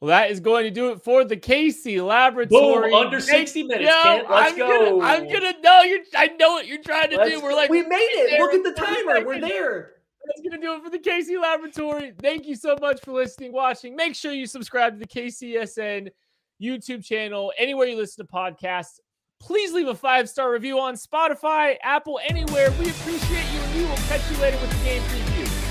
Well, 0.00 0.08
that 0.08 0.30
is 0.30 0.40
going 0.40 0.64
to 0.64 0.70
do 0.70 0.90
it 0.90 1.02
for 1.02 1.24
the 1.24 1.36
KC 1.36 2.04
Laboratory. 2.04 2.90
Boom, 2.90 2.94
under 2.94 3.20
60 3.20 3.64
minutes, 3.64 3.88
no, 3.88 4.24
Let's 4.30 4.52
I'm 4.52 4.58
go. 4.58 5.00
Gonna, 5.00 5.04
I'm 5.04 5.28
gonna 5.28 5.54
know 5.60 5.82
you're 5.82 6.00
I 6.16 6.28
know 6.38 6.52
what 6.52 6.66
you're 6.66 6.82
trying 6.82 7.10
to 7.10 7.16
Let's 7.18 7.30
do. 7.30 7.42
We're 7.42 7.54
like 7.54 7.68
we 7.68 7.82
made 7.82 7.96
it. 7.96 8.40
Look 8.40 8.54
at 8.54 8.62
the 8.62 8.72
timer. 8.72 9.26
We're 9.26 9.40
there 9.40 9.97
that's 10.28 10.40
going 10.42 10.60
to 10.60 10.66
do 10.66 10.74
it 10.74 10.84
for 10.84 10.90
the 10.90 10.98
KC 10.98 11.40
Laboratory. 11.40 12.12
Thank 12.20 12.46
you 12.46 12.54
so 12.54 12.76
much 12.80 13.00
for 13.00 13.12
listening, 13.12 13.52
watching. 13.52 13.96
Make 13.96 14.14
sure 14.14 14.32
you 14.32 14.46
subscribe 14.46 14.94
to 14.94 14.98
the 14.98 15.06
KCSN 15.06 16.08
YouTube 16.62 17.04
channel, 17.04 17.52
anywhere 17.56 17.86
you 17.86 17.96
listen 17.96 18.26
to 18.26 18.32
podcasts. 18.32 19.00
Please 19.40 19.72
leave 19.72 19.88
a 19.88 19.94
five 19.94 20.28
star 20.28 20.50
review 20.50 20.78
on 20.78 20.94
Spotify, 20.94 21.76
Apple, 21.82 22.20
anywhere. 22.28 22.70
We 22.72 22.90
appreciate 22.90 23.46
you, 23.52 23.60
and 23.60 23.74
we 23.76 23.84
will 23.84 23.96
catch 24.08 24.28
you 24.30 24.36
later 24.38 24.58
with 24.58 24.70
the 24.70 24.84
game 24.84 25.02
preview. 25.02 25.68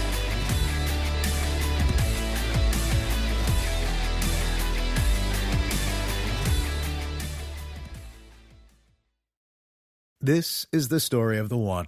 This 10.19 10.65
is 10.71 10.87
the 10.89 10.99
story 10.99 11.37
of 11.37 11.47
the 11.47 11.57
one. 11.57 11.87